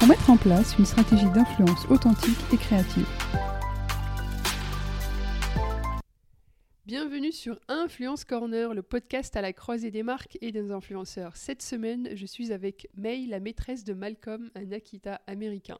pour 0.00 0.08
mettre 0.08 0.30
en 0.30 0.38
place 0.38 0.78
une 0.78 0.86
stratégie 0.86 1.28
d'influence 1.30 1.84
authentique 1.90 2.38
et 2.54 2.56
créative. 2.56 3.06
Bienvenue 6.86 7.32
sur 7.32 7.60
Influence 7.68 8.24
Corner, 8.24 8.72
le 8.72 8.80
podcast 8.80 9.36
à 9.36 9.42
la 9.42 9.52
croisée 9.52 9.90
des 9.90 10.02
marques 10.02 10.38
et 10.40 10.52
des 10.52 10.70
influenceurs. 10.70 11.36
Cette 11.36 11.60
semaine, 11.60 12.08
je 12.14 12.24
suis 12.24 12.50
avec 12.50 12.88
May, 12.96 13.26
la 13.26 13.40
maîtresse 13.40 13.84
de 13.84 13.92
Malcolm, 13.92 14.50
un 14.54 14.72
Akita 14.72 15.20
américain. 15.26 15.78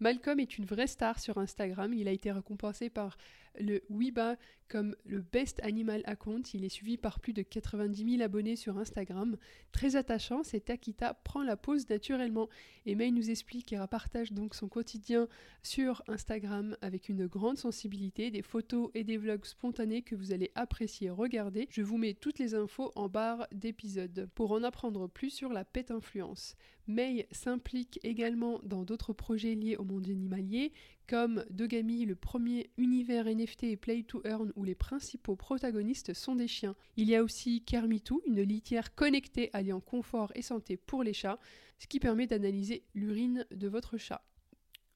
Malcolm 0.00 0.40
est 0.40 0.58
une 0.58 0.64
vraie 0.64 0.88
star 0.88 1.20
sur 1.20 1.38
Instagram. 1.38 1.94
Il 1.94 2.08
a 2.08 2.12
été 2.12 2.32
récompensé 2.32 2.90
par 2.90 3.16
le 3.58 3.82
Weiba 3.90 4.36
comme 4.68 4.94
le 5.04 5.20
Best 5.20 5.60
Animal 5.62 6.02
Account. 6.04 6.42
Il 6.54 6.64
est 6.64 6.70
suivi 6.70 6.96
par 6.96 7.18
plus 7.18 7.32
de 7.32 7.42
90 7.42 8.18
000 8.18 8.22
abonnés 8.22 8.56
sur 8.56 8.78
Instagram. 8.78 9.36
Très 9.72 9.96
attachant, 9.96 10.44
cet 10.44 10.70
Akita 10.70 11.14
prend 11.14 11.42
la 11.42 11.56
pose 11.56 11.88
naturellement. 11.88 12.48
Et 12.86 12.94
May 12.94 13.10
nous 13.10 13.30
explique 13.30 13.72
et 13.72 13.80
partage 13.90 14.32
donc 14.32 14.54
son 14.54 14.68
quotidien 14.68 15.28
sur 15.62 16.02
Instagram 16.06 16.76
avec 16.80 17.08
une 17.08 17.26
grande 17.26 17.58
sensibilité, 17.58 18.30
des 18.30 18.42
photos 18.42 18.90
et 18.94 19.02
des 19.02 19.16
vlogs 19.16 19.44
spontanés 19.44 20.02
que 20.02 20.14
vous 20.14 20.32
allez 20.32 20.52
apprécier 20.54 21.10
regarder. 21.10 21.66
Je 21.70 21.82
vous 21.82 21.98
mets 21.98 22.14
toutes 22.14 22.38
les 22.38 22.54
infos 22.54 22.92
en 22.94 23.08
barre 23.08 23.48
d'épisode 23.52 24.28
pour 24.34 24.52
en 24.52 24.62
apprendre 24.62 25.08
plus 25.08 25.30
sur 25.30 25.52
la 25.52 25.64
pet 25.64 25.90
influence. 25.90 26.54
May 26.86 27.28
s'implique 27.30 28.00
également 28.02 28.60
dans 28.64 28.84
d'autres 28.84 29.12
projets 29.12 29.54
liés 29.54 29.76
au 29.76 29.84
monde 29.84 30.06
animalier 30.08 30.72
comme 31.10 31.44
Dogami, 31.50 32.06
le 32.06 32.14
premier 32.14 32.70
univers 32.76 33.26
NFT 33.26 33.64
et 33.64 33.76
Play 33.76 34.04
to 34.04 34.22
Earn 34.24 34.52
où 34.54 34.62
les 34.62 34.76
principaux 34.76 35.34
protagonistes 35.34 36.14
sont 36.14 36.36
des 36.36 36.46
chiens. 36.46 36.76
Il 36.96 37.08
y 37.08 37.16
a 37.16 37.24
aussi 37.24 37.64
Kermitou, 37.64 38.22
une 38.28 38.42
litière 38.42 38.94
connectée 38.94 39.50
alliant 39.52 39.80
confort 39.80 40.30
et 40.36 40.42
santé 40.42 40.76
pour 40.76 41.02
les 41.02 41.12
chats, 41.12 41.40
ce 41.80 41.88
qui 41.88 41.98
permet 41.98 42.28
d'analyser 42.28 42.84
l'urine 42.94 43.44
de 43.50 43.66
votre 43.66 43.98
chat. 43.98 44.24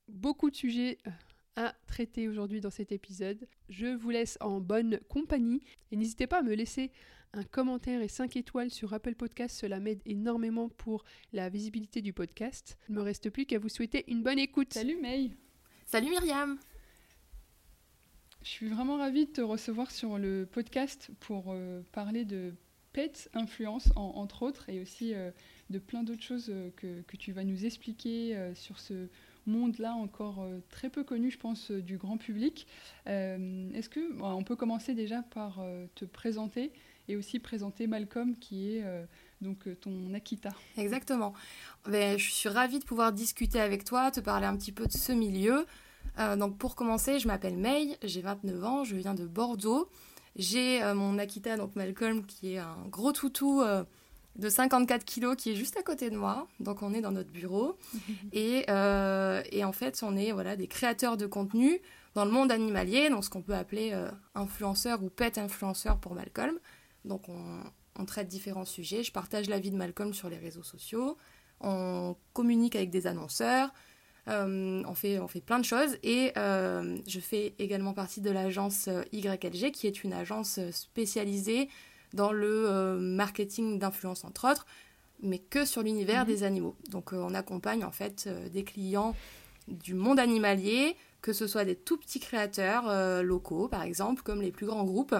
Beaucoup 0.06 0.52
de 0.52 0.54
sujets 0.54 0.98
euh, 1.08 1.10
à 1.56 1.74
traiter 1.88 2.28
aujourd'hui 2.28 2.60
dans 2.60 2.70
cet 2.70 2.92
épisode. 2.92 3.48
Je 3.68 3.88
vous 3.88 4.10
laisse 4.10 4.38
en 4.40 4.60
bonne 4.60 5.00
compagnie 5.08 5.64
et 5.90 5.96
n'hésitez 5.96 6.28
pas 6.28 6.38
à 6.38 6.42
me 6.42 6.54
laisser 6.54 6.92
un 7.32 7.42
commentaire 7.42 8.02
et 8.02 8.08
5 8.08 8.36
étoiles 8.36 8.70
sur 8.70 8.94
Apple 8.94 9.16
Podcast, 9.16 9.58
cela 9.58 9.80
m'aide 9.80 10.00
énormément 10.06 10.68
pour 10.68 11.04
la 11.32 11.48
visibilité 11.48 12.02
du 12.02 12.12
podcast. 12.12 12.78
Il 12.88 12.94
ne 12.94 13.00
me 13.00 13.02
reste 13.02 13.30
plus 13.30 13.46
qu'à 13.46 13.58
vous 13.58 13.68
souhaiter 13.68 14.04
une 14.06 14.22
bonne 14.22 14.38
écoute. 14.38 14.72
Salut 14.72 15.00
May 15.00 15.32
Salut 15.94 16.10
Myriam 16.10 16.58
Je 18.42 18.48
suis 18.48 18.66
vraiment 18.66 18.96
ravie 18.96 19.26
de 19.26 19.30
te 19.30 19.40
recevoir 19.40 19.92
sur 19.92 20.18
le 20.18 20.44
podcast 20.44 21.12
pour 21.20 21.52
euh, 21.52 21.82
parler 21.92 22.24
de 22.24 22.52
pet 22.92 23.30
influence, 23.32 23.92
entre 23.94 24.42
autres, 24.42 24.68
et 24.68 24.80
aussi 24.80 25.14
euh, 25.14 25.30
de 25.70 25.78
plein 25.78 26.02
d'autres 26.02 26.24
choses 26.24 26.50
euh, 26.50 26.70
que, 26.74 27.16
tu 27.16 27.30
vas 27.30 27.44
nous 27.44 27.64
expliquer 27.64 28.36
sur 28.56 28.80
ce 28.80 29.06
monde-là 29.46 29.94
encore 29.94 30.44
très 30.68 30.90
peu 30.90 31.04
connu, 31.04 31.30
je 31.30 31.38
pense, 31.38 31.70
du 31.70 31.96
grand 31.96 32.16
public. 32.16 32.66
Est-ce 33.06 33.88
que 33.88 34.20
on 34.20 34.42
peut 34.42 34.56
commencer 34.56 34.94
déjà 34.94 35.22
par 35.22 35.64
te 35.94 36.04
présenter 36.04 36.72
et 37.06 37.14
aussi 37.14 37.38
présenter 37.38 37.86
Malcolm, 37.86 38.36
qui 38.36 38.72
est 38.72 38.84
donc 39.40 39.68
ton 39.80 40.14
Akita. 40.14 40.50
Exactement. 40.76 41.34
Ben, 41.86 42.18
je 42.18 42.30
suis 42.30 42.48
ravie 42.48 42.78
de 42.78 42.84
pouvoir 42.84 43.12
discuter 43.12 43.60
avec 43.60 43.84
toi, 43.84 44.10
te 44.10 44.20
parler 44.20 44.46
un 44.46 44.56
petit 44.56 44.72
peu 44.72 44.86
de 44.86 44.92
ce 44.92 45.12
milieu. 45.12 45.66
Euh, 46.18 46.36
donc 46.36 46.58
pour 46.58 46.76
commencer, 46.76 47.18
je 47.18 47.26
m'appelle 47.26 47.56
May, 47.56 47.98
j'ai 48.02 48.22
29 48.22 48.64
ans, 48.64 48.84
je 48.84 48.96
viens 48.96 49.14
de 49.14 49.26
Bordeaux. 49.26 49.88
J'ai 50.36 50.82
euh, 50.82 50.94
mon 50.94 51.18
Akita, 51.18 51.56
donc 51.56 51.76
Malcolm, 51.76 52.24
qui 52.26 52.54
est 52.54 52.58
un 52.58 52.76
gros 52.88 53.12
toutou 53.12 53.62
euh, 53.62 53.84
de 54.36 54.48
54 54.48 55.04
kilos 55.04 55.36
qui 55.36 55.50
est 55.50 55.54
juste 55.54 55.76
à 55.76 55.82
côté 55.82 56.10
de 56.10 56.16
moi. 56.16 56.46
Donc 56.60 56.82
on 56.82 56.92
est 56.92 57.00
dans 57.00 57.12
notre 57.12 57.30
bureau. 57.30 57.76
et, 58.32 58.66
et, 58.68 59.64
en 59.64 59.72
fait, 59.72 60.02
on 60.02 60.16
est 60.16 60.32
voilà, 60.32 60.56
des 60.56 60.66
créateurs 60.66 61.16
de 61.16 61.26
contenu 61.26 61.80
dans 62.14 62.24
le 62.24 62.30
monde 62.30 62.52
animalier, 62.52 63.10
donc 63.10 63.24
ce 63.24 63.30
qu'on 63.30 63.42
peut 63.42 63.54
appeler 63.54 63.92
influenceur 64.34 65.02
ou 65.02 65.10
pet 65.10 65.36
influenceur 65.38 65.98
pour 65.98 66.14
Malcolm. 66.14 66.58
Donc 67.04 67.28
on, 67.28 67.60
on 67.98 68.04
traite 68.04 68.28
différents 68.28 68.64
sujets. 68.64 69.02
Je 69.02 69.12
partage 69.12 69.48
la 69.48 69.58
vie 69.58 69.70
de 69.70 69.76
Malcolm 69.76 70.14
sur 70.14 70.28
les 70.28 70.38
réseaux 70.38 70.62
sociaux. 70.62 71.16
On 71.60 72.16
communique 72.32 72.76
avec 72.76 72.90
des 72.90 73.06
annonceurs. 73.06 73.72
Euh, 74.28 74.82
on, 74.86 74.94
fait, 74.94 75.18
on 75.18 75.28
fait 75.28 75.42
plein 75.42 75.58
de 75.58 75.64
choses 75.64 75.98
et 76.02 76.32
euh, 76.38 76.96
je 77.06 77.20
fais 77.20 77.54
également 77.58 77.92
partie 77.92 78.22
de 78.22 78.30
l'agence 78.30 78.88
euh, 78.88 79.02
YLG 79.12 79.70
qui 79.70 79.86
est 79.86 80.02
une 80.02 80.14
agence 80.14 80.58
spécialisée 80.70 81.68
dans 82.14 82.32
le 82.32 82.96
marketing 82.98 83.78
d'influence 83.78 84.24
entre 84.24 84.50
autres, 84.50 84.66
mais 85.20 85.38
que 85.38 85.64
sur 85.64 85.82
l'univers 85.82 86.22
mhm. 86.22 86.26
des 86.26 86.42
animaux. 86.42 86.76
Donc 86.90 87.12
on 87.12 87.34
accompagne 87.34 87.84
en 87.84 87.90
fait 87.90 88.28
des 88.52 88.64
clients 88.64 89.14
du 89.68 89.94
monde 89.94 90.18
animalier, 90.18 90.96
que 91.20 91.32
ce 91.32 91.46
soit 91.46 91.64
des 91.64 91.74
tout 91.74 91.98
petits 91.98 92.20
créateurs 92.20 93.22
locaux 93.22 93.66
par 93.66 93.82
exemple, 93.82 94.22
comme 94.22 94.40
les 94.40 94.52
plus 94.52 94.66
grands 94.66 94.84
groupes. 94.84 95.16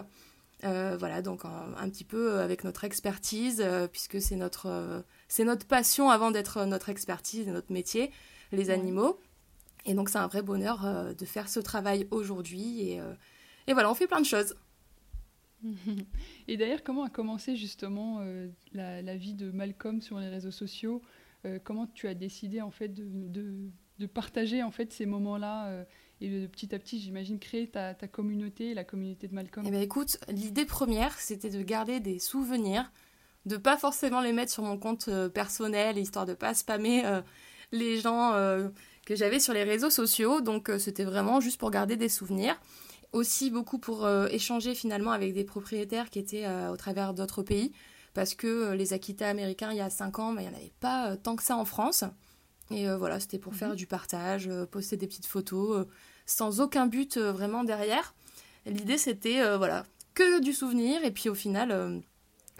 Voilà, 0.64 1.22
donc 1.22 1.44
un, 1.44 1.74
un, 1.76 1.88
petit 1.88 2.04
peu 2.04 2.40
avec 2.40 2.64
notre 2.64 2.84
expertise, 2.84 3.64
puisque 3.92 4.20
c'est 4.20 4.36
notre, 4.36 5.04
c'est 5.28 5.44
notre 5.44 5.66
passion 5.66 6.10
avant 6.10 6.30
d'être 6.30 6.64
notre 6.64 6.88
expertise 6.88 7.46
et 7.48 7.50
notre 7.50 7.72
métier 7.72 8.10
les 8.52 8.70
animaux. 8.70 9.20
Et 9.86 9.94
donc 9.94 10.08
c'est 10.08 10.18
un 10.18 10.26
vrai 10.26 10.42
bonheur 10.42 10.84
euh, 10.84 11.14
de 11.14 11.24
faire 11.24 11.48
ce 11.48 11.60
travail 11.60 12.06
aujourd'hui. 12.10 12.88
Et, 12.88 13.00
euh, 13.00 13.14
et, 13.66 13.72
voilà, 13.72 13.90
on 13.90 13.94
fait 13.94 14.06
plein 14.06 14.20
de 14.20 14.26
choses. 14.26 14.54
et 16.48 16.56
d'ailleurs, 16.56 16.82
comment 16.82 17.04
a 17.04 17.10
commencé 17.10 17.56
justement 17.56 18.18
euh, 18.20 18.48
la, 18.72 19.16
vie 19.16 19.34
de 19.34 19.50
Malcolm 19.50 20.00
sur 20.00 20.18
les 20.18 20.28
réseaux 20.28 20.50
sociaux? 20.50 21.02
Comment 21.62 21.86
tu 21.86 22.08
as 22.08 22.14
décidé 22.14 22.62
en 22.62 22.70
fait 22.70 22.88
de, 22.88 23.04
de, 23.98 24.06
partager 24.06 24.62
en 24.62 24.70
fait 24.70 24.94
ces 24.94 25.04
moments-là 25.04 25.84
et 26.24 26.40
de 26.42 26.46
petit 26.46 26.74
à 26.74 26.78
petit, 26.78 27.00
j'imagine, 27.00 27.38
créer 27.38 27.68
ta, 27.68 27.94
communauté, 27.94 28.74
la 28.74 28.84
communauté 28.84 29.28
de 29.28 29.34
Malcolm 29.34 29.64
Eh 29.66 29.70
bien 29.70 29.80
écoute, 29.80 30.18
l'idée 30.28 30.64
première, 30.64 31.18
c'était 31.18 31.50
de 31.50 31.62
garder 31.62 32.00
des 32.00 32.18
souvenirs, 32.18 32.90
de 33.46 33.56
pas 33.56 33.76
forcément 33.76 34.20
les 34.20 34.32
mettre 34.32 34.52
sur 34.52 34.62
mon 34.62 34.78
compte 34.78 35.10
personnel, 35.34 35.98
histoire 35.98 36.26
de 36.26 36.34
pas 36.34 36.54
spammer 36.54 37.04
les 37.74 38.00
gens 38.00 38.32
euh, 38.32 38.68
que 39.04 39.14
j'avais 39.14 39.40
sur 39.40 39.52
les 39.52 39.64
réseaux 39.64 39.90
sociaux. 39.90 40.40
Donc 40.40 40.70
euh, 40.70 40.78
c'était 40.78 41.04
vraiment 41.04 41.40
juste 41.40 41.58
pour 41.58 41.70
garder 41.70 41.96
des 41.96 42.08
souvenirs. 42.08 42.58
Aussi 43.12 43.50
beaucoup 43.50 43.78
pour 43.78 44.04
euh, 44.04 44.26
échanger 44.28 44.74
finalement 44.74 45.12
avec 45.12 45.34
des 45.34 45.44
propriétaires 45.44 46.10
qui 46.10 46.18
étaient 46.18 46.46
au 46.70 46.76
travers 46.76 47.14
d'autres 47.14 47.42
pays. 47.42 47.72
Parce 48.14 48.34
que 48.34 48.72
les 48.72 48.92
Akita 48.92 49.28
américains, 49.28 49.72
il 49.72 49.78
y 49.78 49.80
a 49.80 49.90
5 49.90 50.18
ans, 50.20 50.32
mais 50.32 50.44
il 50.44 50.48
n'y 50.48 50.54
en 50.54 50.56
avait 50.56 50.72
pas 50.78 51.16
tant 51.16 51.34
que 51.34 51.42
ça 51.42 51.56
en 51.56 51.64
France. 51.64 52.04
Et 52.70 52.88
voilà, 52.94 53.20
c'était 53.20 53.38
pour 53.38 53.54
faire 53.54 53.70
mhm. 53.70 53.76
du 53.76 53.86
partage, 53.86 54.50
poster 54.70 54.96
des 54.96 55.06
petites 55.06 55.26
photos, 55.26 55.86
sans 56.26 56.60
aucun 56.60 56.86
but 56.86 57.18
vraiment 57.18 57.64
derrière. 57.64 58.14
L'idée, 58.66 58.98
c'était 58.98 59.56
voilà, 59.56 59.84
que 60.14 60.40
du 60.40 60.52
souvenir. 60.52 61.04
Et 61.04 61.10
puis 61.10 61.28
au 61.28 61.34
final, 61.34 62.02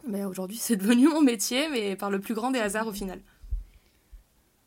ben, 0.07 0.27
aujourd'hui, 0.27 0.57
c'est 0.61 0.77
devenu 0.77 1.09
mon 1.09 1.21
métier, 1.21 1.69
mais 1.69 1.97
par 1.97 2.11
le 2.11 2.21
plus 2.21 2.35
grand 2.35 2.51
des 2.51 2.59
hasards 2.59 2.87
au 2.87 2.93
final. 2.93 3.21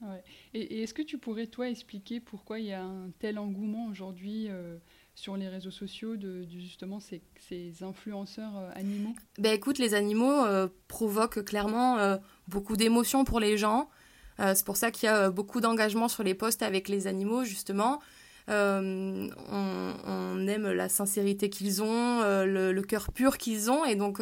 Ouais. 0.02 0.24
Et, 0.54 0.84
est-ce 0.84 0.94
que 0.94 1.02
tu 1.02 1.18
pourrais, 1.18 1.48
toi, 1.48 1.70
expliquer 1.70 2.20
pourquoi 2.20 2.60
il 2.60 2.68
y 2.68 2.74
a 2.74 2.84
un 2.84 3.10
tel 3.20 3.40
engouement 3.40 3.88
aujourd'hui 3.88 4.48
euh, 4.50 4.78
sur 5.16 5.38
les 5.38 5.48
réseaux 5.48 5.72
sociaux 5.72 6.18
de, 6.18 6.44
justement 6.50 7.00
ces, 7.00 7.22
influenceurs 7.82 8.56
animaux? 8.76 9.16
Ben 9.40 9.54
écoute, 9.54 9.80
les 9.80 9.94
animaux 9.96 10.44
provoquent 10.88 11.44
clairement 11.44 12.20
beaucoup 12.48 12.78
d'émotions 12.78 13.26
pour 13.26 13.40
les 13.40 13.58
gens. 13.58 13.90
C'est 14.40 14.66
pour 14.66 14.78
ça 14.78 14.92
qu'il 14.92 15.08
y 15.08 15.10
a 15.10 15.30
beaucoup 15.30 15.62
d'engagement 15.62 16.08
sur 16.08 16.24
les 16.24 16.34
posts 16.34 16.62
avec 16.62 16.90
les 16.90 17.08
animaux, 17.08 17.44
justement. 17.44 18.00
On, 18.48 19.30
on, 19.52 20.48
aime 20.48 20.72
la 20.72 20.90
sincérité 20.90 21.50
qu'ils 21.50 21.84
ont, 21.84 22.22
le, 22.22 22.82
cœur 22.82 23.12
pur 23.12 23.38
qu'ils 23.38 23.70
ont, 23.70 23.84
et 23.84 23.96
donc 23.96 24.22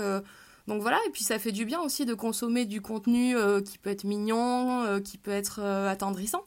donc 0.68 0.82
voilà, 0.82 1.00
et 1.08 1.12
puis 1.12 1.24
ça 1.24 1.38
fait 1.38 1.52
du 1.52 1.66
bien 1.66 1.80
aussi 1.82 2.06
de 2.06 2.14
consommer 2.14 2.66
du 2.66 2.82
contenu 2.82 3.36
euh, 3.36 3.62
qui 3.62 3.78
peut 3.78 3.92
être 3.92 4.04
mignon, 4.04 4.84
euh, 4.84 5.00
qui 5.00 5.18
peut 5.18 5.32
être 5.32 5.60
euh, 5.62 5.88
attendrissant. 5.88 6.44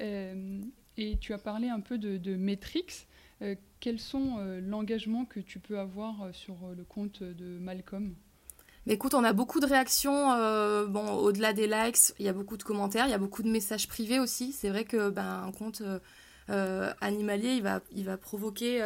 et 0.00 1.16
tu 1.20 1.32
as 1.32 1.38
parlé 1.38 1.68
un 1.68 1.80
peu 1.80 1.96
de, 1.96 2.18
de 2.18 2.36
Matrix. 2.36 3.06
quels 3.80 4.00
sont 4.00 4.38
l'engagement 4.62 5.24
que 5.24 5.40
tu 5.40 5.58
peux 5.58 5.78
avoir 5.78 6.34
sur 6.34 6.56
le 6.76 6.84
compte 6.84 7.22
de 7.22 7.58
Malcolm? 7.58 8.14
Écoute, 8.88 9.14
on 9.14 9.24
a 9.24 9.32
beaucoup 9.32 9.60
de 9.60 9.66
réactions. 9.66 10.86
bon, 10.88 11.10
au-delà 11.12 11.52
des 11.52 11.66
likes, 11.66 12.12
il 12.18 12.26
y 12.26 12.28
a 12.28 12.32
beaucoup 12.32 12.56
de 12.56 12.62
commentaires, 12.62 13.06
il 13.06 13.10
y 13.10 13.14
a 13.14 13.18
beaucoup 13.18 13.42
de 13.42 13.50
messages 13.50 13.86
privés 13.86 14.18
aussi. 14.18 14.52
C'est 14.52 14.68
vrai 14.70 14.84
que 14.84 15.10
ben, 15.10 15.44
un 15.46 15.52
compte 15.52 15.82
animalier, 16.48 17.54
il 17.54 17.62
va, 17.62 17.80
il 17.92 18.04
va 18.04 18.16
provoquer 18.16 18.82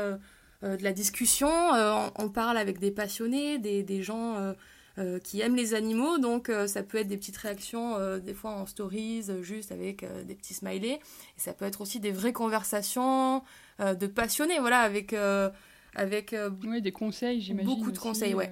euh, 0.64 0.76
de 0.76 0.84
la 0.84 0.92
discussion. 0.92 1.48
Euh, 1.74 2.08
on, 2.18 2.28
parle 2.28 2.56
avec 2.56 2.78
des 2.78 2.92
passionnés, 2.92 3.58
des, 3.58 4.02
gens 4.02 4.54
euh, 4.98 5.18
qui 5.18 5.40
aiment 5.40 5.56
les 5.56 5.74
animaux. 5.74 6.18
Donc 6.18 6.50
ça 6.66 6.82
peut 6.82 6.98
être 6.98 7.08
des 7.08 7.16
petites 7.16 7.36
réactions, 7.36 7.96
des 8.18 8.34
fois 8.34 8.52
en 8.52 8.66
stories, 8.66 9.24
juste 9.42 9.72
avec 9.72 10.04
des 10.26 10.34
petits 10.34 10.54
smileys. 10.54 10.94
Et 10.94 11.00
ça 11.36 11.52
peut 11.52 11.64
être 11.64 11.80
aussi 11.80 12.00
des 12.00 12.12
vraies 12.12 12.32
conversations 12.32 13.42
de 13.80 14.06
passionnés, 14.06 14.60
voilà, 14.60 14.80
avec... 14.80 15.14
avec 15.94 16.34
des 16.34 16.92
conseils, 16.92 17.40
j'imagine. 17.40 17.74
Beaucoup 17.74 17.90
de 17.90 17.98
conseils, 17.98 18.34
ouais. 18.34 18.50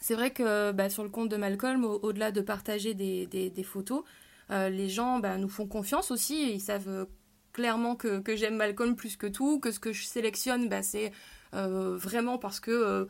C'est 0.00 0.14
vrai 0.14 0.30
que 0.30 0.72
bah, 0.72 0.88
sur 0.90 1.02
le 1.02 1.10
compte 1.10 1.28
de 1.28 1.36
Malcolm, 1.36 1.84
au-delà 1.84 2.32
de 2.32 2.40
partager 2.40 2.94
des, 2.94 3.64
photos, 3.64 4.02
les 4.50 4.88
gens 4.88 5.18
bah, 5.18 5.36
nous 5.36 5.48
font 5.48 5.66
confiance 5.66 6.10
aussi. 6.10 6.52
Ils 6.52 6.60
savent 6.60 7.06
clairement 7.52 7.96
que, 7.96 8.22
j'aime 8.36 8.56
Malcolm 8.56 8.96
plus 8.96 9.16
que 9.16 9.26
tout, 9.26 9.60
que 9.60 9.70
ce 9.70 9.80
que 9.80 9.92
je 9.92 10.04
sélectionne, 10.04 10.68
bah, 10.68 10.82
c'est 10.82 11.12
euh, 11.54 11.96
vraiment 11.96 12.38
parce 12.38 12.60
que, 12.60 12.70
euh, 12.70 13.06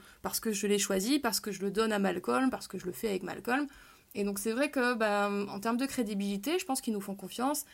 je 0.53 0.67
l'ai 0.67 0.79
choisi, 0.79 1.19
parce 1.19 1.41
que 1.41 1.53
je 1.53 1.63
le 1.63 1.71
donne 1.71 1.93
à 1.93 1.99
Malcolm, 1.99 2.51
parce 2.51 2.69
que 2.69 2.79
je 2.79 2.87
le 2.87 2.93
fais 2.93 3.09
avec 3.09 3.23
Malcolm. 3.23 3.67
Et 4.15 4.25
donc 4.25 4.39
c'est 4.41 4.53
vrai 4.53 4.71
que 4.71 4.95
en 5.49 5.61
termes 5.61 5.77
de 5.77 5.87
crédibilité, 5.87 6.59
je 6.59 6.65
pense 6.65 6.81
qu'ils 6.81 6.93
nous 6.93 7.01
font 7.01 7.15
confiance. 7.15 7.65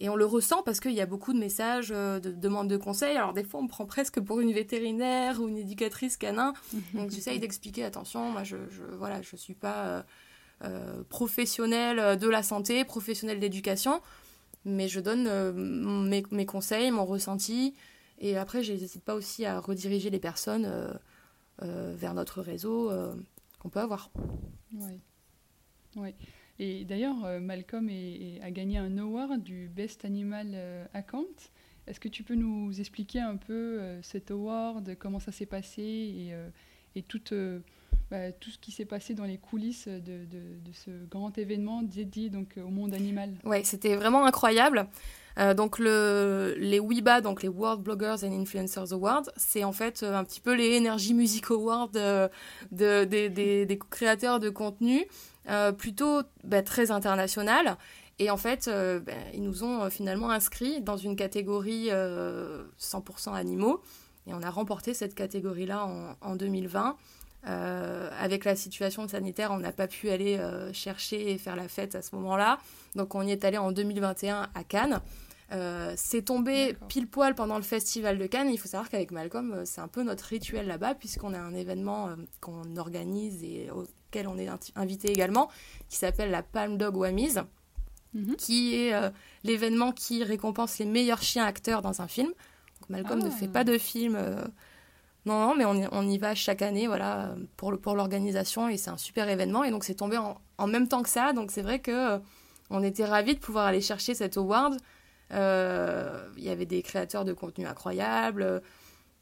Et 0.00 0.08
on 0.08 0.16
le 0.16 0.26
ressent 0.26 0.62
parce 0.62 0.80
qu'il 0.80 0.92
y 0.92 1.00
a 1.00 1.06
beaucoup 1.06 1.32
de 1.32 1.38
messages, 1.38 1.92
euh, 1.94 2.18
de 2.18 2.32
demandes 2.32 2.68
de 2.68 2.76
conseils. 2.76 3.16
Alors 3.16 3.32
des 3.32 3.44
fois, 3.44 3.60
on 3.60 3.64
me 3.64 3.68
prend 3.68 3.86
presque 3.86 4.20
pour 4.20 4.40
une 4.40 4.52
vétérinaire 4.52 5.40
ou 5.40 5.48
une 5.48 5.56
éducatrice 5.56 6.16
canin. 6.16 6.52
Donc 6.94 7.10
j'essaye 7.10 7.38
d'expliquer, 7.38 7.84
attention, 7.84 8.30
moi 8.30 8.42
je, 8.44 8.56
je 8.70 8.82
voilà, 8.96 9.22
je 9.22 9.36
suis 9.36 9.54
pas 9.54 10.04
professionnelle 11.10 12.18
de 12.18 12.26
la 12.26 12.42
santé, 12.42 12.84
professionnelle 12.84 13.38
d'éducation 13.38 14.00
mais 14.64 14.88
je 14.88 15.00
donne 15.00 15.26
euh, 15.26 15.52
mes, 15.52 16.24
mes, 16.30 16.46
conseils, 16.46 16.90
mon 16.90 17.04
ressenti, 17.04 17.74
et 18.18 18.36
après, 18.36 18.62
je 18.62 18.72
n'hésite 18.72 19.04
pas 19.04 19.14
aussi 19.14 19.44
à 19.44 19.60
rediriger 19.60 20.10
les 20.10 20.18
personnes 20.18 20.64
euh, 20.64 20.92
euh, 21.62 21.94
vers 21.96 22.14
notre 22.14 22.40
réseau 22.40 22.90
qu'on 23.58 23.68
peut 23.68 23.80
avoir. 23.80 24.10
Oui. 24.72 25.00
Ouais. 25.96 26.14
Et 26.58 26.84
d'ailleurs, 26.84 27.16
Malcolm 27.40 27.88
a 28.42 28.50
gagné 28.50 28.78
un 28.78 28.96
award 28.98 29.42
du 29.42 29.68
Best 29.68 30.04
Animal 30.04 30.56
Account. 30.94 31.24
Est-ce 31.86 32.00
que 32.00 32.08
tu 32.08 32.22
peux 32.22 32.36
nous 32.36 32.78
expliquer 32.78 33.20
un 33.20 33.36
peu 33.36 33.80
cet 34.02 34.30
award, 34.30 34.96
comment 34.98 35.20
ça 35.20 35.32
s'est 35.32 35.46
passé 35.46 35.82
et, 35.82 37.02
bah, 38.10 38.30
tout 38.32 38.50
ce 38.50 38.58
qui 38.58 38.70
s'est 38.70 38.84
passé 38.84 39.14
dans 39.14 39.24
les 39.24 39.38
coulisses 39.38 39.88
de, 39.88 40.26
ce 40.72 40.90
grand 41.10 41.36
événement 41.38 41.82
dédié 41.82 42.30
donc 42.30 42.54
au 42.64 42.70
monde 42.70 42.94
animal? 42.94 43.32
Ouais, 43.44 43.64
c'était 43.64 43.96
vraiment 43.96 44.24
incroyable. 44.24 44.86
Euh, 45.38 45.54
donc 45.54 45.78
le, 45.78 46.54
les 46.58 46.78
WIBA, 46.78 47.20
donc 47.20 47.42
les 47.42 47.48
World 47.48 47.82
Bloggers 47.82 48.24
and 48.24 48.32
Influencers 48.32 48.92
Awards, 48.92 49.24
c'est 49.36 49.64
en 49.64 49.72
fait 49.72 50.02
euh, 50.02 50.14
un 50.14 50.24
petit 50.24 50.40
peu 50.40 50.54
les 50.54 50.78
Energy 50.78 51.14
Music 51.14 51.50
Awards 51.50 51.88
de, 51.88 52.28
de, 52.70 53.04
des, 53.04 53.78
créateurs 53.90 54.38
de 54.38 54.48
contenu, 54.50 55.00
euh, 55.00 55.04
plutôt 55.78 56.22
bah, 56.42 56.62
très 56.62 56.90
international. 56.90 57.76
Et 58.18 58.30
en 58.30 58.36
fait, 58.36 58.68
bah, 58.68 59.12
ils 59.32 59.42
nous 59.42 59.64
ont 59.64 59.90
finalement 59.90 60.30
inscrits 60.30 60.80
dans 60.80 60.96
une 60.96 61.16
catégorie 61.16 61.88
100% 61.88 63.34
animaux. 63.34 63.82
Et 64.26 64.34
on 64.34 64.42
a 64.42 64.50
remporté 64.50 64.94
cette 64.94 65.14
catégorie-là 65.14 65.84
en, 65.86 66.16
en 66.20 66.36
2020. 66.36 66.96
Euh, 67.46 68.08
avec 68.18 68.44
la 68.44 68.56
situation 68.56 69.06
sanitaire, 69.06 69.50
on 69.52 69.58
n'a 69.58 69.72
pas 69.72 69.86
pu 69.86 70.08
aller 70.08 70.38
euh, 70.38 70.72
chercher 70.72 71.32
et 71.32 71.38
faire 71.38 71.56
la 71.56 71.68
fête 71.68 71.94
à 71.94 72.02
ce 72.02 72.14
moment-là. 72.16 72.58
Donc 72.94 73.14
on 73.14 73.22
y 73.22 73.32
est 73.32 73.44
allé 73.44 73.58
en 73.58 73.72
2021 73.72 74.48
à 74.54 74.64
Cannes. 74.64 75.00
Euh, 75.52 75.92
c'est 75.96 76.22
tombé 76.22 76.74
pile 76.88 77.06
poil 77.06 77.34
pendant 77.34 77.56
le 77.56 77.62
festival 77.62 78.16
de 78.16 78.26
Cannes. 78.26 78.48
Il 78.50 78.58
faut 78.58 78.68
savoir 78.68 78.88
qu'avec 78.88 79.10
Malcolm, 79.10 79.62
c'est 79.66 79.82
un 79.82 79.88
peu 79.88 80.02
notre 80.02 80.24
rituel 80.24 80.66
là-bas, 80.66 80.94
puisqu'on 80.94 81.34
a 81.34 81.38
un 81.38 81.54
événement 81.54 82.08
qu'on 82.40 82.76
organise 82.76 83.44
et 83.44 83.68
on 84.26 84.38
est 84.38 84.48
invité 84.76 85.10
également, 85.10 85.48
qui 85.88 85.96
s'appelle 85.96 86.30
la 86.30 86.42
Palm 86.42 86.78
Dog 86.78 86.96
Whammies, 86.96 87.36
mhm. 88.14 88.36
qui 88.36 88.74
est 88.74 88.92
l'événement 89.42 89.92
qui 89.92 90.24
récompense 90.24 90.78
les 90.78 90.86
meilleurs 90.86 91.22
chiens 91.22 91.44
acteurs 91.44 91.82
dans 91.82 92.00
un 92.00 92.08
film. 92.08 92.28
Donc 92.28 92.90
Malcolm 92.90 93.22
ne 93.22 93.30
fait 93.30 93.46
ah. 93.48 93.52
pas 93.52 93.64
de 93.64 93.78
film 93.78 94.16
non, 95.26 95.40
non, 95.40 95.54
mais 95.56 95.64
on, 95.64 96.02
y 96.02 96.18
va 96.18 96.34
chaque 96.34 96.60
année, 96.60 96.86
voilà, 96.86 97.34
pour, 97.56 97.78
pour 97.80 97.94
l'organisation 97.94 98.68
et 98.68 98.76
c'est 98.76 98.90
un 98.90 98.98
super 98.98 99.28
événement. 99.28 99.64
Et 99.64 99.70
donc 99.70 99.84
c'est 99.84 99.94
tombé 99.94 100.18
en, 100.18 100.66
même 100.66 100.86
temps 100.86 101.02
que 101.02 101.08
ça, 101.08 101.32
donc 101.32 101.50
c'est 101.50 101.62
vrai 101.62 101.78
que 101.78 102.16
euh, 102.16 102.18
on 102.68 102.82
était 102.82 103.06
ravis 103.06 103.34
de 103.34 103.40
pouvoir 103.40 103.66
aller 103.66 103.80
chercher 103.80 104.14
cet 104.14 104.36
award. 104.36 104.76
Euh, 105.32 106.28
il 106.36 106.44
y 106.44 106.50
avait 106.50 106.66
des 106.66 106.82
créateurs 106.82 107.24
de 107.24 107.32
contenu 107.32 107.66
incroyables, 107.66 108.60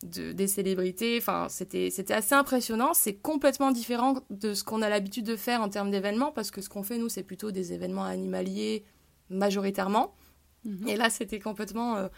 des 0.03 0.47
célébrités, 0.47 1.19
enfin 1.19 1.47
c'était 1.49 1.91
c'était 1.91 2.15
assez 2.15 2.35
impressionnant. 2.35 2.95
C'est 2.95 3.15
complètement 3.15 3.71
différent 3.71 4.17
de 4.31 4.55
ce 4.55 4.65
qu'on 4.65 4.83
a 4.83 4.89
l'habitude 4.89 5.25
de 5.25 5.37
faire 5.37 5.61
en 5.61 5.69
termes 5.69 5.91
d'événements 5.91 6.33
parce 6.33 6.51
que 6.51 6.61
ce 6.61 6.69
qu'on 6.69 6.83
fait 6.83 6.99
nous 6.99 7.09
c'est 7.09 7.23
plutôt 7.23 7.51
des 7.51 7.73
événements 7.73 8.05
animaliers 8.05 8.85
majoritairement. 9.31 10.15
Mhm. 10.65 10.89
Et 10.89 10.97
là 10.97 11.11
c'était 11.11 11.39
complètement 11.39 11.97
euh, 11.97 12.09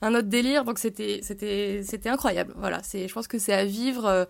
un 0.00 0.14
autre 0.14 0.28
délire. 0.28 0.64
Donc 0.64 0.78
c'était 0.78 1.20
c'était 1.22 1.82
c'était 1.84 2.08
incroyable. 2.08 2.54
Voilà, 2.56 2.82
c'est 2.82 3.08
je 3.08 3.14
pense 3.14 3.28
que 3.28 3.38
c'est 3.38 3.54
à 3.54 3.64
vivre. 3.64 4.06
Euh, 4.06 4.24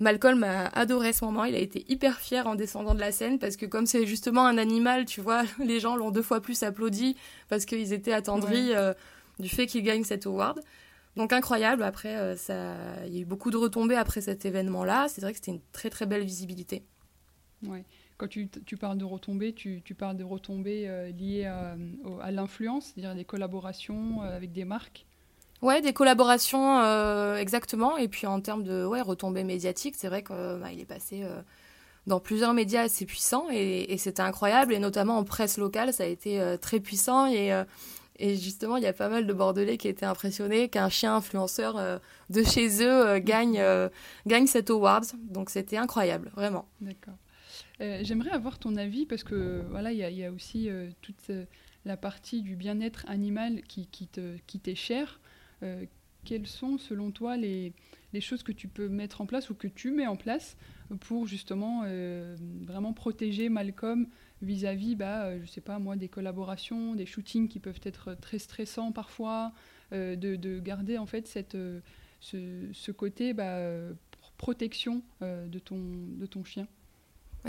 Malcolm 0.00 0.42
a 0.44 0.66
adoré 0.68 1.12
ce 1.12 1.24
moment. 1.24 1.44
Il 1.44 1.54
a 1.54 1.58
été 1.58 1.84
hyper 1.88 2.18
fier 2.18 2.46
en 2.46 2.54
descendant 2.54 2.94
de 2.94 3.00
la 3.00 3.12
scène 3.12 3.38
parce 3.38 3.56
que 3.56 3.66
comme 3.66 3.84
c'est 3.84 4.06
justement 4.06 4.46
un 4.46 4.56
animal, 4.56 5.04
tu 5.04 5.20
vois, 5.20 5.42
les 5.58 5.78
gens 5.78 5.94
l'ont 5.94 6.10
deux 6.10 6.22
fois 6.22 6.40
plus 6.40 6.62
applaudi 6.62 7.16
parce 7.48 7.66
qu'ils 7.66 7.92
étaient 7.92 8.14
attendris 8.14 8.74
euh, 8.74 8.94
du 9.38 9.48
fait 9.48 9.66
qu'il 9.66 9.82
gagne 9.82 10.04
cet 10.04 10.26
award. 10.26 10.60
Donc 11.16 11.32
incroyable. 11.32 11.82
Après, 11.82 12.16
euh, 12.16 12.36
ça, 12.36 12.74
il 13.06 13.14
y 13.14 13.18
a 13.18 13.20
eu 13.20 13.24
beaucoup 13.24 13.50
de 13.50 13.56
retombées 13.56 13.96
après 13.96 14.20
cet 14.20 14.44
événement-là. 14.44 15.08
C'est 15.08 15.20
vrai 15.20 15.32
que 15.32 15.38
c'était 15.38 15.52
une 15.52 15.62
très 15.72 15.90
très 15.90 16.06
belle 16.06 16.24
visibilité. 16.24 16.84
Ouais. 17.66 17.84
Quand 18.20 18.28
tu, 18.28 18.76
parles 18.78 18.98
de 18.98 19.04
retombées, 19.06 19.54
tu, 19.54 19.82
parles 19.96 20.16
de 20.16 20.24
retombées 20.24 20.84
euh, 20.86 21.10
liées 21.10 21.46
à, 21.46 22.30
l'influence, 22.30 22.92
c'est-à-dire 22.92 23.14
des 23.14 23.24
collaborations 23.24 24.22
euh, 24.22 24.36
avec 24.36 24.52
des 24.52 24.66
marques 24.66 25.06
Ouais, 25.62 25.80
des 25.80 25.94
collaborations, 25.94 26.80
euh, 26.80 27.36
exactement. 27.36 27.96
Et 27.96 28.08
puis 28.08 28.26
en 28.26 28.42
termes 28.42 28.62
de 28.62 28.84
ouais, 28.84 29.00
retombées 29.00 29.44
médiatiques, 29.44 29.94
c'est 29.96 30.08
vrai 30.08 30.22
qu'il 30.22 30.36
bah, 30.36 30.70
est 30.70 30.84
passé 30.84 31.26
dans 32.06 32.20
plusieurs 32.20 32.52
médias 32.52 32.82
assez 32.82 33.06
puissants 33.06 33.46
et, 33.50 33.96
c'était 33.96 34.22
incroyable. 34.22 34.74
Et 34.74 34.78
notamment 34.78 35.16
en 35.16 35.24
presse 35.24 35.56
locale, 35.56 35.94
ça 35.94 36.04
a 36.04 36.06
été 36.06 36.56
très 36.60 36.80
puissant. 36.80 37.26
Et, 37.26 37.52
et 38.20 38.36
justement, 38.36 38.76
il 38.76 38.82
y 38.82 38.86
a 38.86 38.92
pas 38.92 39.08
mal 39.08 39.26
de 39.26 39.32
Bordelais 39.32 39.76
qui 39.76 39.88
étaient 39.88 40.06
impressionnés 40.06 40.68
qu'un 40.68 40.88
chien 40.88 41.16
influenceur 41.16 42.00
de 42.28 42.42
chez 42.42 42.82
eux 42.84 43.18
gagne, 43.18 43.62
gagne 44.26 44.46
cet 44.46 44.70
award. 44.70 45.04
Donc 45.22 45.50
c'était 45.50 45.76
incroyable, 45.76 46.30
vraiment. 46.34 46.66
D'accord. 46.80 47.14
Euh, 47.80 48.00
j'aimerais 48.02 48.30
avoir 48.30 48.58
ton 48.58 48.76
avis 48.76 49.06
parce 49.06 49.24
que 49.24 49.64
voilà, 49.70 49.92
il 49.92 49.98
y, 49.98 50.24
a 50.24 50.30
aussi 50.30 50.68
euh, 50.68 50.90
toute 51.00 51.30
euh, 51.30 51.44
la 51.84 51.96
partie 51.96 52.42
du 52.42 52.54
bien-être 52.54 53.04
animal 53.08 53.62
qui, 53.62 53.86
qui 53.86 54.06
t'est 54.06 54.74
chère. 54.74 55.20
quelles 56.24 56.46
sont, 56.46 56.76
selon 56.76 57.10
toi, 57.10 57.36
les, 57.36 57.72
les, 58.12 58.20
choses 58.20 58.42
que 58.42 58.52
tu 58.52 58.68
peux 58.68 58.88
mettre 58.88 59.22
en 59.22 59.26
place 59.26 59.48
ou 59.48 59.54
que 59.54 59.68
tu 59.68 59.90
mets 59.90 60.06
en 60.06 60.16
place 60.16 60.56
pour 61.00 61.26
justement 61.26 61.84
vraiment 62.62 62.92
protéger 62.92 63.48
Malcolm 63.48 64.08
vis-à-vis, 64.42 64.96
bah, 64.96 65.38
je 65.40 65.46
sais 65.46 65.60
pas 65.60 65.78
moi, 65.78 65.96
des 65.96 66.08
collaborations, 66.08 66.94
des 66.94 67.06
shootings 67.06 67.48
qui 67.48 67.60
peuvent 67.60 67.80
être 67.84 68.14
très 68.14 68.38
stressants 68.38 68.92
parfois, 68.92 69.52
de, 69.92 70.14
de, 70.14 70.60
garder 70.60 70.98
en 70.98 71.06
fait 71.06 71.26
cette, 71.26 71.56
ce, 72.20 72.68
ce 72.72 72.92
côté 72.92 73.34
bah, 73.34 73.58
protection 74.38 75.02
de, 75.20 75.58
ton, 75.58 75.78
de 75.78 76.26
ton 76.26 76.44
chien 76.44 76.66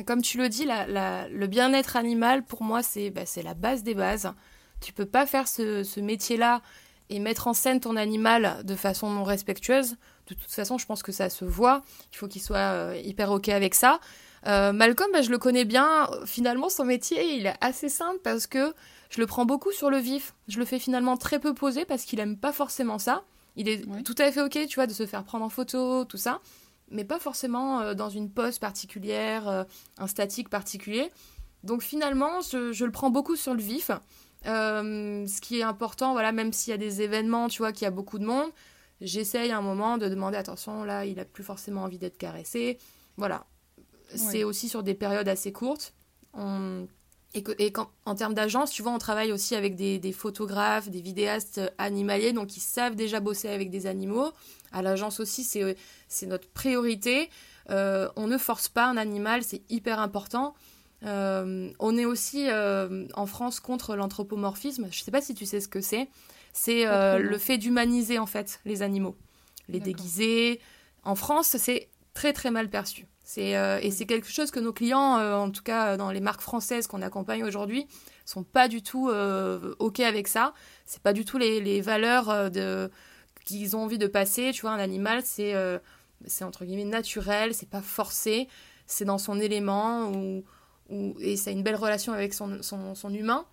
comme 0.06 0.22
tu 0.22 0.38
le 0.38 0.50
dis, 0.50 0.66
le 0.66 1.46
bien-être 1.48 1.96
animal, 1.96 2.44
pour 2.44 2.64
moi, 2.64 2.82
c'est 2.82 3.10
bah, 3.10 3.24
la 3.44 3.54
base 3.54 3.84
des 3.84 3.94
bases. 3.94 4.34
Tu 4.80 4.94
peux 4.94 5.06
pas 5.06 5.26
faire 5.26 5.48
ce, 5.48 6.00
métier-là 6.00 6.62
et 7.10 7.20
mettre 7.20 7.48
en 7.48 7.54
scène 7.54 7.80
ton 7.80 7.98
animal 7.98 8.64
de 8.64 8.76
façon 8.76 9.10
non 9.10 9.24
respectueuse, 9.24 9.98
de 10.28 10.34
toute 10.34 10.52
façon, 10.52 10.78
je 10.78 10.86
pense 10.86 11.04
que 11.04 11.12
ça 11.12 11.30
se 11.30 11.44
voit. 11.44 11.82
Il 12.14 12.18
faut 12.18 12.28
qu'il 12.28 12.42
soit 12.42 12.96
hyper 13.04 13.32
OK 13.32 13.50
avec 13.50 13.76
ça. 13.76 14.00
Malcolm, 14.44 15.10
bah, 15.14 15.22
je 15.22 15.30
le 15.30 15.38
connais 15.38 15.66
bien. 15.66 16.10
Finalement, 16.26 16.70
son 16.70 16.86
métier, 16.86 17.36
il 17.36 17.46
est 17.46 17.56
assez 17.62 17.90
simple 17.90 18.20
parce 18.24 18.48
que 18.48 18.74
je 19.10 19.20
le 19.20 19.28
prends 19.28 19.46
beaucoup 19.46 19.72
sur 19.72 19.90
le 19.90 19.98
vif. 19.98 20.34
Je 20.48 20.58
le 20.58 20.66
fais 20.66 20.80
finalement 20.80 21.18
très 21.18 21.40
peu 21.40 21.54
poser 21.54 21.86
parce 21.86 22.04
qu'il 22.04 22.20
aime 22.20 22.38
pas 22.38 22.54
forcément 22.54 22.98
ça. 22.98 23.24
Il 23.56 23.68
est 23.68 23.86
tout 24.04 24.16
à 24.18 24.32
fait 24.32 24.42
ok, 24.42 24.68
tu 24.68 24.76
vois, 24.76 24.88
de 24.88 24.94
se 24.94 25.06
faire 25.06 25.24
prendre 25.24 25.44
en 25.44 25.50
photo, 25.50 26.06
tout 26.06 26.18
ça, 26.18 26.40
mais 26.90 27.04
pas 27.04 27.20
forcément 27.20 27.82
euh, 27.82 27.94
dans 27.94 28.10
une 28.10 28.32
pose 28.32 28.60
particulière, 28.60 29.48
euh, 29.48 29.64
un 29.98 30.08
statique 30.08 30.50
particulier. 30.50 31.12
Donc 31.64 31.84
finalement, 31.84 32.40
je, 32.42 32.86
le 32.86 32.92
prends 32.92 33.10
beaucoup 33.10 33.36
sur 33.36 33.54
le 33.54 33.62
vif. 33.62 33.92
Euh, 34.48 35.28
ce 35.28 35.42
qui 35.42 35.60
est 35.60 35.64
important, 35.64 36.14
voilà, 36.14 36.32
même 36.32 36.54
s'il 36.54 36.72
y 36.72 36.74
a 36.74 36.78
des 36.78 37.02
événements, 37.02 37.50
tu 37.50 37.60
vois, 37.60 37.72
qu'il 37.72 37.84
y 37.84 37.88
a 37.88 37.92
beaucoup 37.92 38.18
de 38.18 38.26
monde, 38.26 38.50
j'essaye 39.02 39.52
à 39.52 39.58
un 39.58 39.62
moment 39.62 39.98
de 39.98 40.08
demander 40.08 40.38
attention, 40.38 40.84
là, 40.84 41.06
il 41.06 41.20
a 41.20 41.26
plus 41.26 41.44
forcément 41.44 41.84
envie 41.84 42.00
d'être 42.00 42.18
caressé. 42.18 42.80
Voilà. 43.18 43.46
C'est 44.16 44.44
aussi 44.44 44.70
sur 44.70 44.84
des 44.84 44.94
périodes 44.94 45.28
assez 45.28 45.52
courtes. 45.52 45.94
On, 46.34 46.88
et, 47.34 47.44
que, 47.44 47.52
et 47.60 47.72
en 48.06 48.16
termes 48.16 48.34
d'agence, 48.34 48.72
tu 48.72 48.82
vois, 48.82 48.92
on 48.92 48.98
travaille 48.98 49.32
aussi 49.32 49.56
avec 49.56 49.76
des, 49.76 50.12
photographes, 50.12 50.90
des 50.90 51.02
vidéastes 51.02 51.62
animaliers, 51.78 52.34
donc 52.34 52.58
ils 52.58 52.62
savent 52.62 52.96
déjà 52.96 53.20
bosser 53.20 53.48
avec 53.48 53.70
des 53.70 53.88
animaux. 53.88 54.32
À 54.74 54.82
l'agence 54.82 55.20
aussi, 55.20 55.44
c'est 55.44 56.26
notre 56.26 56.48
priorité. 56.50 57.30
Euh, 57.70 58.10
on 58.16 58.28
ne 58.28 58.38
force 58.38 58.68
pas 58.68 58.86
un 58.86 58.98
animal, 58.98 59.44
c'est 59.44 59.62
hyper 59.70 60.00
important. 60.00 60.56
Euh, 61.04 61.72
on 61.80 61.98
est 61.98 62.06
aussi 62.06 62.48
euh, 62.50 63.08
en 63.14 63.26
France 63.26 63.60
contre 63.60 63.96
l'anthropomorphisme. 63.96 64.88
Je 64.92 65.00
ne 65.00 65.04
sais 65.04 65.12
pas 65.12 65.22
si 65.22 65.34
tu 65.34 65.46
sais 65.46 65.62
ce 65.62 65.68
que 65.68 65.82
c'est. 65.82 66.10
C'est 66.54 66.86
le 67.18 67.38
fait 67.38 67.58
d'humaniser 67.58 68.20
en 68.20 68.26
fait 68.26 68.60
les 68.66 68.82
animaux, 68.82 69.16
les 69.70 69.80
déguiser. 69.80 70.60
En 71.04 71.16
France, 71.16 71.56
c'est 71.58 71.88
très 72.14 72.34
très 72.34 72.52
mal 72.52 72.70
perçu. 72.70 73.08
Euh, 73.38 73.80
et 73.82 73.92
c'est 73.92 74.06
quelque 74.06 74.30
chose 74.30 74.52
que 74.52 74.60
nos 74.60 74.74
clients, 74.74 75.18
euh, 75.18 75.36
en 75.36 75.52
tout 75.52 75.64
cas 75.64 75.98
dans 75.98 76.12
les 76.12 76.20
marques 76.20 76.42
françaises 76.42 76.88
qu'on 76.88 77.02
accompagne 77.02 77.44
aujourd'hui, 77.44 77.88
sont 78.26 78.44
pas 78.44 78.68
du 78.68 78.82
tout 78.82 79.10
euh, 79.10 79.76
ok 79.80 80.00
avec 80.02 80.28
ça. 80.28 80.54
C'est 80.86 81.02
pas 81.02 81.14
du 81.14 81.26
tout 81.26 81.38
les, 81.38 81.82
valeurs 81.82 82.52
de 82.52 82.90
qu'ils 83.46 83.76
ont 83.76 83.84
envie 83.84 83.98
de 83.98 84.08
passer. 84.08 84.52
Tu 84.54 84.62
vois, 84.62 84.72
un 84.72 84.80
animal, 84.80 85.22
c'est 85.24 85.56
c'est 86.26 86.44
entre 86.44 86.66
guillemets 86.66 86.86
naturel, 86.86 87.54
c'est 87.54 87.70
pas 87.70 87.82
forcé, 87.82 88.48
c'est 88.86 89.06
dans 89.06 89.18
son 89.18 89.40
élément 89.40 90.12
ou, 90.12 90.44
et 91.20 91.38
ça 91.38 91.50
a 91.50 91.54
une 91.54 91.64
belle 91.64 91.76
relation 91.76 92.14
avec 92.14 92.34
son, 92.34 92.62
son, 92.62 93.14
humain. 93.14 93.46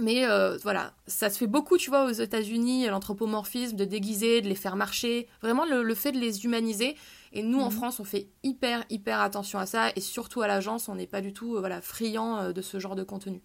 Mais 0.00 0.26
voilà, 0.62 0.94
ça 1.06 1.28
se 1.28 1.38
fait 1.38 1.46
beaucoup, 1.46 1.76
tu 1.76 1.90
vois, 1.90 2.06
aux 2.06 2.12
États-Unis, 2.12 2.86
l'anthropomorphisme, 2.86 3.76
de 3.76 3.84
déguiser, 3.84 4.40
de 4.40 4.48
les 4.48 4.54
faire 4.54 4.76
marcher, 4.76 5.28
vraiment 5.42 5.64
le 5.66 5.94
fait 5.94 6.12
de 6.12 6.18
les 6.18 6.44
humaniser. 6.44 6.96
Et 7.32 7.42
nous, 7.42 7.60
en 7.60 7.70
mhm. 7.70 7.76
France, 7.76 8.00
on 8.00 8.04
fait 8.04 8.28
hyper, 8.42 8.84
hyper 8.90 9.20
attention 9.20 9.58
à 9.58 9.66
ça. 9.66 9.90
Et 9.96 10.00
surtout 10.00 10.42
à 10.42 10.46
l'agence, 10.46 10.88
on 10.88 10.94
n'est 10.94 11.06
pas 11.06 11.20
du 11.20 11.32
tout 11.32 11.56
euh, 11.56 11.60
voilà, 11.60 11.80
friand 11.80 12.38
euh, 12.38 12.52
de 12.52 12.60
ce 12.60 12.78
genre 12.78 12.94
de 12.94 13.04
contenu. 13.04 13.40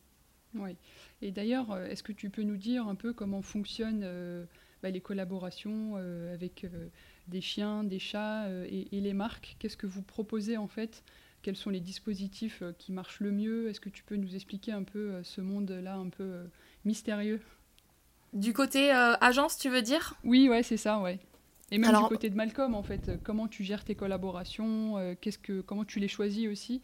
Oui. 0.56 0.76
Et 1.22 1.32
d'ailleurs, 1.32 1.72
euh, 1.72 1.88
est-ce 1.88 2.04
que 2.04 2.12
tu 2.12 2.30
peux 2.30 2.44
nous 2.44 2.58
dire 2.58 2.88
un 2.88 2.96
peu 2.96 3.14
comment 3.14 3.42
fonctionnent 3.42 4.08
bah, 4.84 4.90
les 4.90 5.02
collaborations 5.02 5.96
avec 6.34 6.66
des 7.28 7.42
chiens, 7.42 7.84
des 7.84 8.00
chats 8.00 8.48
et, 8.70 8.88
les 8.92 9.14
marques? 9.14 9.56
Qu'est-ce 9.60 9.78
que 9.78 9.88
vous 9.88 10.04
proposez 10.04 10.58
en 10.58 10.68
fait 10.68 11.04
Quels 11.42 11.56
sont 11.56 11.70
les 11.70 11.80
dispositifs 11.80 12.64
qui 12.78 12.92
marchent 12.92 13.20
le 13.20 13.32
mieux 13.32 13.70
Est-ce 13.70 13.80
que 13.80 13.90
tu 13.90 14.04
peux 14.04 14.16
nous 14.16 14.36
expliquer 14.36 14.72
un 14.72 14.84
peu 14.84 15.22
ce 15.24 15.40
monde-là 15.40 15.96
un 15.96 16.10
peu 16.10 16.42
mystérieux? 16.84 17.40
Du 18.34 18.54
côté 18.54 18.92
agence, 18.92 19.58
tu 19.58 19.70
veux 19.70 19.82
dire? 19.82 20.16
Oui, 20.24 20.50
ouais, 20.50 20.64
c'est 20.64 20.78
ça, 20.78 21.00
ouais. 21.00 21.20
Et 21.72 21.78
même 21.78 21.92
du 21.92 22.04
côté 22.08 22.30
de 22.30 22.36
Malcolm, 22.36 22.76
en 22.76 22.84
fait, 22.84 23.12
comment 23.24 23.48
tu 23.48 23.64
gères 23.64 23.84
tes 23.84 23.96
collaborations 23.96 24.98
euh, 24.98 25.16
qu'est-ce 25.20 25.38
que, 25.38 25.62
Comment 25.62 25.84
tu 25.84 26.00
les 26.00 26.08
choisis 26.08 26.48
aussi? 26.48 26.82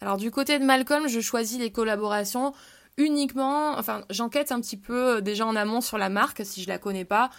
Alors, 0.00 0.18
du 0.18 0.30
côté 0.30 0.58
de 0.58 0.64
Malcolm, 0.64 1.08
je 1.08 1.20
choisis 1.20 1.58
les 1.58 1.72
collaborations 1.72 2.52
uniquement. 2.96 3.76
Enfin, 3.76 4.04
j'enquête 4.10 4.52
un 4.52 4.60
petit 4.60 4.76
peu 4.76 5.16
euh, 5.16 5.20
déjà 5.20 5.46
en 5.46 5.56
amont 5.56 5.80
sur 5.80 5.98
la 5.98 6.10
marque, 6.10 6.42
si 6.44 6.62
je 6.62 6.68
la 6.68 6.78
connais 6.78 7.04
pas. 7.04 7.30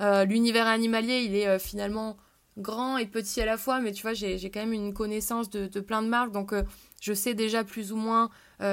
Euh, 0.00 0.24
l'univers 0.24 0.66
animalier, 0.66 1.22
il 1.22 1.36
est 1.36 1.58
finalement 1.60 2.16
grand 2.56 2.98
et 2.98 3.06
petit 3.06 3.40
à 3.40 3.46
la 3.46 3.56
fois, 3.56 3.80
mais 3.80 3.92
tu 3.92 4.02
vois, 4.02 4.14
j'ai 4.14 4.50
quand 4.50 4.60
même 4.60 4.72
une 4.72 4.94
connaissance 4.94 5.50
de, 5.50 5.80
plein 5.80 6.02
de 6.02 6.08
marques, 6.08 6.32
donc 6.32 6.54
je 7.00 7.12
sais 7.12 7.34
déjà 7.34 7.64
plus 7.64 7.92
ou 7.92 7.96
moins 7.96 8.30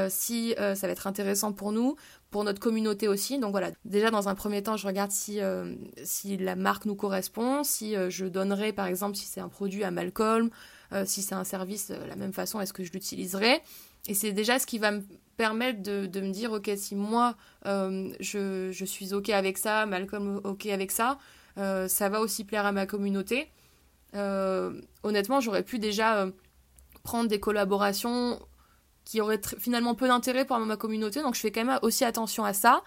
si 0.10 0.54
ça 0.58 0.88
va 0.88 0.90
être 0.90 1.08
intéressant 1.08 1.52
pour 1.52 1.72
nous 1.72 1.96
pour 2.32 2.46
notre 2.46 2.60
communauté 2.60 3.08
aussi. 3.08 3.38
Donc 3.38 3.52
voilà, 3.52 3.72
déjà 3.86 4.10
dans 4.10 4.30
un 4.30 4.36
premier 4.36 4.64
temps, 4.64 4.78
je 4.78 4.88
regarde 4.88 5.12
si, 5.12 5.42
euh, 5.42 5.76
la 6.40 6.56
marque 6.56 6.86
nous 6.86 6.96
correspond, 6.96 7.64
si 7.64 7.96
euh, 7.96 8.10
je 8.10 8.26
donnerais 8.26 8.72
par 8.72 8.88
exemple 8.88 9.16
si 9.18 9.26
c'est 9.26 9.42
un 9.42 9.50
produit 9.50 9.84
à 9.84 9.92
Malcolm, 9.92 10.50
euh, 10.94 11.04
si 11.06 11.22
c'est 11.22 11.36
un 11.36 11.44
service 11.44 11.92
de 11.92 12.08
la 12.08 12.16
même 12.16 12.34
façon, 12.34 12.60
est-ce 12.62 12.74
que 12.74 12.84
je 12.84 12.94
l'utiliserai? 12.94 13.62
Et 14.08 14.16
c'est 14.16 14.32
déjà 14.32 14.58
ce 14.58 14.66
qui 14.66 14.80
va 14.80 14.92
me 14.92 15.02
permettre 15.38 15.84
de, 15.84 16.06
de 16.08 16.22
me 16.22 16.32
dire, 16.32 16.54
ok, 16.54 16.72
si 16.76 16.96
moi 16.96 17.36
je, 17.66 18.70
je, 18.72 18.86
suis 18.86 19.14
ok 19.14 19.30
avec 19.30 19.58
ça, 19.58 19.86
Malcolm 19.86 20.42
ok 20.44 20.66
avec 20.68 20.92
ça, 20.92 21.20
ça 21.56 22.10
va 22.10 22.20
aussi 22.22 22.44
plaire 22.44 22.66
à 22.66 22.72
ma 22.72 22.86
communauté. 22.88 23.50
Honnêtement, 24.14 25.40
j'aurais 25.40 25.64
pu 25.64 25.80
déjà 25.80 26.28
prendre 27.04 27.28
des 27.28 27.40
collaborations 27.40 28.40
qui 29.06 29.22
aurait 29.22 29.42
finalement 29.58 29.96
peu 29.96 30.08
d'intérêt 30.08 30.46
pour 30.46 30.58
ma 30.60 30.78
communauté, 30.78 31.22
donc 31.22 31.36
je 31.36 31.40
fais 31.40 31.52
quand 31.52 31.66
même 31.66 31.80
aussi 31.82 32.06
attention 32.06 32.46
à 32.46 32.54
ça. 32.54 32.84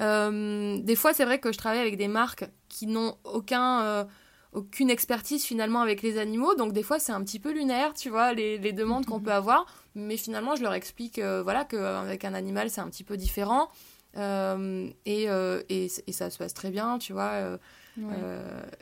Euh, 0.00 0.78
des 0.78 0.94
fois, 0.96 1.12
c'est 1.12 1.24
vrai 1.24 1.40
que 1.40 1.52
je 1.52 1.58
travaille 1.58 1.80
avec 1.80 1.96
des 1.96 2.08
marques 2.08 2.44
qui 2.68 2.86
n'ont 2.86 3.16
aucun, 3.24 3.82
euh, 3.82 4.04
aucune 4.52 4.90
expertise 4.90 5.44
finalement 5.44 5.80
avec 5.80 6.02
les 6.02 6.18
animaux, 6.18 6.54
donc 6.54 6.72
des 6.72 6.82
fois 6.82 6.98
c'est 6.98 7.12
un 7.12 7.22
petit 7.22 7.40
peu 7.40 7.52
lunaire, 7.52 7.94
tu 7.94 8.08
vois, 8.08 8.32
les, 8.32 8.58
les 8.58 8.72
demandes 8.72 9.06
qu'on 9.06 9.20
peut 9.20 9.32
avoir, 9.42 9.66
mais 9.94 10.16
finalement 10.16 10.54
je 10.54 10.62
leur 10.62 10.74
explique 10.74 11.18
euh, 11.18 11.42
voilà 11.42 11.64
qu'avec 11.64 12.24
un 12.24 12.34
animal 12.34 12.70
c'est 12.70 12.80
un 12.80 12.88
petit 12.88 13.04
peu 13.04 13.16
différent 13.16 13.68
et, 14.16 15.24
et, 15.24 15.88
et, 16.06 16.12
ça 16.12 16.30
se 16.30 16.38
passe 16.38 16.52
très 16.52 16.70
bien, 16.70 16.98
tu 16.98 17.12
vois. 17.12 17.58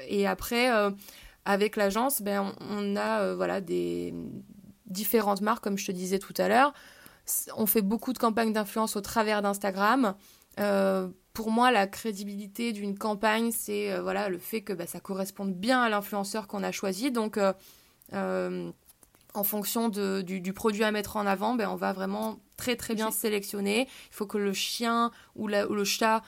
et 0.08 0.26
après, 0.26 0.70
avec 1.46 1.76
l'agence, 1.76 2.20
ben, 2.20 2.52
on, 2.60 2.96
a 2.96 3.34
voilà, 3.34 3.62
des, 3.62 4.12
différentes 4.86 5.40
marques, 5.40 5.62
comme 5.62 5.78
je 5.78 5.86
te 5.86 5.92
disais 5.92 6.18
tout 6.18 6.34
à 6.38 6.48
l'heure. 6.48 6.72
On 7.56 7.66
fait 7.66 7.82
beaucoup 7.82 8.12
de 8.12 8.18
campagnes 8.18 8.52
d'influence 8.52 8.96
au 8.96 9.00
travers 9.00 9.42
d'Instagram. 9.42 10.14
Euh, 10.60 11.08
pour 11.32 11.50
moi, 11.50 11.70
la 11.70 11.86
crédibilité 11.86 12.72
d'une 12.72 12.96
campagne, 12.96 13.50
c'est 13.50 13.92
euh, 13.92 14.00
voilà 14.00 14.28
le 14.28 14.38
fait 14.38 14.62
que 14.62 14.72
bah, 14.72 14.86
ça 14.86 15.00
corresponde 15.00 15.54
bien 15.54 15.82
à 15.82 15.88
l'influenceur 15.88 16.46
qu'on 16.46 16.62
a 16.62 16.72
choisi. 16.72 17.10
Donc, 17.10 17.38
euh, 17.38 18.72
en 19.34 19.44
fonction 19.44 19.88
de, 19.88 20.22
du, 20.22 20.52
produit 20.52 20.84
à 20.84 20.92
mettre 20.92 21.16
en 21.16 21.26
avant, 21.26 21.54
ben, 21.54 21.68
on 21.68 21.76
va 21.76 21.92
vraiment 21.92 22.38
très 22.56 22.76
très 22.76 22.94
bien 22.94 23.10
sélectionner. 23.10 23.82
Il 23.82 24.14
faut 24.14 24.26
que 24.26 24.38
le 24.38 24.52
chien 24.52 25.10
ou, 25.34 25.44
ou 25.48 25.74
le 25.74 25.84
chat 25.84 26.22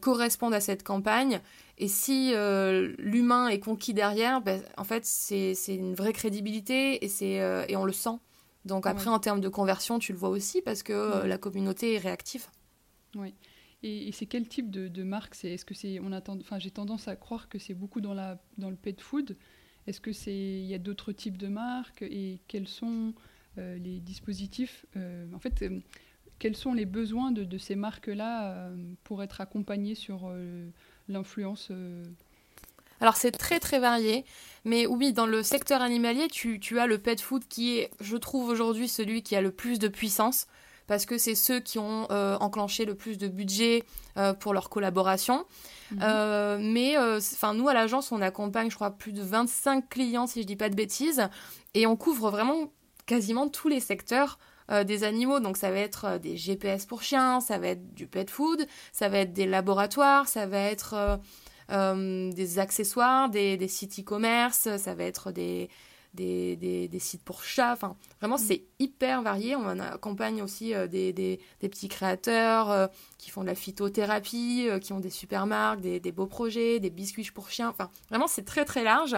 corresponde 0.00 0.54
à 0.54 0.60
cette 0.60 0.82
campagne. 0.82 1.40
Et 1.76 1.88
si 1.88 2.32
euh, 2.34 2.94
l'humain 2.98 3.48
est 3.48 3.58
conquis 3.58 3.94
derrière, 3.94 4.40
ben, 4.40 4.62
en 4.76 4.84
fait, 4.84 5.04
c'est 5.04 5.54
une 5.68 5.94
vraie 5.94 6.12
crédibilité 6.12 7.04
et, 7.04 7.08
c'est 7.08 7.40
euh, 7.40 7.64
et 7.68 7.76
on 7.76 7.84
le 7.84 7.92
sent. 7.92 8.18
Donc 8.64 8.86
après, 8.86 9.08
en 9.08 9.18
termes 9.18 9.40
de 9.40 9.48
conversion, 9.48 9.98
tu 9.98 10.12
le 10.12 10.18
vois 10.18 10.28
aussi 10.28 10.62
parce 10.62 10.82
que 10.82 10.92
euh, 10.92 11.26
la 11.26 11.36
communauté 11.36 11.94
est 11.94 11.98
réactive. 11.98 12.46
Oui. 13.16 13.34
Et, 13.82 14.10
c'est 14.12 14.26
quel 14.26 14.48
type 14.48 14.70
de, 14.70 14.88
de 14.88 15.02
marque? 15.02 15.34
C'est 15.34 15.50
Est-ce 15.50 15.64
que 15.64 15.74
c'est 15.74 16.00
on 16.00 16.12
attend 16.12 16.38
Enfin, 16.40 16.58
j'ai 16.58 16.70
tendance 16.70 17.08
à 17.08 17.16
croire 17.16 17.48
que 17.48 17.58
c'est 17.58 17.74
beaucoup 17.74 18.00
dans 18.00 18.14
la 18.14 18.40
dans 18.56 18.70
le 18.70 18.76
pet 18.76 18.98
food. 19.00 19.36
Est-ce 19.86 20.00
que 20.00 20.12
c'est 20.12 20.32
il 20.32 20.64
y 20.64 20.74
a 20.74 20.78
d'autres 20.78 21.12
types 21.12 21.36
de 21.36 21.48
marques? 21.48 22.02
Et 22.02 22.40
quels 22.48 22.68
sont 22.68 23.12
les 23.56 24.00
dispositifs 24.00 24.86
En 24.96 25.38
fait, 25.38 25.64
quels 26.38 26.56
sont 26.56 26.74
les 26.74 26.86
besoins 26.86 27.30
de, 27.30 27.44
de 27.44 27.58
ces 27.58 27.76
marques-là 27.76 28.68
pour 29.04 29.22
être 29.22 29.40
accompagnées 29.40 29.94
sur 29.94 30.30
l'influence 31.08 31.68
euh, 31.70 32.04
alors 33.00 33.16
c'est 33.16 33.32
très 33.32 33.58
très 33.58 33.80
varié, 33.80 34.24
mais 34.64 34.86
oui, 34.86 35.12
dans 35.12 35.26
le 35.26 35.42
secteur 35.42 35.82
animalier, 35.82 36.28
tu, 36.28 36.78
as 36.78 36.86
le 36.86 36.96
pet 36.96 37.20
food 37.20 37.42
qui 37.48 37.76
est, 37.76 37.90
je 38.00 38.16
trouve 38.16 38.48
aujourd'hui, 38.48 38.88
celui 38.88 39.22
qui 39.22 39.34
a 39.34 39.42
le 39.42 39.50
plus 39.50 39.80
de 39.80 39.88
puissance, 39.88 40.46
parce 40.86 41.04
que 41.04 41.18
c'est 41.18 41.34
ceux 41.34 41.58
qui 41.58 41.78
ont 41.80 42.06
euh, 42.12 42.38
enclenché 42.38 42.84
le 42.84 42.94
plus 42.94 43.18
de 43.18 43.26
budget 43.26 43.82
euh, 44.16 44.32
pour 44.32 44.54
leur 44.54 44.70
collaboration. 44.70 45.44
Mhm. 45.90 46.72
mais 46.72 46.96
enfin 46.96 47.52
nous, 47.52 47.68
à 47.68 47.74
l'agence, 47.74 48.12
on 48.12 48.22
accompagne, 48.22 48.70
je 48.70 48.76
crois, 48.76 48.92
plus 48.92 49.12
de 49.12 49.22
25 49.22 49.88
clients, 49.88 50.28
si 50.28 50.40
je 50.40 50.46
dis 50.46 50.56
pas 50.56 50.70
de 50.70 50.76
bêtises, 50.76 51.28
et 51.74 51.86
on 51.86 51.96
couvre 51.96 52.30
vraiment 52.30 52.70
quasiment 53.06 53.48
tous 53.48 53.68
les 53.68 53.80
secteurs 53.80 54.38
euh, 54.70 54.82
des 54.82 55.04
animaux. 55.04 55.40
Donc 55.40 55.56
ça 55.56 55.70
va 55.70 55.78
être 55.78 56.04
euh, 56.06 56.18
des 56.18 56.36
GPS 56.36 56.86
pour 56.86 57.02
chiens, 57.02 57.40
ça 57.40 57.58
va 57.58 57.68
être 57.68 57.94
du 57.94 58.06
pet 58.06 58.30
food, 58.30 58.66
ça 58.92 59.08
va 59.08 59.18
être 59.18 59.32
des 59.32 59.46
laboratoires, 59.46 60.26
ça 60.26 60.46
va 60.46 60.58
être 60.58 61.18
euh, 61.70 62.32
des 62.32 62.58
accessoires, 62.58 63.28
des, 63.28 63.68
sites 63.68 63.98
e-commerce, 64.00 64.68
ça 64.78 64.94
va 64.94 65.04
être 65.04 65.32
des, 65.32 65.68
des, 66.14 66.56
des, 66.56 66.98
sites 66.98 67.22
pour 67.22 67.42
chats. 67.44 67.72
Enfin, 67.72 67.96
vraiment, 68.20 68.36
mm. 68.36 68.46
c'est 68.46 68.62
hyper 68.78 69.22
varié. 69.22 69.56
On 69.56 69.78
accompagne 69.78 70.42
aussi 70.42 70.72
des, 70.90 71.12
des, 71.12 71.38
petits 71.60 71.88
créateurs 71.88 72.90
qui 73.18 73.30
font 73.30 73.42
de 73.42 73.46
la 73.46 73.54
phytothérapie, 73.54 74.68
qui 74.80 74.92
ont 74.92 75.00
des 75.00 75.10
super 75.10 75.46
marques, 75.46 75.80
des, 75.80 76.12
beaux 76.12 76.26
projets, 76.26 76.80
des 76.80 76.90
biscuits 76.90 77.28
pour 77.34 77.50
chiens. 77.50 77.68
Enfin, 77.68 77.90
vraiment, 78.10 78.26
c'est 78.26 78.44
très 78.44 78.64
très 78.64 78.84
large. 78.84 79.16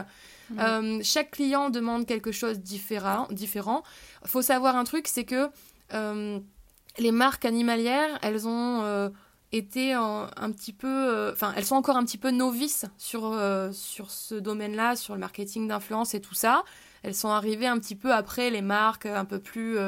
Mm. 0.51 1.03
chaque 1.03 1.33
client 1.33 1.71
demande 1.71 2.07
quelque 2.07 2.33
chose 2.33 2.61
différent. 2.61 3.29
différent. 3.31 3.83
Faut 4.25 4.43
savoir 4.43 4.77
un 4.77 4.85
truc, 4.85 5.09
c'est 5.09 5.25
que 5.25 5.49
les 6.99 7.13
marques 7.13 7.45
animalières, 7.45 8.19
elles 8.23 8.49
ont 8.49 9.13
euh, 9.53 9.57
été 9.57 9.93
un, 9.93 10.29
petit 10.53 10.73
peu, 10.73 10.87
euh, 10.89 11.33
enfin, 11.33 11.53
elles 11.57 11.65
sont 11.65 11.77
encore 11.77 11.97
un 11.97 12.05
petit 12.05 12.19
peu 12.19 12.31
novices 12.31 12.87
sur, 12.99 13.33
euh, 13.33 13.71
sur 13.73 14.11
ce 14.11 14.35
domaine-là, 14.35 14.97
sur 14.97 15.15
le 15.15 15.21
marketing 15.21 15.69
d'influence 15.69 16.15
et 16.15 16.21
tout 16.21 16.35
ça. 16.35 16.65
Elles 17.03 17.15
sont 17.15 17.31
arrivées 17.31 17.67
un 17.67 17.79
petit 17.79 17.95
peu 17.95 18.13
après 18.13 18.51
les 18.51 18.63
marques 18.63 19.07
un 19.07 19.25
peu 19.25 19.39
plus 19.39 19.79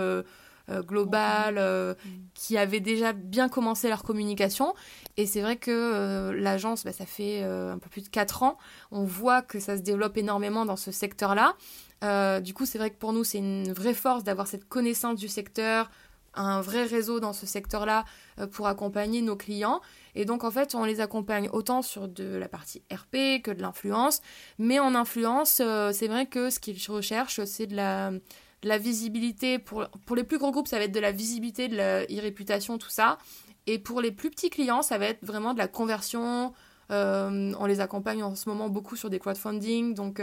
globales, 0.70 1.96
qui 2.34 2.58
avaient 2.58 2.80
déjà 2.80 3.12
bien 3.12 3.48
commencé 3.48 3.88
leur 3.88 4.04
communication. 4.04 4.74
Et 5.16 5.26
c'est 5.26 5.40
vrai 5.40 5.56
que 5.56 6.30
l'agence, 6.30 6.84
bah, 6.84 6.92
ça 6.92 7.06
fait 7.06 7.42
un 7.42 7.78
peu 7.78 7.88
plus 7.88 8.02
de 8.02 8.08
4 8.08 8.44
ans. 8.44 8.56
On 8.92 9.02
voit 9.04 9.42
que 9.42 9.58
ça 9.58 9.76
se 9.76 9.82
développe 9.82 10.16
énormément 10.16 10.64
dans 10.64 10.76
ce 10.76 10.92
secteur-là. 10.92 11.56
du 12.40 12.54
coup, 12.54 12.66
c'est 12.66 12.78
vrai 12.78 12.90
que 12.90 12.98
pour 12.98 13.12
nous, 13.12 13.24
c'est 13.24 13.38
une 13.38 13.72
vraie 13.72 13.94
force 13.94 14.22
d'avoir 14.22 14.46
cette 14.46 14.68
connaissance 14.68 15.18
du 15.18 15.28
secteur, 15.28 15.90
un 16.34 16.60
vrai 16.60 16.84
réseau 16.84 17.20
dans 17.20 17.32
ce 17.32 17.46
secteur-là 17.46 18.04
euh, 18.38 18.46
pour 18.46 18.66
accompagner 18.66 19.22
nos 19.22 19.36
clients. 19.36 19.80
Et 20.14 20.24
donc, 20.24 20.44
en 20.44 20.50
fait, 20.50 20.74
on 20.74 20.84
les 20.84 21.00
accompagne 21.00 21.48
autant 21.52 21.82
sur 21.82 22.08
de 22.08 22.36
la 22.36 22.48
partie 22.48 22.82
RP 22.92 23.42
que 23.42 23.50
de 23.50 23.62
l'influence. 23.62 24.20
Mais 24.58 24.78
en 24.78 24.94
influence, 24.94 25.60
euh, 25.60 25.92
c'est 25.92 26.08
vrai 26.08 26.26
que 26.26 26.50
ce 26.50 26.60
qu'ils 26.60 26.78
recherchent, 26.88 27.44
c'est 27.44 27.66
de 27.66 27.76
la, 27.76 28.78
visibilité. 28.78 29.58
Pour, 29.58 29.88
pour 30.06 30.16
les 30.16 30.24
plus 30.24 30.38
gros 30.38 30.50
groupes, 30.50 30.68
ça 30.68 30.78
va 30.78 30.84
être 30.84 30.92
de 30.92 31.00
la 31.00 31.12
visibilité, 31.12 31.68
de 31.68 31.76
la 31.76 32.04
e-réputation, 32.04 32.78
tout 32.78 32.90
ça. 32.90 33.18
Et 33.66 33.78
pour 33.78 34.00
les 34.00 34.12
plus 34.12 34.30
petits 34.30 34.50
clients, 34.50 34.82
ça 34.82 34.98
va 34.98 35.06
être 35.06 35.24
vraiment 35.24 35.52
de 35.52 35.58
la 35.58 35.68
conversion. 35.68 36.52
Euh, 36.90 37.52
on 37.58 37.66
les 37.66 37.80
accompagne 37.80 38.22
en 38.22 38.34
ce 38.34 38.48
moment 38.48 38.70
beaucoup 38.70 38.96
sur 38.96 39.10
des 39.10 39.18
crowdfunding. 39.18 39.94
Donc, 39.94 40.22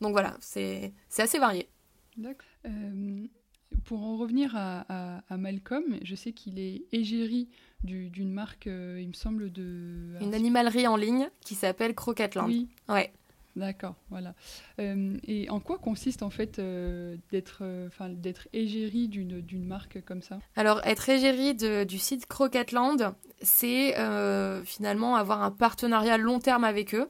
donc 0.00 0.12
voilà, 0.12 0.36
c'est 0.40 0.92
assez 1.18 1.38
varié. 1.38 1.68
D'accord 2.16 2.46
pour 3.84 4.02
en 4.02 4.16
revenir 4.16 4.54
à, 4.56 5.22
Malcolm, 5.36 5.98
je 6.02 6.14
sais 6.14 6.32
qu'il 6.32 6.58
est 6.58 6.82
égérie 6.92 7.48
d'une 7.82 8.32
marque, 8.32 8.66
euh, 8.66 8.98
il 9.00 9.08
me 9.08 9.14
semble, 9.14 9.50
de... 9.50 10.16
Une 10.20 10.34
animalerie 10.34 10.86
en 10.86 10.96
ligne 10.96 11.30
qui 11.40 11.54
s'appelle 11.54 11.94
Croquetland. 11.94 12.46
Oui. 12.46 12.68
Ouais. 12.88 13.12
D'accord, 13.56 13.96
voilà. 14.10 14.34
Euh, 14.78 15.16
et 15.26 15.50
en 15.50 15.58
quoi 15.58 15.78
consiste 15.78 16.22
en 16.22 16.30
fait 16.30 16.60
euh, 16.60 17.16
d'être 17.32 17.64
enfin 17.88 18.08
d'être 18.08 18.46
égérie 18.52 19.08
d'une 19.08 19.64
marque 19.64 20.04
comme 20.04 20.22
ça? 20.22 20.38
Alors, 20.54 20.80
être 20.84 21.08
égérie 21.08 21.54
du 21.54 21.98
site 21.98 22.26
Croquetland, 22.26 23.12
c'est 23.42 23.94
finalement 24.64 25.16
avoir 25.16 25.42
un 25.42 25.50
partenariat 25.50 26.16
long 26.16 26.38
terme 26.38 26.62
avec 26.62 26.94
eux. 26.94 27.08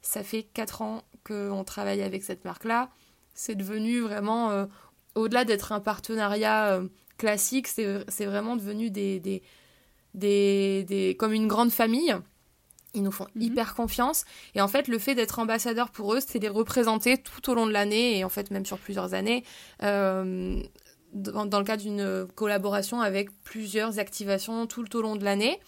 Ça 0.00 0.22
fait 0.22 0.44
4 0.44 0.82
ans 0.82 1.02
qu'on 1.24 1.64
travaille 1.64 2.02
avec 2.02 2.22
cette 2.22 2.44
marque-là. 2.44 2.90
C'est 3.34 3.56
devenu 3.56 3.98
vraiment 4.00 4.68
au-delà 5.14 5.44
d'être 5.44 5.72
un 5.72 5.80
partenariat 5.80 6.74
euh, 6.74 6.88
classique, 7.18 7.68
c'est 7.68 8.24
vraiment 8.24 8.56
devenu 8.56 8.90
des, 8.90 9.20
des, 9.20 9.42
des, 10.14 11.16
comme 11.18 11.32
une 11.32 11.48
grande 11.48 11.70
famille. 11.70 12.14
Ils 12.94 13.02
nous 13.02 13.12
font 13.12 13.26
mhm. 13.34 13.42
hyper 13.42 13.74
confiance. 13.74 14.24
Et 14.54 14.60
en 14.60 14.68
fait, 14.68 14.88
le 14.88 14.98
fait 14.98 15.14
d'être 15.14 15.38
ambassadeur 15.38 15.90
pour 15.90 16.14
eux, 16.14 16.20
c'est 16.26 16.38
les 16.38 16.48
représenter 16.48 17.18
tout 17.18 17.50
au 17.50 17.54
long 17.54 17.66
de 17.66 17.72
l'année 17.72 18.18
et 18.18 18.24
en 18.24 18.28
fait 18.28 18.50
même 18.50 18.66
sur 18.66 18.78
plusieurs 18.78 19.14
années. 19.14 19.44
Euh, 19.82 20.62
dans, 21.12 21.58
le 21.58 21.64
cadre 21.64 21.82
d'une 21.82 22.26
collaboration 22.36 23.00
avec 23.00 23.30
plusieurs 23.42 23.98
activations 23.98 24.66
tout 24.66 24.96
au 24.96 25.02
long 25.02 25.16
de 25.16 25.24
l'année. 25.24 25.58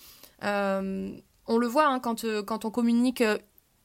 Euh, 0.45 1.11
on 1.47 1.59
le 1.59 1.67
voit 1.67 1.89
hein, 1.89 1.99
quand, 1.99 2.25
quand 2.47 2.65
on 2.65 2.71
communique 2.71 3.25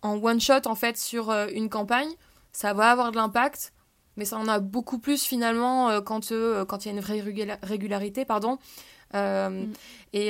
en 0.03 0.23
one 0.23 0.39
shot 0.39 0.67
en 0.67 0.75
fait 0.75 0.97
sur 0.97 1.31
une 1.31 1.69
campagne, 1.69 2.11
ça 2.51 2.73
va 2.73 2.91
avoir 2.91 3.11
de 3.11 3.17
l'impact 3.17 3.73
mais 4.17 4.25
ça 4.25 4.37
en 4.37 4.47
a 4.47 4.59
beaucoup 4.59 4.99
plus 4.99 5.23
finalement 5.23 5.89
euh, 5.89 6.01
quand 6.01 6.31
euh, 6.31 6.65
quand 6.65 6.83
il 6.83 6.89
y 6.89 6.91
a 6.91 6.93
une 6.95 7.01
vraie 7.01 7.23
régularité 7.63 8.25
pardon 8.25 8.57
euh, 9.15 9.49
mm. 9.49 9.73
et, 10.11 10.27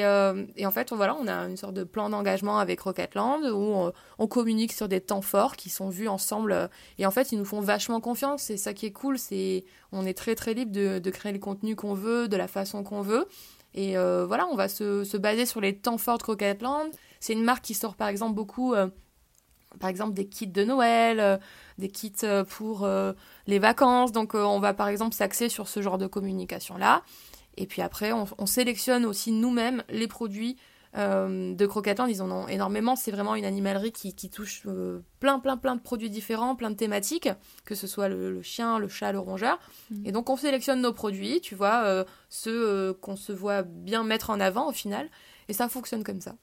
et, 0.61 0.65
en 0.67 0.71
fait, 0.71 0.91
on, 0.91 0.97
voilà, 0.97 1.15
on 1.19 1.27
a 1.27 1.33
une 1.47 1.57
sorte 1.57 1.73
de 1.73 1.83
plan 1.83 2.11
d'engagement 2.11 2.59
avec 2.59 2.79
Rocketland 2.81 3.43
où 3.45 3.91
on, 4.19 4.27
communique 4.27 4.71
sur 4.71 4.87
des 4.87 5.01
temps 5.01 5.23
forts 5.23 5.55
qui 5.55 5.71
sont 5.71 5.89
vus 5.89 6.07
ensemble. 6.07 6.69
et 6.99 7.07
en 7.07 7.09
fait, 7.09 7.31
ils 7.31 7.39
nous 7.39 7.45
font 7.45 7.59
vachement 7.59 7.99
confiance. 7.99 8.43
C'est 8.43 8.57
ça 8.57 8.75
qui 8.75 8.85
est 8.85 8.91
cool. 8.91 9.17
C'est 9.17 9.65
on 9.91 10.05
est 10.05 10.13
très 10.13 10.35
très 10.35 10.53
libre 10.53 10.71
de, 10.71 10.99
de 10.99 11.09
créer 11.09 11.31
le 11.31 11.39
contenu 11.39 11.75
qu'on 11.75 11.95
veut, 11.95 12.27
de 12.27 12.37
la 12.37 12.47
façon 12.47 12.83
qu'on 12.83 13.01
veut. 13.01 13.27
Et 13.73 13.93
voilà, 13.95 14.45
on 14.51 14.55
va 14.55 14.67
se, 14.67 15.03
se, 15.03 15.17
baser 15.17 15.47
sur 15.47 15.59
les 15.59 15.75
temps 15.75 15.97
forts 15.97 16.19
de 16.19 16.25
Rocketland. 16.25 16.91
C'est 17.19 17.33
une 17.33 17.43
marque 17.43 17.63
qui 17.63 17.73
sort 17.73 17.95
par 17.95 18.09
exemple 18.09 18.35
beaucoup, 18.35 18.75
par 19.79 19.89
exemple 19.89 20.13
des 20.13 20.27
kits 20.27 20.47
de 20.47 20.63
Noël, 20.63 21.39
des 21.77 21.89
kits 21.89 22.13
pour 22.49 22.87
les 23.47 23.59
vacances. 23.59 24.11
Donc 24.11 24.35
euh, 24.35 24.43
on 24.43 24.59
va 24.59 24.73
par 24.73 24.89
exemple 24.89 25.15
s'axer 25.15 25.49
sur 25.49 25.67
ce 25.67 25.81
genre 25.81 25.97
de 25.97 26.07
communication-là. 26.07 27.03
Et 27.59 27.65
puis 27.65 27.81
après, 27.81 28.11
on, 28.11 28.45
sélectionne 28.45 29.03
aussi 29.03 29.31
nous-mêmes 29.31 29.83
les 29.89 30.07
produits 30.07 30.57
euh, 30.95 31.55
de 31.55 31.65
Croquetland. 31.65 32.07
Ils 32.07 32.21
en 32.21 32.29
ont 32.29 32.47
énormément. 32.47 32.95
C'est 32.95 33.09
vraiment 33.09 33.33
une 33.33 33.45
animalerie 33.45 33.91
qui, 33.91 34.13
touche 34.29 34.61
euh, 34.67 34.99
plein, 35.19 35.39
plein, 35.39 35.57
plein 35.57 35.75
de 35.75 35.81
produits 35.81 36.11
différents, 36.11 36.55
plein 36.55 36.69
de 36.69 36.75
thématiques, 36.75 37.29
que 37.65 37.73
ce 37.73 37.87
soit 37.87 38.09
le, 38.09 38.43
chien, 38.43 38.77
le 38.77 38.87
chat, 38.87 39.11
le 39.11 39.17
rongeur. 39.17 39.57
Mmh. 39.89 40.05
Et 40.05 40.11
donc 40.11 40.29
on 40.29 40.37
sélectionne 40.37 40.81
nos 40.81 40.93
produits, 40.93 41.41
tu 41.41 41.55
vois, 41.55 42.05
ceux 42.29 42.93
qu'on 43.01 43.15
se 43.15 43.31
voit 43.31 43.63
bien 43.63 44.03
mettre 44.03 44.29
en 44.29 44.39
avant 44.39 44.69
au 44.69 44.71
final. 44.71 45.09
Et 45.49 45.53
ça 45.53 45.67
fonctionne 45.67 46.03
comme 46.03 46.21
ça. 46.21 46.35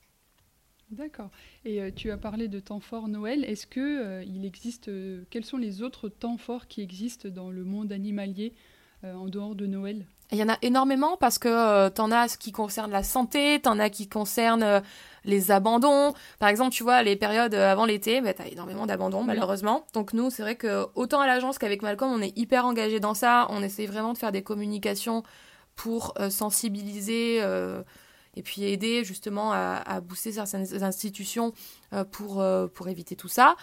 D'accord. 0.90 1.31
Et 1.64 1.81
euh, 1.81 1.90
tu 1.94 2.11
as 2.11 2.16
parlé 2.16 2.49
de 2.49 2.61
temps 2.61 2.81
fort 2.81 3.09
Noël. 3.09 3.44
Est-ce 3.44 3.66
que 3.66 3.81
euh, 3.81 4.25
il 4.25 4.44
existe 4.44 4.88
euh, 4.88 5.25
Quels 5.31 5.44
sont 5.44 5.57
les 5.57 5.83
autres 5.83 6.09
temps 6.09 6.37
forts 6.37 6.66
qui 6.66 6.83
existent 6.83 7.29
dans 7.29 7.51
le 7.51 7.64
monde 7.64 7.92
animalier 7.92 8.53
en 9.03 9.27
dehors 9.27 9.55
de 9.55 9.66
Noël? 9.66 10.07
Il 10.33 10.38
y 10.38 10.42
en 10.42 10.49
a 10.49 10.57
énormément 10.62 11.18
parce 11.18 11.38
que 11.38 11.90
tu 11.90 12.01
en 12.01 12.11
as 12.11 12.29
ce 12.29 12.38
qui 12.38 12.53
concerne 12.53 12.90
la 12.90 13.03
santé, 13.03 13.61
tu 13.62 13.68
en 13.68 13.79
as 13.79 13.90
qui 13.90 14.09
concernent 14.09 14.83
les 15.27 15.51
abandons. 15.51 16.14
Par 16.38 16.49
exemple, 16.49 16.73
tu 16.73 16.83
vois, 16.83 17.03
les 17.03 17.14
périodes 17.14 17.55
avant 17.55 17.85
l'été, 17.85 18.23
bah, 18.23 18.33
tu 18.33 18.40
as 18.40 18.49
énormément 18.49 18.87
d'abandons, 18.87 19.23
malheureusement. 19.23 19.85
Donc, 19.92 20.14
nous, 20.14 20.31
c'est 20.31 20.42
vrai 20.42 20.57
que 20.57 20.87
autant 20.94 21.20
à 21.20 21.27
l'agence 21.27 21.59
qu'avec 21.59 21.83
Malcolm, 21.83 22.11
on 22.11 22.23
est 22.23 22.37
hyper 22.38 22.64
engagé 22.64 22.99
dans 22.99 23.12
ça. 23.12 23.47
On 23.51 23.62
essaie 23.62 23.85
vraiment 23.85 24.14
de 24.14 24.18
faire 24.18 24.33
des 24.33 24.42
communications 24.42 25.23
pour 25.77 26.14
sensibiliser 26.31 27.42
et 28.37 28.42
puis 28.42 28.64
aider 28.64 29.05
justement 29.05 29.53
à, 29.53 30.01
booster 30.01 30.33
certaines 30.33 30.83
institutions 30.83 31.53
euh, 31.92 32.05
pour, 32.05 32.40
euh, 32.40 32.66
pour 32.66 32.88
éviter 32.88 33.16
tout 33.16 33.29
ça. 33.29 33.57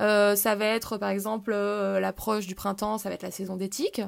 Euh, 0.00 0.36
ça 0.36 0.54
va 0.54 0.66
être 0.66 0.98
par 0.98 1.10
exemple 1.10 1.52
l'approche 1.52 2.46
du 2.46 2.54
printemps, 2.54 2.98
ça 2.98 3.08
va 3.08 3.14
être 3.14 3.22
la 3.22 3.30
saison 3.30 3.56
d'éthique. 3.56 4.02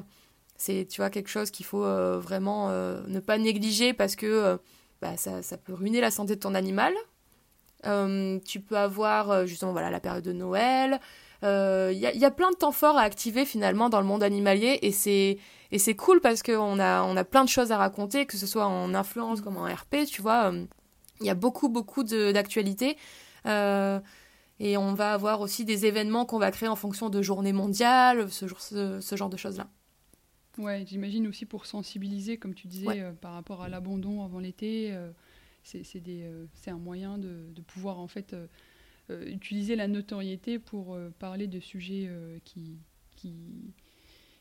C'est 0.55 0.85
tu 0.89 1.01
vois 1.01 1.09
quelque 1.09 1.29
chose 1.29 1.51
qu'il 1.51 1.65
faut 1.65 1.85
vraiment 2.19 2.69
ne 2.69 3.19
pas 3.19 3.37
négliger 3.37 3.93
parce 3.93 4.15
que 4.15 4.59
bah, 5.01 5.15
ça, 5.15 5.41
ça, 5.41 5.57
peut 5.57 5.73
ruiner 5.73 6.01
la 6.01 6.11
santé 6.11 6.35
de 6.35 6.41
ton 6.41 6.53
animal. 6.53 6.93
tu 7.83 8.59
peux 8.59 8.77
avoir 8.77 9.47
justement 9.47 9.71
voilà 9.71 9.89
la 9.89 10.01
période 10.01 10.23
de 10.23 10.33
Noël. 10.33 10.99
Il 11.41 11.97
y, 11.97 12.17
y, 12.17 12.25
a 12.25 12.31
plein 12.31 12.51
de 12.51 12.55
temps 12.55 12.71
forts 12.71 12.97
à 12.97 13.01
activer 13.01 13.45
finalement 13.45 13.89
dans 13.89 14.01
le 14.01 14.05
monde 14.05 14.23
animalier 14.23 14.79
et 14.81 14.91
c'est 14.91 15.37
et 15.71 15.77
c'est 15.77 15.95
cool 15.95 16.19
parce 16.19 16.41
qu'on 16.41 16.79
a, 16.79 17.03
on 17.03 17.15
a 17.15 17.23
plein 17.23 17.43
de 17.43 17.49
choses 17.49 17.71
à 17.71 17.77
raconter, 17.77 18.25
que 18.25 18.37
ce 18.37 18.47
soit 18.47 18.65
en 18.65 18.93
influence 18.93 19.41
comme 19.41 19.57
en 19.57 19.65
RP, 19.65 20.05
tu 20.07 20.21
vois. 20.21 20.51
Euh, 20.51 20.65
il 21.21 21.27
y 21.27 21.29
a 21.29 21.35
beaucoup, 21.35 21.69
beaucoup 21.69 22.03
d'actualités. 22.03 22.97
Euh, 23.45 23.99
et 24.59 24.77
on 24.77 24.93
va 24.93 25.13
avoir 25.13 25.41
aussi 25.41 25.65
des 25.65 25.85
événements 25.85 26.25
qu'on 26.25 26.39
va 26.39 26.51
créer 26.51 26.69
en 26.69 26.75
fonction 26.75 27.09
de 27.09 27.21
journées 27.21 27.53
mondiales, 27.53 28.29
ce, 28.31 28.47
ce, 29.01 29.15
genre 29.15 29.29
de 29.29 29.37
choses-là. 29.37 29.67
Ouais, 30.57 30.85
j'imagine 30.87 31.27
aussi 31.27 31.45
pour 31.45 31.65
sensibiliser, 31.65 32.37
comme 32.37 32.53
tu 32.53 32.67
disais, 32.67 33.01
euh, 33.01 33.11
par 33.13 33.33
rapport 33.33 33.61
à 33.61 33.69
l'abandon 33.69 34.23
avant 34.23 34.39
l'été. 34.39 34.97
c'est 35.63 36.71
un 36.71 36.77
moyen 36.77 37.17
de, 37.17 37.51
de, 37.53 37.61
pouvoir 37.61 37.99
en 37.99 38.07
fait 38.07 38.35
utiliser 39.25 39.75
la 39.75 39.87
notoriété 39.87 40.59
pour 40.59 40.97
parler 41.19 41.47
de 41.47 41.59
sujets 41.59 42.09
qui, 42.45 42.77
qui, 43.15 43.33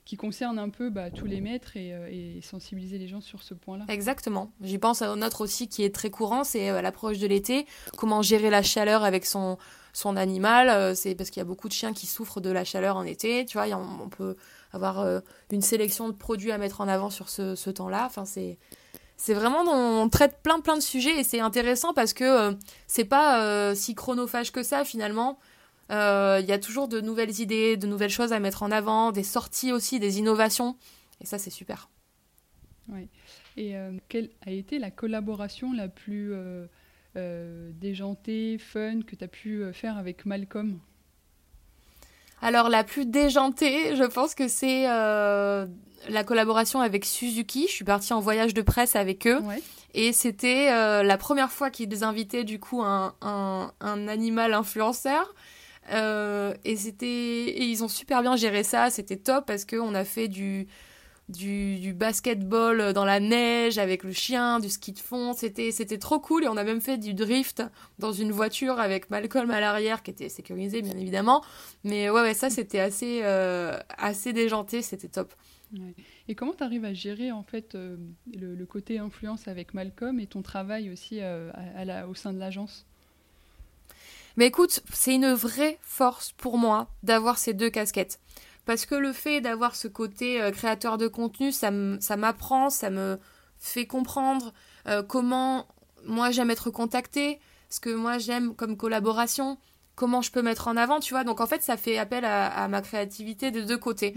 qui 0.09 0.17
concerne 0.17 0.59
un 0.59 0.71
peu 0.71 0.89
bah, 0.89 1.11
tous 1.11 1.27
les 1.27 1.43
maîtres 1.43 1.73
euh, 1.77 2.09
et, 2.11 2.41
sensibiliser 2.41 2.97
les 2.97 3.09
gens 3.09 3.21
sur 3.21 3.43
ce 3.43 3.53
point-là. 3.53 3.85
Exactement. 3.89 4.51
J'y 4.63 4.79
pense 4.79 5.03
à 5.03 5.11
un 5.11 5.21
autre 5.21 5.43
aussi 5.43 5.69
qui 5.69 5.85
est 5.85 5.95
très 5.95 6.09
courant, 6.09 6.45
c'est 6.45 6.71
euh, 6.71 6.81
l'approche 6.81 7.19
de 7.19 7.27
l'été. 7.27 7.67
Comment 7.95 8.23
gérer 8.23 8.49
la 8.49 8.63
chaleur 8.63 9.05
avec 9.05 9.27
son, 9.27 9.59
son 9.93 10.17
animal. 10.17 10.71
Euh, 10.71 10.95
c'est 10.95 11.15
parce 11.15 11.29
qu'il 11.29 11.41
y 11.41 11.43
a 11.43 11.45
beaucoup 11.45 11.69
de 11.69 11.75
chiens 11.75 11.93
qui 11.93 12.07
souffrent 12.07 12.41
de 12.41 12.49
la 12.49 12.65
chaleur 12.65 12.97
en 12.97 13.03
été. 13.03 13.45
Tu 13.45 13.59
vois, 13.59 13.67
on, 13.77 14.09
peut 14.09 14.37
avoir 14.73 15.21
une 15.53 15.61
sélection 15.61 16.09
de 16.09 16.15
produits 16.15 16.53
à 16.53 16.59
mettre 16.59 16.81
en 16.81 16.89
avant 16.89 17.11
sur 17.11 17.29
ce, 17.29 17.55
ce 17.55 17.69
temps-là. 17.69 18.07
Enfin, 18.07 18.25
c'est 18.25 18.59
c'est 19.19 19.35
vraiment 19.35 19.63
on 19.67 20.09
traite 20.09 20.39
plein 20.43 20.61
plein 20.61 20.77
de 20.77 20.81
sujets 20.81 21.21
et 21.21 21.25
c'est 21.25 21.41
intéressant 21.41 21.93
parce 21.93 22.15
que 22.15 22.57
c'est 22.87 23.05
pas 23.05 23.75
si 23.75 23.95
chronophage 23.95 24.53
que 24.53 24.63
ça 24.63 24.85
finalement 24.85 25.39
Il 25.91 26.47
y 26.47 26.53
a 26.53 26.59
toujours 26.59 26.89
de 26.89 27.01
nouvelles 27.01 27.41
idées, 27.41 27.77
de 27.77 27.87
nouvelles 27.87 28.11
choses 28.11 28.33
à 28.33 28.41
mettre 28.41 28.63
en 28.63 28.71
avant, 28.71 29.13
des 29.13 29.25
sorties 29.25 29.73
aussi, 29.73 29.99
des 29.99 30.19
innovations. 30.19 30.77
Et 31.21 31.27
ça, 31.27 31.39
c'est 31.39 31.51
super. 31.51 31.91
Oui. 32.89 33.09
Et 33.57 33.75
quelle 34.09 34.31
a 34.47 34.53
été 34.53 34.79
la 34.79 34.91
collaboration 34.91 35.73
la 35.73 35.89
plus 35.89 36.33
déjantée, 37.15 38.59
fun 38.59 39.03
que 39.03 39.17
tu 39.17 39.25
as 39.25 39.29
pu 39.29 39.65
faire 39.73 39.99
avec 39.99 40.27
Malcolm? 40.27 40.79
Alors 42.41 42.69
la 42.69 42.85
plus 42.85 43.07
déjantée, 43.07 43.97
je 43.97 44.05
pense 44.05 44.35
que 44.35 44.47
c'est 44.47 44.89
euh, 44.89 45.67
la 46.09 46.25
collaboration 46.25 46.81
avec 46.81 47.05
Suzuki. 47.05 47.67
Je 47.69 47.73
suis 47.73 47.85
partie 47.85 48.13
en 48.13 48.21
voyage 48.21 48.55
de 48.55 48.63
presse 48.63 48.97
avec 48.97 49.27
eux. 49.27 49.41
Et 49.95 50.13
c'était 50.13 50.71
euh, 50.71 51.03
la 51.03 51.17
première 51.17 51.51
fois 51.51 51.71
qu'ils 51.71 52.05
invitaient 52.05 52.45
du 52.45 52.61
coup 52.61 52.83
un, 52.83 53.15
un, 53.21 54.09
animal 54.09 54.55
influenceur. 54.55 55.35
Euh, 55.93 56.55
et 56.65 56.77
c'était 56.77 57.55
ils 57.59 57.83
ont 57.83 57.89
super 57.89 58.21
bien 58.21 58.37
géré 58.37 58.63
ça, 58.63 58.91
c'était 58.91 59.17
top 59.17 59.47
parce 59.47 59.65
qu'on 59.65 59.95
a 59.95 60.05
fait 60.05 60.29
du 60.29 60.69
du, 61.29 61.93
basketball 61.93 62.93
dans 62.93 63.05
la 63.05 63.21
neige 63.21 63.79
avec 63.79 64.03
le 64.03 64.13
chien, 64.13 64.61
du 64.61 64.71
ski 64.71 64.93
de 64.93 64.99
fond. 64.99 65.35
C'était, 65.35 65.73
c'était 65.73 65.99
trop 65.99 66.19
cool 66.19 66.45
et 66.45 66.49
on 66.49 66.57
a 66.57 66.65
même 66.65 66.81
fait 66.81 66.97
du 66.97 67.15
drift 67.15 67.63
dans 67.99 68.13
une 68.13 68.33
voiture 68.33 68.81
avec 68.81 69.11
Malcolm 69.11 69.51
à 69.51 69.61
l'arrière 69.61 70.03
qui 70.03 70.11
était 70.11 70.29
sécurisé 70.29 70.83
bien 70.83 70.97
évidemment. 70.97 71.45
Mais 71.85 72.11
ouais, 72.11 72.23
ouais 72.23 72.35
ça 72.35 72.51
c'était 72.51 72.81
assez, 72.81 73.21
euh, 73.25 73.79
assez 73.97 74.33
déjanté, 74.33 74.83
c'était 74.83 75.09
top. 75.09 75.35
Et 76.29 76.35
comment 76.35 76.55
tu 76.55 76.63
arrives 76.63 76.85
à 76.85 76.95
gérer 76.95 77.33
en 77.33 77.43
fait 77.43 77.75
euh, 77.75 77.97
le, 78.35 78.65
côté 78.65 78.99
influence 78.99 79.49
avec 79.49 79.75
Malcolm 79.75 80.21
et 80.21 80.27
ton 80.27 80.43
travail 80.43 80.91
aussi 80.91 81.21
euh, 81.21 81.51
à, 81.77 81.85
la, 81.85 82.09
au 82.09 82.15
sein 82.15 82.33
de 82.33 82.39
l'agence? 82.39 82.87
Mais 84.37 84.47
écoute, 84.47 84.81
c'est 84.93 85.15
une 85.15 85.33
vraie 85.33 85.79
force 85.83 86.33
pour 86.33 86.59
moi 86.59 86.89
d'avoir 87.03 87.39
ces 87.39 87.55
deux 87.55 87.71
casquettes 87.71 88.21
parce 88.65 88.85
que 88.85 88.95
le 88.95 89.15
fait 89.15 89.41
d'avoir 89.41 89.75
ce 89.75 89.89
côté 89.89 90.43
euh, 90.43 90.51
créateur 90.51 90.99
de 90.99 91.09
contenu, 91.09 91.53
ça 91.53 91.71
m'apprend, 91.71 92.71
ça 92.71 92.91
me 92.91 93.19
fait 93.59 93.87
comprendre 93.87 94.53
comment 95.09 95.67
moi 96.07 96.31
j'aime 96.31 96.51
être 96.51 96.71
contactée, 96.71 97.41
ce 97.69 97.81
que 97.81 97.91
moi 97.91 98.19
j'aime 98.19 98.55
comme 98.55 98.77
collaboration, 98.77 99.59
comment 99.99 100.23
je 100.23 100.31
peux 100.31 100.43
mettre 100.43 100.69
en 100.69 100.77
avant, 100.77 101.01
tu 101.01 101.13
vois. 101.13 101.25
Donc 101.25 101.41
en 101.41 101.47
fait, 101.47 101.63
ça 101.63 101.77
fait 101.77 101.99
appel 101.99 102.25
à, 102.25 102.69
ma 102.69 102.81
créativité 102.81 103.51
de 103.51 103.63
deux 103.63 103.77
côtés. 103.77 104.15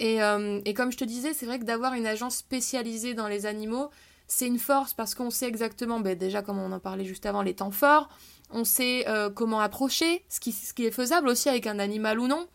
Mm. 0.00 0.04
Euh, 0.04 0.60
et, 0.64 0.74
comme 0.74 0.92
je 0.92 0.96
te 0.96 1.04
disais, 1.04 1.32
c'est 1.32 1.46
vrai 1.46 1.58
que 1.58 1.64
d'avoir 1.64 1.94
une 1.94 2.06
agence 2.06 2.36
spécialisée 2.36 3.14
dans 3.14 3.28
les 3.28 3.46
animaux, 3.46 3.90
c'est 4.26 4.46
une 4.46 4.58
force 4.58 4.94
parce 4.94 5.14
qu'on 5.14 5.30
sait 5.30 5.46
exactement, 5.46 6.00
ben, 6.00 6.16
déjà 6.16 6.42
comme 6.42 6.58
on 6.58 6.72
en 6.72 6.80
parlait 6.80 7.04
juste 7.04 7.26
avant, 7.26 7.42
les 7.42 7.54
temps 7.54 7.70
forts, 7.70 8.08
on 8.50 8.64
sait 8.64 9.06
comment 9.34 9.60
approcher, 9.60 10.24
ce 10.28 10.38
qui, 10.38 10.52
ce 10.52 10.74
qui 10.74 10.84
est 10.84 10.90
faisable 10.90 11.28
aussi 11.28 11.48
avec 11.48 11.66
un 11.66 11.78
animal 11.78 12.18
ou 12.18 12.28
non. 12.28 12.46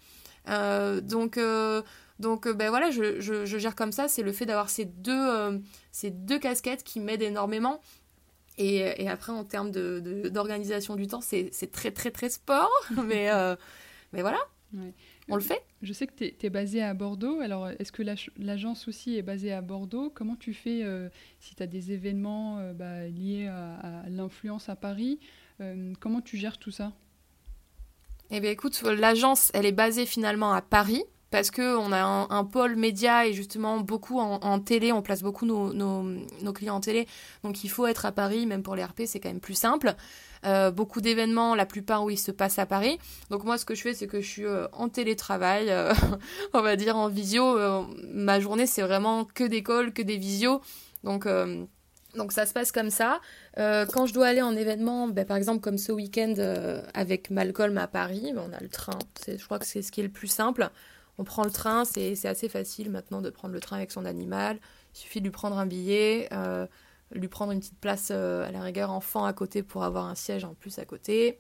Euh, 0.49 1.01
donc, 1.01 1.37
euh, 1.37 1.81
donc 2.19 2.47
euh, 2.47 2.53
ben 2.53 2.69
voilà, 2.69 2.91
je, 2.91 3.19
je, 3.19 3.45
gère 3.57 3.75
comme 3.75 3.91
ça. 3.91 4.07
C'est 4.07 4.23
le 4.23 4.31
fait 4.31 4.45
d'avoir 4.45 4.69
ces 4.69 4.85
deux, 4.85 5.61
ces 5.91 6.11
deux 6.11 6.39
casquettes 6.39 6.83
qui 6.83 6.99
m'aident 6.99 7.23
énormément. 7.23 7.81
Et, 8.57 8.77
et, 8.77 9.07
après, 9.07 9.31
en 9.31 9.43
termes 9.43 9.69
d'organisation 9.69 10.95
de, 10.95 11.01
du 11.01 11.07
temps, 11.07 11.21
c'est 11.21 11.71
très, 11.71 11.91
très, 11.91 12.11
très 12.11 12.29
sport. 12.29 12.71
mais, 13.05 13.29
mais 14.13 14.21
voilà, 14.21 14.39
on 15.29 15.35
le 15.35 15.41
fait? 15.41 15.61
Je 15.81 15.93
sais 15.93 16.07
que 16.07 16.13
tu 16.13 16.45
es, 16.45 16.49
basé 16.49 16.81
à 16.81 16.93
Bordeaux. 16.93 17.39
Alors, 17.39 17.69
est-ce 17.69 17.91
que 17.91 18.03
l'agence 18.37 18.87
aussi 18.87 19.17
est 19.17 19.21
basée 19.21 19.51
à 19.51 19.61
Bordeaux? 19.61 20.09
Comment 20.09 20.35
tu 20.35 20.53
fais 20.53 20.83
si 21.39 21.55
tu 21.55 21.61
as 21.61 21.67
des 21.67 21.91
événements 21.91 22.73
bah, 22.73 23.07
liés 23.07 23.47
à, 23.47 24.01
à 24.05 24.09
l'influence 24.09 24.69
à 24.69 24.75
Paris 24.75 25.19
Comment 25.99 26.21
tu 26.21 26.37
gères 26.37 26.57
tout 26.57 26.71
ça? 26.71 26.93
Eh 28.29 28.39
bien 28.39 28.51
écoute, 28.51 28.81
l'agence, 28.81 29.51
elle 29.53 29.65
est 29.65 29.71
basée 29.71 30.05
finalement 30.05 30.51
à 30.51 30.61
Paris 30.61 31.03
parce 31.29 31.51
qu'on 31.51 31.91
a 31.91 32.27
un, 32.29 32.43
pôle 32.45 32.75
média 32.75 33.27
et 33.27 33.33
justement 33.33 33.79
beaucoup 33.79 34.19
en, 34.19 34.59
télé, 34.59 34.91
on 34.91 35.01
place 35.01 35.21
beaucoup 35.21 35.45
nos, 35.45 35.73
nos, 35.73 36.53
clients 36.53 36.75
en 36.75 36.79
télé, 36.79 37.05
donc 37.43 37.63
il 37.63 37.69
faut 37.69 37.85
être 37.85 38.05
à 38.05 38.11
Paris, 38.11 38.45
même 38.45 38.63
pour 38.63 38.75
les 38.75 38.83
RP, 38.83 39.01
c'est 39.05 39.19
quand 39.19 39.29
même 39.29 39.41
plus 39.41 39.57
simple. 39.57 39.95
Euh, 40.45 40.71
beaucoup 40.71 41.01
d'événements, 41.01 41.55
la 41.55 41.65
plupart 41.65 42.03
où 42.03 42.09
ils 42.09 42.19
se 42.19 42.31
passent 42.31 42.59
à 42.59 42.65
Paris. 42.65 42.99
Donc 43.29 43.43
moi, 43.43 43.57
ce 43.57 43.65
que 43.65 43.75
je 43.75 43.81
fais, 43.81 43.93
c'est 43.93 44.07
que 44.07 44.21
je 44.21 44.27
suis 44.27 44.45
euh, 44.45 44.67
en 44.71 44.89
télétravail, 44.89 45.69
euh, 45.69 45.93
on 46.53 46.61
va 46.61 46.75
dire 46.75 46.97
en 46.97 47.07
visio. 47.07 47.57
ma 48.13 48.39
journée, 48.39 48.67
c'est 48.67 48.81
vraiment 48.81 49.25
que 49.25 49.43
des 49.43 49.63
que 49.63 50.01
des 50.01 50.17
visios. 50.17 50.61
Donc 51.03 51.27
donc 52.15 52.31
ça 52.31 52.45
se 52.45 52.53
passe 52.53 52.71
comme 52.71 52.89
ça. 52.89 53.19
Quand 53.55 54.05
je 54.05 54.13
dois 54.13 54.27
aller 54.27 54.41
en 54.41 54.55
événement, 54.55 55.07
ben, 55.07 55.25
par 55.25 55.37
exemple 55.37 55.59
comme 55.59 55.77
ce 55.77 55.91
week-end 55.91 56.33
avec 56.93 57.29
Malcolm 57.29 57.77
à 57.77 57.87
Paris, 57.87 58.31
ben, 58.33 58.43
on 58.49 58.53
a 58.53 58.59
le 58.59 58.69
train. 58.69 58.97
Je 59.27 59.43
crois 59.43 59.59
que 59.59 59.65
c'est 59.65 59.81
ce 59.81 59.91
qui 59.91 60.01
est 60.01 60.03
le 60.03 60.09
plus 60.09 60.27
simple. 60.27 60.69
On 61.19 61.23
prend 61.23 61.43
le 61.43 61.51
train, 61.51 61.83
c'est 61.85 62.25
assez 62.25 62.49
facile 62.49 62.91
maintenant 62.91 63.21
de 63.21 63.29
prendre 63.29 63.53
le 63.53 63.59
train 63.59 63.77
avec 63.77 63.91
son 63.91 64.05
animal. 64.05 64.59
Il 64.93 64.99
suffit 64.99 65.19
de 65.19 65.25
lui 65.25 65.31
prendre 65.31 65.57
un 65.57 65.65
billet, 65.65 66.29
lui 67.11 67.27
prendre 67.27 67.51
une 67.51 67.59
petite 67.59 67.79
place 67.79 68.11
à 68.11 68.51
la 68.51 68.61
rigueur 68.61 68.91
enfant 68.91 69.25
à 69.25 69.33
côté 69.33 69.63
pour 69.63 69.83
avoir 69.83 70.05
un 70.05 70.15
siège 70.15 70.43
en 70.43 70.53
plus 70.53 70.79
à 70.79 70.85
côté. 70.85 71.39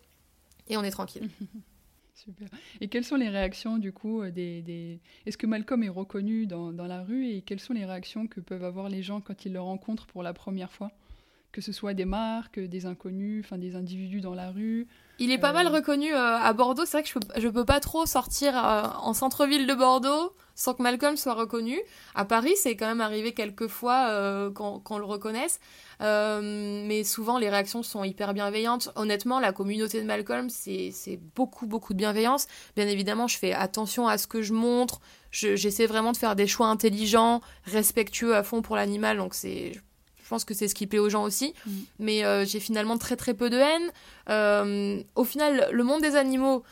Et 0.67 0.77
on 0.77 0.83
est 0.83 0.91
tranquille. 0.91 1.29
Super. 2.17 2.47
Et 2.81 2.87
quelles 2.87 3.03
sont 3.03 3.15
les 3.15 3.29
réactions 3.29 3.77
du 3.77 3.93
coup 3.93 4.25
des... 4.25 4.63
des... 4.63 4.99
Est-ce 5.25 5.37
que 5.37 5.45
Malcolm 5.45 5.83
est 5.83 5.89
reconnu 5.89 6.47
dans, 6.47 6.73
dans, 6.73 6.87
la 6.87 7.03
rue 7.03 7.27
et 7.27 7.41
quelles 7.41 7.59
sont 7.59 7.73
les 7.73 7.85
réactions 7.85 8.25
que 8.25 8.39
peuvent 8.39 8.63
avoir 8.63 8.89
les 8.89 9.03
gens 9.03 9.21
quand 9.21 9.45
ils 9.45 9.53
le 9.53 9.61
rencontrent 9.61 10.07
pour 10.07 10.23
la 10.23 10.33
première 10.33 10.71
fois? 10.71 10.91
Que 11.51 11.61
ce 11.61 11.71
soit 11.71 11.93
des 11.93 12.05
marques, 12.05 12.59
des 12.59 12.87
inconnus, 12.87 13.43
enfin 13.45 13.59
des 13.59 13.75
individus 13.75 14.19
dans 14.19 14.33
la 14.33 14.49
rue. 14.49 14.87
Il 15.19 15.31
est 15.31 15.37
pas 15.37 15.53
mal 15.53 15.67
euh, 15.67 15.71
reconnu 15.71 16.11
euh, 16.11 16.37
à 16.37 16.51
Bordeaux. 16.53 16.85
C'est 16.85 16.97
vrai 16.97 17.03
que 17.03 17.09
je 17.09 17.13
peux, 17.13 17.39
je 17.39 17.47
peux 17.47 17.65
pas 17.65 17.79
trop 17.79 18.05
sortir 18.05 18.57
euh, 18.57 18.83
en 18.99 19.13
centre-ville 19.13 19.67
de 19.67 19.73
Bordeaux 19.75 20.33
sans 20.57 20.73
que 20.73 20.81
Malcolm 20.81 21.15
soit 21.15 21.35
reconnu. 21.35 21.79
À 22.15 22.25
Paris, 22.25 22.55
c'est 22.57 22.75
quand 22.75 22.87
même 22.87 22.99
arrivé 22.99 23.31
quelques 23.31 23.67
fois 23.67 24.51
qu'on 24.53 24.97
le 24.97 25.05
reconnaisse. 25.05 25.59
mais 26.01 27.03
souvent, 27.05 27.37
les 27.37 27.47
réactions 27.47 27.83
sont 27.83 28.03
hyper 28.03 28.33
bienveillantes. 28.33 28.89
Honnêtement, 28.95 29.39
la 29.39 29.53
communauté 29.53 30.01
de 30.01 30.07
Malcolm, 30.07 30.49
c'est 30.49 31.19
beaucoup, 31.35 31.67
beaucoup 31.67 31.93
de 31.93 31.99
bienveillance. 31.99 32.47
Bien 32.75 32.87
évidemment, 32.87 33.27
je 33.27 33.37
fais 33.37 33.53
attention 33.53 34.07
à 34.07 34.17
ce 34.17 34.25
que 34.25 34.41
je 34.41 34.51
montre. 34.51 34.99
J'essaie 35.31 35.85
vraiment 35.85 36.11
de 36.11 36.17
faire 36.17 36.35
des 36.35 36.47
choix 36.47 36.67
intelligents, 36.67 37.41
respectueux 37.65 38.35
à 38.35 38.41
fond 38.41 38.63
pour 38.63 38.75
l'animal. 38.75 39.17
Donc, 39.17 39.35
c'est 39.35 39.73
je 40.27 40.29
pense 40.29 40.43
que 40.43 40.53
c'est 40.53 40.67
ce 40.67 40.75
qui 40.75 40.87
plaît 40.87 40.99
aux 40.99 41.09
gens 41.09 41.23
aussi. 41.23 41.53
Mm. 41.65 41.71
Mais 41.99 42.25
euh, 42.25 42.43
j'ai 42.43 42.59
finalement 42.59 42.97
très 42.97 43.15
très 43.15 43.33
peu 43.33 43.49
de 43.49 43.55
haine. 43.55 43.91
Euh, 44.29 45.01
au 45.15 45.23
final, 45.23 45.69
le 45.71 45.83
monde 45.85 46.01
des 46.01 46.17
animaux, 46.17 46.63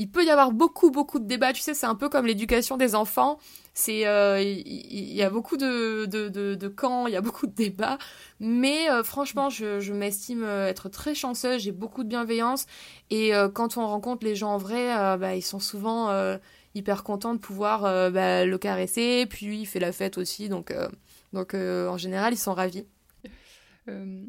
il 0.00 0.10
peut 0.10 0.24
y 0.24 0.30
avoir 0.30 0.50
beaucoup 0.50 0.90
beaucoup 0.90 1.18
de 1.18 1.26
débats. 1.26 1.52
Tu 1.52 1.60
sais, 1.60 1.74
c'est 1.74 1.86
un 1.86 1.94
peu 1.94 2.08
comme 2.08 2.24
l'éducation 2.26 2.78
des 2.78 2.94
enfants. 2.94 3.38
C'est 3.74 4.06
euh, 4.06 4.40
il 4.42 5.12
y, 5.12 5.22
a 5.22 5.28
beaucoup 5.28 5.58
de, 5.58 6.06
de, 6.06 6.28
de, 6.28 6.68
camps, 6.68 7.06
il 7.06 7.12
y 7.12 7.16
a 7.16 7.20
beaucoup 7.20 7.46
de 7.46 7.52
débats. 7.52 7.98
Mais 8.40 8.88
franchement, 9.04 9.50
je, 9.50 9.92
m'estime 9.92 10.44
être 10.44 10.88
très 10.88 11.14
chanceuse. 11.14 11.62
J'ai 11.62 11.72
beaucoup 11.72 12.02
de 12.02 12.08
bienveillance. 12.08 12.66
Et 13.10 13.32
quand 13.54 13.76
on 13.76 13.86
rencontre 13.86 14.24
les 14.24 14.34
gens 14.34 14.54
en 14.54 14.58
vrai, 14.58 14.88
bah, 15.18 15.36
ils 15.36 15.42
sont 15.42 15.60
souvent 15.60 16.10
hyper 16.74 17.04
contents 17.04 17.34
de 17.34 17.38
pouvoir 17.38 17.82
bah, 18.10 18.44
le 18.44 18.58
caresser. 18.58 19.26
Puis 19.26 19.60
il 19.60 19.66
fait 19.66 19.80
la 19.80 19.92
fête 19.92 20.18
aussi. 20.18 20.48
Donc, 20.48 20.74
donc 21.32 21.54
en 21.54 21.96
général, 21.96 22.32
ils 22.32 22.38
sont 22.38 22.54
ravis. 22.54 22.86
Euh, 23.90 24.22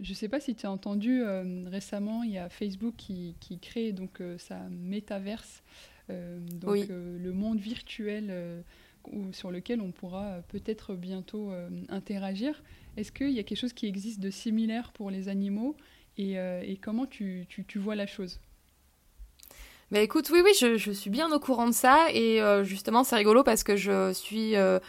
je 0.00 0.10
ne 0.10 0.14
sais 0.14 0.28
pas 0.28 0.40
si 0.40 0.54
tu 0.54 0.66
as 0.66 0.70
entendu 0.70 1.22
euh, 1.22 1.64
récemment, 1.68 2.22
il 2.22 2.32
y 2.32 2.38
a 2.38 2.48
Facebook 2.48 2.94
qui, 2.96 3.36
qui 3.40 3.58
crée 3.58 3.92
donc 3.92 4.20
euh, 4.20 4.38
sa 4.38 4.58
métaverse, 4.70 5.62
donc 6.08 6.88
le 6.90 7.32
monde 7.32 7.58
virtuel 7.58 8.62
sur 9.32 9.50
lequel 9.50 9.80
on 9.80 9.92
pourra 9.92 10.42
peut-être 10.48 10.94
bientôt 10.94 11.50
interagir. 11.88 12.62
Est-ce 12.98 13.10
qu'il 13.12 13.30
y 13.30 13.38
a 13.38 13.42
quelque 13.44 13.58
chose 13.58 13.72
qui 13.72 13.86
existe 13.86 14.20
de 14.20 14.28
similaire 14.28 14.92
pour 14.92 15.10
les 15.10 15.28
animaux? 15.30 15.74
Et, 16.18 16.32
et 16.34 16.78
comment 16.82 17.06
tu, 17.06 17.46
tu, 17.48 17.64
tu, 17.64 17.78
vois 17.78 17.94
la 17.94 18.06
chose? 18.06 18.40
Bah 19.90 20.00
écoute, 20.00 20.28
oui, 20.30 20.40
oui, 20.44 20.50
je, 20.60 20.76
je, 20.76 20.92
suis 20.92 21.08
bien 21.08 21.32
au 21.32 21.40
courant 21.40 21.66
de 21.66 21.72
ça. 21.72 22.08
Et 22.12 22.42
justement 22.64 23.04
c'est 23.04 23.16
rigolo 23.16 23.42
parce 23.42 23.62
que 23.64 23.76
je 23.76 24.12
suis 24.12 24.54
euh, 24.56 24.80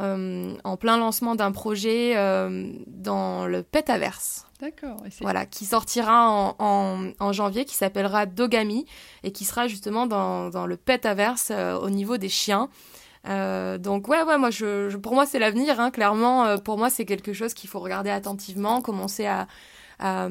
en 0.00 0.76
plein 0.76 0.96
lancement 0.96 1.34
d'un 1.34 1.52
projet 1.52 2.16
euh, 2.16 2.72
dans 2.86 3.46
le 3.46 3.62
Petaverse. 3.62 4.46
D'accord. 4.60 4.96
Voilà, 5.20 5.46
qui 5.46 5.64
sortira 5.64 6.28
en, 6.58 7.12
en, 7.18 7.32
janvier, 7.32 7.64
qui 7.64 7.74
s'appellera 7.74 8.26
Dogami 8.26 8.86
et 9.22 9.32
qui 9.32 9.44
sera 9.44 9.68
justement 9.68 10.06
dans, 10.06 10.50
dans 10.50 10.66
le 10.66 10.76
Petaverse 10.76 11.50
euh, 11.50 11.78
au 11.78 11.90
niveau 11.90 12.16
des 12.16 12.28
chiens. 12.28 12.68
donc 13.24 14.08
ouais, 14.08 14.22
ouais, 14.22 14.38
moi, 14.38 14.50
je, 14.50 14.96
pour 14.96 15.14
moi, 15.14 15.26
c'est 15.26 15.38
l'avenir. 15.38 15.78
Hein, 15.80 15.90
clairement, 15.90 16.58
pour 16.58 16.78
moi, 16.78 16.90
c'est 16.90 17.04
quelque 17.04 17.32
chose 17.32 17.54
qu'il 17.54 17.68
faut 17.68 17.80
regarder 17.80 18.10
attentivement, 18.10 18.80
commencer 18.80 19.26
à, 19.26 19.46
à, 19.98 20.28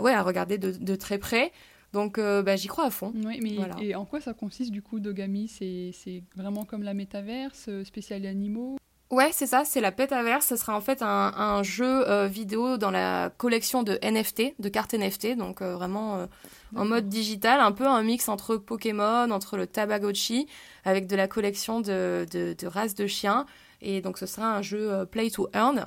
ouais, 0.00 0.12
à 0.12 0.22
regarder 0.22 0.58
de, 0.58 0.72
de 0.72 0.94
très 0.96 1.18
près. 1.18 1.52
Donc 1.92 2.18
euh, 2.18 2.42
bah, 2.42 2.56
j'y 2.56 2.68
crois 2.68 2.86
à 2.86 2.90
fond. 2.90 3.12
Oui, 3.14 3.40
mais 3.42 3.84
et 3.84 3.94
en 3.94 4.04
quoi 4.04 4.20
ça 4.20 4.34
consiste 4.34 4.70
du 4.70 4.82
coup 4.82 5.00
Dogami? 5.00 5.48
C'est 5.48 6.22
vraiment 6.36 6.64
comme 6.64 6.82
la 6.82 6.94
métaverse, 6.94 7.66
euh, 7.68 7.84
spécial 7.84 8.26
animaux 8.26 8.78
Ouais, 9.12 9.28
c'est 9.30 9.46
ça, 9.46 9.64
c'est 9.66 9.82
la 9.82 9.92
Petaverse. 9.92 10.46
Ce 10.46 10.56
sera 10.56 10.74
en 10.74 10.80
fait 10.80 11.02
un, 11.02 11.62
jeu 11.62 12.08
euh, 12.08 12.28
vidéo 12.28 12.78
dans 12.78 12.90
la 12.90 13.30
collection 13.36 13.82
de 13.82 13.98
NFT, 14.02 14.54
de 14.58 14.68
cartes 14.70 14.94
NFT, 14.94 15.36
donc 15.36 15.60
euh, 15.60 15.74
vraiment 15.74 16.16
euh, 16.16 16.26
en 16.74 16.86
mode 16.86 17.10
digital, 17.10 17.60
un 17.60 17.72
peu 17.72 17.86
un 17.86 18.02
mix 18.02 18.30
entre 18.30 18.56
Pokémon, 18.56 19.30
entre 19.30 19.58
le 19.58 19.66
Tabagotchi, 19.66 20.46
avec 20.86 21.08
de 21.08 21.14
la 21.14 21.28
collection 21.28 21.82
de, 21.82 22.24
de, 22.32 22.66
races 22.66 22.94
de 22.94 23.06
chiens. 23.06 23.44
Et 23.82 24.00
donc 24.00 24.16
ce 24.16 24.24
sera 24.24 24.56
un 24.56 24.62
jeu 24.62 25.04
Play 25.04 25.28
to 25.28 25.46
Earn. 25.52 25.84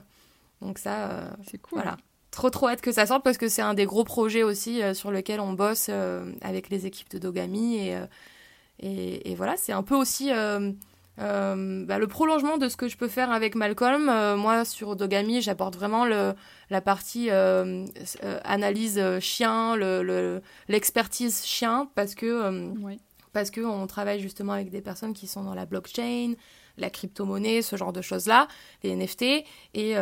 Donc 0.61 0.77
ça, 0.77 1.35
c'est 1.49 1.57
cool. 1.57 1.79
Voilà. 1.81 1.97
Trop 2.35 2.49
trop 2.49 2.67
hâte 2.67 2.81
que 2.81 2.91
ça 2.91 3.05
sorte 3.05 3.23
parce 3.23 3.37
que 3.37 3.47
c'est 3.47 3.61
un 3.61 3.73
des 3.73 3.85
gros 3.85 4.03
projets 4.03 4.43
aussi 4.43 4.81
sur 4.93 5.09
lequel 5.09 5.39
on 5.39 5.53
bosse 5.53 5.89
avec 6.41 6.69
les 6.69 6.85
équipes 6.85 7.09
de 7.09 7.17
Dogami. 7.17 7.77
Et, 7.77 7.97
et, 8.79 9.31
et 9.31 9.35
voilà, 9.35 9.55
c'est 9.57 9.71
un 9.71 9.83
peu 9.83 9.95
aussi 9.95 10.31
euh, 11.19 11.85
bah, 11.85 11.97
le 11.97 12.07
prolongement 12.07 12.57
de 12.57 12.67
ce 12.67 12.75
que 12.75 12.87
je 12.87 12.97
peux 12.97 13.07
faire 13.07 13.31
avec 13.31 13.55
Malcolm, 13.55 14.09
euh, 14.09 14.35
moi 14.35 14.65
sur 14.65 14.95
Dogami, 14.95 15.41
j'apporte 15.41 15.75
vraiment 15.75 16.05
le, 16.05 16.33
la 16.69 16.81
partie 16.81 17.29
euh, 17.29 17.85
analyse 18.43 19.01
chien, 19.19 19.77
l'expertise 20.67 21.41
le, 21.41 21.47
chien, 21.47 21.89
parce 21.95 22.15
que, 22.15 22.73
parce 23.31 23.49
que 23.49 23.61
on 23.61 23.87
travaille 23.87 24.19
justement 24.19 24.53
avec 24.53 24.69
des 24.69 24.81
personnes 24.81 25.13
qui 25.13 25.27
sont 25.27 25.43
dans 25.43 25.55
la 25.55 25.65
blockchain, 25.65 26.33
la 26.77 26.89
crypto-monnaie, 26.89 27.61
ce 27.61 27.75
genre 27.75 27.93
de 27.93 28.01
choses-là, 28.01 28.47
les 28.83 28.95
NFT, 28.95 29.23
et, 29.73 29.95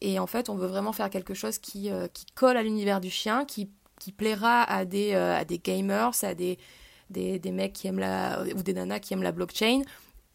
et, 0.00 0.18
en 0.18 0.26
fait 0.26 0.48
on 0.48 0.54
veut 0.54 0.66
vraiment 0.66 0.92
faire 0.92 1.10
quelque 1.10 1.34
chose 1.34 1.58
qui, 1.58 1.90
qui 2.12 2.26
colle 2.34 2.56
à 2.56 2.62
l'univers 2.62 3.00
du 3.00 3.10
chien, 3.10 3.44
qui, 3.44 3.70
qui 3.98 4.12
plaira 4.12 4.62
à 4.62 4.84
des, 4.84 5.14
à 5.14 5.44
des 5.44 5.58
gamers, 5.58 6.12
à 6.22 6.34
des, 6.34 6.58
des, 7.10 7.38
des 7.38 7.52
mecs 7.52 7.72
qui 7.72 7.88
aiment 7.88 7.98
la, 7.98 8.42
ou 8.56 8.62
des 8.62 8.74
nanas 8.74 9.00
qui 9.00 9.14
aiment 9.14 9.22
la 9.22 9.32
blockchain 9.32 9.82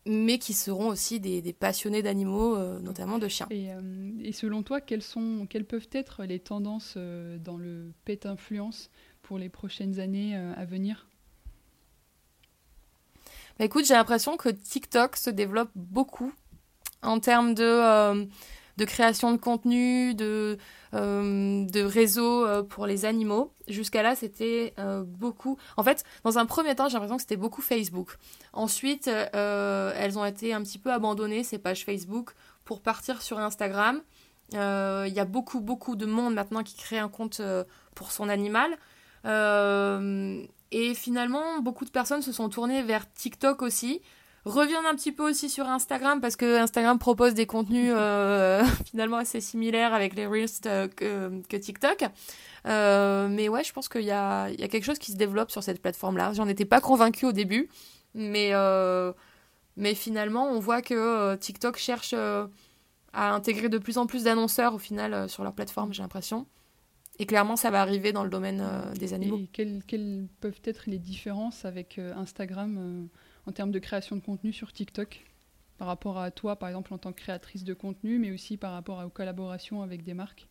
mais 0.05 0.37
qui 0.37 0.53
seront 0.53 0.87
aussi 0.87 1.19
des, 1.19 1.53
passionnés 1.53 2.03
d'animaux, 2.03 2.55
euh, 2.55 2.79
notamment 2.79 3.17
de 3.17 3.27
chiens. 3.27 3.47
Euh, 3.51 4.11
et, 4.23 4.31
selon 4.31 4.61
toi, 4.63 4.79
quelles, 4.81 5.01
sont, 5.01 5.47
quelles 5.49 5.65
peuvent 5.65 5.89
être 5.91 6.23
les 6.23 6.39
tendances 6.39 6.93
euh, 6.97 7.37
dans 7.39 7.57
le 7.57 7.91
pet 8.05 8.25
influence 8.25 8.91
pour 9.23 9.39
les 9.39 9.49
prochaines 9.49 9.99
années 9.99 10.35
à 10.35 10.65
venir? 10.65 11.07
Bah, 13.59 13.65
Écoute, 13.65 13.85
j'ai 13.85 13.93
l'impression 13.93 14.37
que 14.37 14.49
TikTok 14.49 15.15
se 15.15 15.29
développe 15.29 15.69
beaucoup 15.75 16.31
en 17.01 17.19
termes 17.19 17.53
de, 17.53 18.27
de 18.77 18.85
création 18.85 19.31
de 19.31 19.37
contenu, 19.37 20.13
de, 20.15 20.57
euh, 20.93 21.65
de 21.65 21.81
réseaux 21.81 22.45
euh, 22.45 22.63
pour 22.63 22.87
les 22.87 23.05
animaux. 23.05 23.53
Jusqu'à 23.67 24.03
là, 24.03 24.15
c'était 24.15 24.73
euh, 24.79 25.03
beaucoup. 25.05 25.57
En 25.77 25.83
fait, 25.83 26.03
dans 26.23 26.37
un 26.37 26.45
premier 26.45 26.75
temps, 26.75 26.87
j'ai 26.87 26.93
l'impression 26.93 27.15
que 27.15 27.21
c'était 27.21 27.37
beaucoup 27.37 27.61
Facebook. 27.61 28.17
Ensuite, 28.53 29.07
elles 29.07 30.19
ont 30.19 30.25
été 30.25 30.53
un 30.53 30.61
petit 30.61 30.79
peu 30.79 30.91
abandonnées, 30.91 31.43
ces 31.43 31.57
pages 31.57 31.85
Facebook, 31.85 32.31
pour 32.65 32.81
partir 32.81 33.21
sur 33.21 33.39
Instagram. 33.39 34.01
Il 34.51 34.57
y 35.13 35.19
a 35.19 35.25
beaucoup, 35.25 35.61
beaucoup 35.61 35.95
de 35.95 36.05
monde 36.05 36.33
maintenant 36.33 36.63
qui 36.63 36.75
crée 36.75 36.99
un 36.99 37.09
compte 37.09 37.41
pour 37.95 38.11
son 38.11 38.29
animal. 38.29 38.77
Et 40.77 40.93
finalement, 40.93 41.59
beaucoup 41.61 41.85
de 41.85 41.89
personnes 41.89 42.21
se 42.21 42.33
sont 42.33 42.49
tournées 42.49 42.83
vers 42.83 43.09
TikTok 43.13 43.61
aussi 43.61 44.01
reviennent 44.43 44.85
un 44.85 44.93
petit 44.93 45.13
peu 45.13 45.29
aussi 45.29 45.49
sur 45.49 45.69
Instagram 45.69 46.19
parce 46.19 46.35
que 46.35 46.59
Instagram 46.59 46.99
propose 46.99 47.33
des 47.33 47.45
contenus 47.45 47.93
euh, 47.95 48.61
finalement 48.85 49.15
assez 49.15 49.39
similaires 49.39 49.93
avec 49.93 50.15
les 50.15 50.27
Reels 50.27 50.49
euh, 50.65 50.89
que, 50.89 51.55
TikTok. 51.55 52.03
Euh, 52.67 53.29
mais 53.29 53.47
ouais, 53.47 53.63
je 53.63 53.71
pense 53.71 53.87
qu'il 53.87 54.01
y 54.01 54.11
a, 54.11 54.49
y 54.49 54.63
a, 54.63 54.67
quelque 54.67 54.83
chose 54.83 54.99
qui 54.99 55.13
se 55.13 55.17
développe 55.17 55.49
sur 55.49 55.63
cette 55.63 55.81
plateforme-là. 55.81 56.33
J'en 56.33 56.47
étais 56.49 56.65
pas 56.65 56.81
convaincue 56.81 57.23
au 57.23 57.31
début, 57.31 57.69
mais, 58.13 58.51
mais 59.77 59.95
finalement, 59.95 60.49
on 60.49 60.59
voit 60.59 60.81
que 60.81 61.35
TikTok 61.35 61.77
cherche 61.77 62.13
à 62.13 63.33
intégrer 63.33 63.69
de 63.69 63.77
plus 63.77 63.97
en 63.97 64.07
plus 64.07 64.25
d'annonceurs 64.25 64.73
au 64.73 64.79
final 64.79 65.29
sur 65.29 65.43
leur 65.43 65.53
plateforme, 65.53 65.93
j'ai 65.93 66.01
l'impression. 66.01 66.45
Et 67.17 67.25
clairement, 67.25 67.55
ça 67.55 67.71
va 67.71 67.81
arriver 67.81 68.11
dans 68.11 68.23
le 68.23 68.29
domaine 68.29 68.63
des 68.99 69.13
animaux. 69.13 69.37
Et 69.37 69.47
quelles, 69.53 69.83
quelles, 69.87 70.27
peuvent 70.41 70.61
être 70.65 70.83
les 70.87 70.99
différences 70.99 71.63
avec 71.63 71.97
Instagram 71.97 73.07
en 73.45 73.51
termes 73.51 73.71
de 73.71 73.79
création 73.79 74.15
de 74.17 74.21
contenu 74.21 74.51
sur 74.51 74.73
TikTok 74.73 75.23
par 75.77 75.87
rapport 75.87 76.17
à 76.17 76.31
toi, 76.31 76.57
par 76.57 76.69
exemple, 76.69 76.93
en 76.93 76.97
tant 76.97 77.11
que 77.11 77.21
créatrice 77.21 77.63
de 77.63 77.73
contenu, 77.73 78.19
mais 78.19 78.31
aussi 78.31 78.57
par 78.57 78.73
rapport 78.73 79.03
aux 79.05 79.09
collaborations 79.09 79.81
avec 79.81 80.03
des 80.03 80.13
marques? 80.13 80.47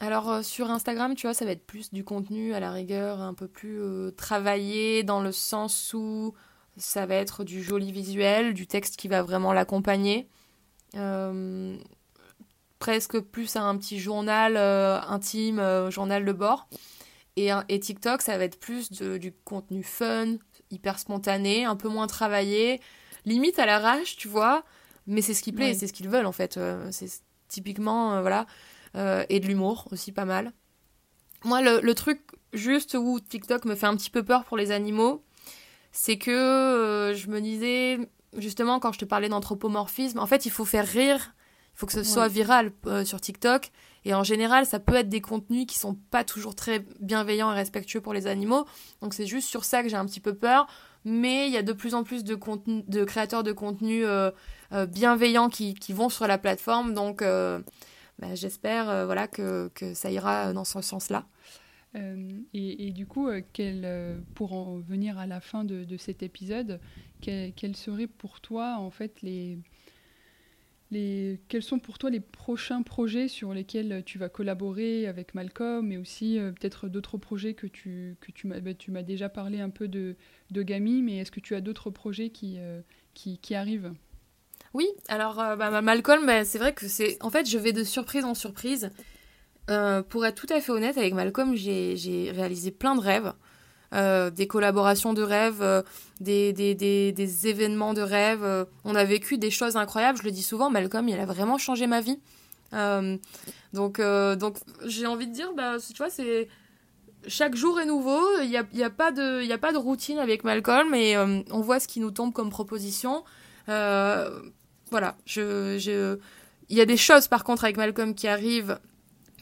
Alors 0.00 0.30
euh, 0.30 0.42
sur 0.42 0.70
Instagram, 0.70 1.14
tu 1.14 1.26
vois, 1.26 1.34
ça 1.34 1.44
va 1.44 1.52
être 1.52 1.66
plus 1.66 1.92
du 1.92 2.04
contenu 2.04 2.52
à 2.54 2.60
la 2.60 2.72
rigueur, 2.72 3.20
un 3.20 3.34
peu 3.34 3.48
plus 3.48 3.80
euh, 3.80 4.10
travaillé 4.10 5.02
dans 5.02 5.22
le 5.22 5.32
sens 5.32 5.94
où 5.94 6.34
ça 6.76 7.06
va 7.06 7.14
être 7.14 7.44
du 7.44 7.62
joli 7.62 7.92
visuel, 7.92 8.54
du 8.54 8.66
texte 8.66 8.96
qui 8.96 9.08
va 9.08 9.22
vraiment 9.22 9.52
l'accompagner. 9.52 10.28
Euh, 12.74 12.84
presque 12.84 13.18
plus 13.20 13.56
un 13.56 13.76
petit 13.78 13.98
journal 13.98 14.56
intime, 14.56 15.90
journal 15.90 16.24
de 16.24 16.32
bord. 16.32 16.68
Et, 17.36 17.50
et, 17.68 17.80
TikTok, 17.80 18.22
ça 18.22 18.38
va 18.38 18.44
être 18.44 18.60
plus 18.60 18.92
du 18.92 19.32
contenu 19.44 19.82
fun, 19.82 20.36
hyper 20.70 20.98
spontané, 20.98 21.64
un 21.64 21.76
peu 21.76 21.88
moins 21.88 22.06
travaillé, 22.06 22.80
limite 23.24 23.58
à 23.58 23.66
l'arrache, 23.66 24.16
tu 24.16 24.28
vois. 24.28 24.64
Mais 25.06 25.22
c'est 25.22 25.34
ce 25.34 25.42
qui 25.42 25.52
plaît, 25.52 25.74
c'est 25.74 25.86
ce 25.86 25.92
qu'ils 25.92 26.08
veulent 26.08 26.26
en 26.26 26.32
fait. 26.32 26.56
Euh, 26.56 26.88
c'est 26.90 27.10
typiquement, 27.48 28.14
euh, 28.14 28.20
voilà. 28.20 28.46
Euh, 28.96 29.24
et 29.28 29.40
de 29.40 29.46
l'humour 29.46 29.88
aussi 29.90 30.12
pas 30.12 30.24
mal. 30.24 30.52
Moi, 31.44 31.60
le, 31.60 31.94
truc 31.94 32.20
juste 32.52 32.94
où 32.94 33.20
TikTok 33.20 33.64
me 33.66 33.74
fait 33.74 33.86
un 33.86 33.96
petit 33.96 34.10
peu 34.10 34.22
peur 34.22 34.44
pour 34.44 34.56
les 34.56 34.70
animaux, 34.70 35.22
c'est 35.92 36.16
que 36.16 37.12
je 37.14 37.28
me 37.28 37.40
disais, 37.40 37.98
justement, 38.38 38.80
quand 38.80 38.92
je 38.92 39.00
te 39.00 39.04
parlais 39.04 39.28
d'anthropomorphisme, 39.28 40.18
en 40.20 40.26
fait, 40.26 40.46
il 40.46 40.50
faut 40.50 40.64
faire 40.64 40.86
rire, 40.86 41.34
il 41.74 41.78
faut 41.78 41.86
que 41.86 41.92
ce 41.92 42.04
soit 42.04 42.28
viral 42.28 42.72
sur 43.04 43.20
TikTok. 43.20 43.70
Et 44.04 44.14
en 44.14 44.22
général, 44.22 44.66
ça 44.66 44.78
peut 44.78 44.94
être 44.94 45.08
des 45.08 45.20
contenus 45.20 45.66
qui 45.66 45.78
sont 45.78 45.94
pas 45.94 46.24
toujours 46.24 46.54
très 46.54 46.84
bienveillants 47.00 47.50
et 47.52 47.54
respectueux 47.54 48.00
pour 48.00 48.12
les 48.12 48.26
animaux. 48.26 48.66
Donc 49.00 49.14
c'est 49.14 49.26
juste 49.26 49.48
sur 49.48 49.64
ça 49.64 49.82
que 49.82 49.88
j'ai 49.88 49.96
un 49.96 50.04
petit 50.04 50.20
peu 50.20 50.34
peur. 50.34 50.66
Mais 51.06 51.46
il 51.48 51.52
y 51.52 51.56
a 51.56 51.62
de 51.62 51.72
plus 51.72 51.94
en 51.94 52.02
plus 52.02 52.24
de, 52.24 52.34
contenu, 52.34 52.82
de 52.88 53.04
créateurs 53.04 53.42
de 53.42 53.52
contenu 53.52 54.04
euh, 54.04 54.30
euh, 54.72 54.86
bienveillants 54.86 55.50
qui, 55.50 55.74
qui, 55.74 55.92
vont 55.92 56.08
sur 56.08 56.26
la 56.26 56.38
plateforme. 56.38 56.94
Donc 56.94 57.22
euh, 57.22 57.60
bah, 58.18 58.34
j'espère 58.34 59.06
voilà, 59.06 59.26
que, 59.26 59.70
que, 59.74 59.94
ça 59.94 60.10
ira 60.10 60.52
dans 60.52 60.64
ce 60.64 60.80
sens-là. 60.80 61.26
Et, 62.52 62.88
et, 62.88 62.90
du 62.90 63.06
coup, 63.06 63.28
quel, 63.52 64.20
pour 64.34 64.52
en 64.52 64.80
venir 64.80 65.16
à 65.16 65.28
la 65.28 65.40
fin 65.40 65.62
de, 65.62 65.84
de 65.84 65.96
cet 65.96 66.24
épisode, 66.24 66.80
quels 67.20 67.76
seraient 67.76 68.08
pour 68.08 68.40
toi 68.40 68.78
en 68.80 68.90
fait 68.90 69.22
les, 69.22 69.60
quels 71.48 71.62
sont 71.62 71.78
pour 71.78 71.98
toi 71.98 72.10
les 72.10 72.20
prochains 72.20 72.82
projets 72.82 73.28
sur 73.28 73.52
lesquels 73.54 74.02
tu 74.04 74.18
vas 74.18 74.28
collaborer 74.28 75.06
avec 75.06 75.34
Malcolm, 75.34 75.90
et 75.92 75.98
aussi 75.98 76.38
euh, 76.38 76.52
peut-être 76.52 76.88
d'autres 76.88 77.18
projets 77.18 77.54
que 77.54 77.66
tu, 77.66 78.16
que 78.20 78.32
tu 78.32 78.46
m'as, 78.46 78.60
bah, 78.60 79.02
déjà 79.02 79.28
parlé 79.28 79.60
un 79.60 79.70
peu 79.70 79.88
de, 79.88 80.16
de 80.50 80.62
Gami, 80.62 81.02
mais 81.02 81.18
est-ce 81.18 81.30
que 81.30 81.40
tu 81.40 81.54
as 81.54 81.60
d'autres 81.60 81.90
projets 81.90 82.30
qui, 82.30 82.56
euh, 82.58 82.80
qui, 83.14 83.54
arrivent? 83.54 83.92
Oui, 84.72 84.86
alors 85.08 85.40
euh, 85.40 85.56
bah, 85.56 85.80
Malcolm, 85.82 86.26
bah, 86.26 86.44
c'est 86.44 86.58
vrai 86.58 86.72
que 86.72 86.88
c'est. 86.88 87.16
En 87.22 87.30
fait, 87.30 87.48
je 87.48 87.58
vais 87.58 87.72
de 87.72 87.84
surprise 87.84 88.24
en 88.24 88.34
surprise. 88.34 88.90
pour 90.08 90.26
être 90.26 90.34
tout 90.34 90.52
à 90.52 90.60
fait 90.60 90.72
honnête, 90.72 90.98
avec 90.98 91.14
Malcolm, 91.14 91.54
j'ai 91.54 92.30
réalisé 92.32 92.70
plein 92.70 92.94
de 92.94 93.00
rêves. 93.00 93.32
Euh, 93.94 94.28
des 94.30 94.48
collaborations 94.48 95.12
de 95.12 95.22
rêve, 95.22 95.62
euh, 95.62 95.82
des, 96.18 96.52
des, 96.52 96.74
des, 96.74 97.46
événements 97.46 97.94
de 97.94 98.02
rêve. 98.02 98.42
Euh, 98.42 98.64
on 98.82 98.96
a 98.96 99.04
vécu 99.04 99.38
des 99.38 99.52
choses 99.52 99.76
incroyables, 99.76 100.18
je 100.18 100.24
le 100.24 100.32
dis 100.32 100.42
souvent, 100.42 100.68
Malcolm, 100.68 101.08
il 101.08 101.20
a 101.20 101.26
vraiment 101.26 101.58
changé 101.58 101.86
ma 101.86 102.00
vie. 102.00 102.18
donc 103.72 104.00
donc 104.00 104.56
j'ai 104.84 105.06
envie 105.06 105.28
de 105.28 105.32
dire, 105.32 105.52
bah, 105.56 105.76
tu 105.78 105.96
vois, 105.96 106.10
c'est 106.10 106.48
chaque 107.28 107.54
jour 107.54 107.78
est 107.78 107.86
nouveau, 107.86 108.20
il 108.42 108.48
n'y 108.48 108.56
a, 108.56 108.64
y 108.72 108.82
a, 108.82 108.90
pas 108.90 109.12
de, 109.12 109.48
a 109.50 109.58
pas 109.58 109.72
de 109.72 109.78
routine 109.78 110.18
avec 110.18 110.42
Malcolm 110.42 110.92
et 110.94 111.16
on 111.16 111.60
voit 111.60 111.78
ce 111.78 111.86
qui 111.86 112.00
nous 112.00 112.10
tombe 112.10 112.32
comme 112.32 112.50
proposition. 112.50 113.22
voilà, 113.66 115.14
je, 115.24 115.78
je... 115.78 116.18
il 116.68 116.76
y 116.76 116.80
a 116.80 116.86
des 116.86 116.96
choses 116.96 117.28
par 117.28 117.44
contre 117.44 117.62
avec 117.62 117.76
Malcolm 117.76 118.16
qui 118.16 118.26
arrivent 118.26 118.80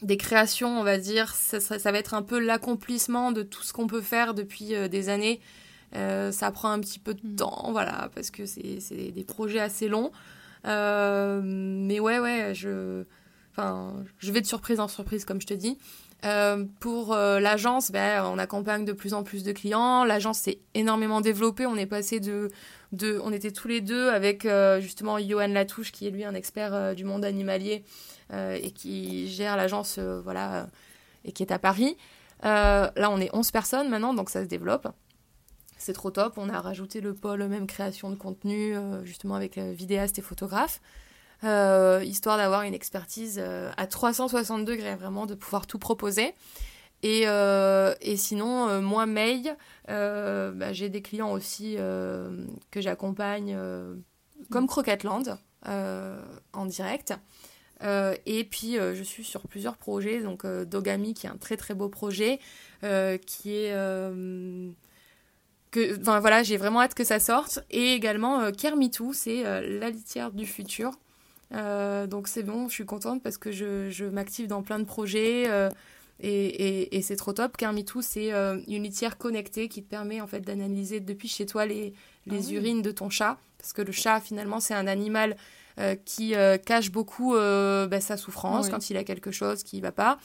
des 0.03 0.17
créations, 0.17 0.79
on 0.79 0.83
va 0.83 0.97
dire, 0.97 1.33
ça, 1.33 1.59
ça, 1.59 1.91
va 1.91 1.97
être 1.97 2.13
un 2.13 2.21
peu 2.21 2.39
l'accomplissement 2.39 3.31
de 3.31 3.41
tout 3.41 3.63
ce 3.63 3.73
qu'on 3.73 3.87
peut 3.87 4.01
faire 4.01 4.33
depuis 4.33 4.75
euh, 4.75 4.87
des 4.87 5.09
années. 5.09 5.39
Euh, 5.95 6.31
ça 6.31 6.51
prend 6.51 6.71
un 6.71 6.79
petit 6.79 6.99
peu 6.99 7.13
de 7.13 7.25
mm. 7.25 7.35
temps, 7.35 7.69
voilà, 7.71 8.09
parce 8.13 8.31
que 8.31 8.45
c'est 8.45 9.11
des 9.11 9.23
projets 9.23 9.59
assez 9.59 9.87
longs. 9.87 10.11
Euh, 10.65 11.41
mais 11.43 11.99
ouais, 11.99 12.19
ouais, 12.19 12.51
je, 12.53 13.03
enfin, 13.51 13.93
je 14.19 14.31
vais 14.31 14.41
de 14.41 14.45
surprise 14.45 14.79
en 14.79 14.87
surprise, 14.87 15.25
comme 15.25 15.41
je 15.41 15.47
te 15.47 15.53
dis. 15.53 15.77
pour 16.79 17.15
l'agence, 17.15 17.91
ben, 17.91 18.25
on 18.25 18.37
accompagne 18.37 18.85
de 18.85 18.93
plus 18.93 19.13
en 19.13 19.23
plus 19.23 19.43
de 19.43 19.51
clients. 19.51 20.03
L'agence 20.03 20.39
s'est 20.39 20.59
énormément 20.73 21.21
développée. 21.21 21.65
On 21.65 21.75
est 21.75 21.85
passé 21.85 22.19
de, 22.19 22.49
de, 22.91 23.19
on 23.23 23.31
était 23.31 23.51
tous 23.51 23.67
les 23.67 23.81
deux 23.81 24.09
avec 24.09 24.47
justement 24.79 25.19
Johan 25.19 25.47
Latouche, 25.47 25.91
qui 25.91 26.07
est 26.07 26.11
lui 26.11 26.23
un 26.23 26.33
expert 26.33 26.95
du 26.95 27.03
monde 27.03 27.25
animalier, 27.25 27.83
et 28.33 28.71
qui 28.71 29.29
gère 29.29 29.55
l'agence 29.55 29.97
euh, 29.99 30.21
voilà, 30.21 30.67
et 31.25 31.31
qui 31.31 31.43
est 31.43 31.51
à 31.51 31.59
Paris. 31.59 31.97
Euh, 32.45 32.89
là, 32.95 33.09
on 33.09 33.19
est 33.19 33.29
11 33.33 33.51
personnes 33.51 33.89
maintenant, 33.89 34.13
donc 34.13 34.29
ça 34.29 34.43
se 34.43 34.47
développe. 34.47 34.87
c'est 35.77 35.93
trop 35.93 36.11
top. 36.11 36.33
On 36.37 36.49
a 36.49 36.59
rajouté 36.59 37.01
le 37.01 37.13
pôle 37.13 37.45
même 37.47 37.67
création 37.67 38.09
de 38.09 38.15
contenu, 38.15 38.75
justement 39.03 39.35
avec 39.35 39.57
vidéastes 39.57 40.19
et 40.19 40.21
photographes. 40.21 40.81
histoire 41.43 42.37
d'avoir 42.37 42.63
une 42.63 42.73
expertise 42.73 43.39
à 43.77 43.87
360 43.87 44.65
degrés, 44.65 44.95
vraiment, 44.95 45.25
de 45.25 45.35
pouvoir 45.35 45.67
tout 45.67 45.79
proposer. 45.79 46.33
Et, 47.01 47.21
et 47.21 48.17
sinon, 48.17 48.81
moi, 48.81 49.05
May, 49.05 49.43
bah, 49.87 50.73
j'ai 50.73 50.89
des 50.89 51.01
clients 51.01 51.31
aussi 51.31 51.75
que 51.75 52.81
j'accompagne, 52.81 53.57
comme 54.51 54.67
Croquetland, 54.67 55.37
en 55.65 56.65
direct. 56.65 57.13
Euh, 57.83 58.15
et 58.25 58.43
puis, 58.43 58.77
euh, 58.77 58.95
je 58.95 59.03
suis 59.03 59.23
sur 59.23 59.41
plusieurs 59.41 59.77
projets. 59.77 60.21
Donc, 60.21 60.45
euh, 60.45 60.65
Dogami, 60.65 61.13
qui 61.13 61.27
est 61.27 61.29
un 61.29 61.37
très 61.37 61.57
très 61.57 61.73
beau 61.73 61.89
projet, 61.89 62.39
qui 63.25 63.55
est. 63.55 63.71
que, 65.71 65.99
enfin, 65.99 66.19
voilà, 66.19 66.43
j'ai 66.43 66.57
vraiment 66.57 66.81
hâte 66.81 66.93
que 66.93 67.03
ça 67.03 67.19
sorte. 67.19 67.59
Et 67.71 67.93
également, 67.93 68.51
Kermitou, 68.51 69.13
c'est 69.13 69.43
la 69.43 69.89
litière 69.89 70.31
du 70.31 70.45
futur. 70.45 70.91
donc, 71.51 72.27
c'est 72.27 72.43
bon, 72.43 72.67
je 72.67 72.73
suis 72.73 72.85
contente 72.85 73.21
parce 73.23 73.37
que 73.37 73.51
je, 73.51 73.89
je 73.89 74.05
m'active 74.05 74.47
dans 74.47 74.63
plein 74.63 74.79
de 74.79 74.85
projets. 74.85 75.49
et, 76.19 76.95
et, 76.97 77.01
c'est 77.01 77.15
trop 77.15 77.33
top. 77.33 77.57
Kermitou, 77.57 78.01
c'est 78.01 78.31
une 78.31 78.83
litière 78.83 79.17
connectée 79.17 79.67
qui 79.67 79.83
te 79.83 79.89
permet 79.89 80.21
en 80.21 80.27
fait 80.27 80.41
d'analyser 80.41 80.99
depuis 80.99 81.27
chez 81.27 81.45
toi 81.45 81.65
les, 81.65 81.93
les 82.27 82.49
ah 82.49 82.53
urines 82.53 82.81
de 82.81 82.91
ton 82.91 83.09
chat. 83.09 83.37
Parce 83.57 83.73
que 83.73 83.81
le 83.81 83.93
chat, 83.93 84.19
finalement, 84.19 84.59
c'est 84.59 84.73
un 84.73 84.87
animal 84.87 85.37
qui 86.05 86.35
euh, 86.35 86.57
cache 86.57 86.91
beaucoup 86.91 87.35
euh, 87.35 87.87
bah, 87.87 88.01
sa 88.01 88.17
souffrance 88.17 88.69
quand 88.69 88.89
il 88.89 88.97
a 88.97 89.03
quelque 89.03 89.31
chose 89.31 89.63
qui 89.63 89.77
ne 89.77 89.81
va 89.81 89.91
pas. 89.91 90.17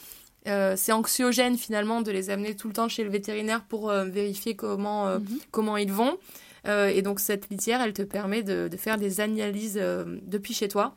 c'est 0.45 0.91
anxiogène 0.91 1.57
finalement 1.57 2.01
de 2.01 2.11
les 2.11 2.29
amener 2.29 2.55
tout 2.55 2.67
le 2.67 2.73
temps 2.73 2.87
chez 2.87 3.03
le 3.03 3.09
vétérinaire 3.09 3.63
pour 3.63 3.91
vérifier 3.91 4.55
comment, 4.55 5.19
mhm. 5.19 5.39
comment 5.51 5.77
ils 5.77 5.91
vont. 5.91 6.17
et 6.65 7.01
donc 7.01 7.19
cette 7.19 7.49
litière, 7.49 7.81
elle 7.81 7.93
te 7.93 8.01
permet 8.01 8.43
de, 8.43 8.67
de 8.67 8.77
faire 8.77 8.97
des 8.97 9.21
analyses 9.21 9.75
depuis 9.75 10.53
chez 10.53 10.67
toi. 10.67 10.95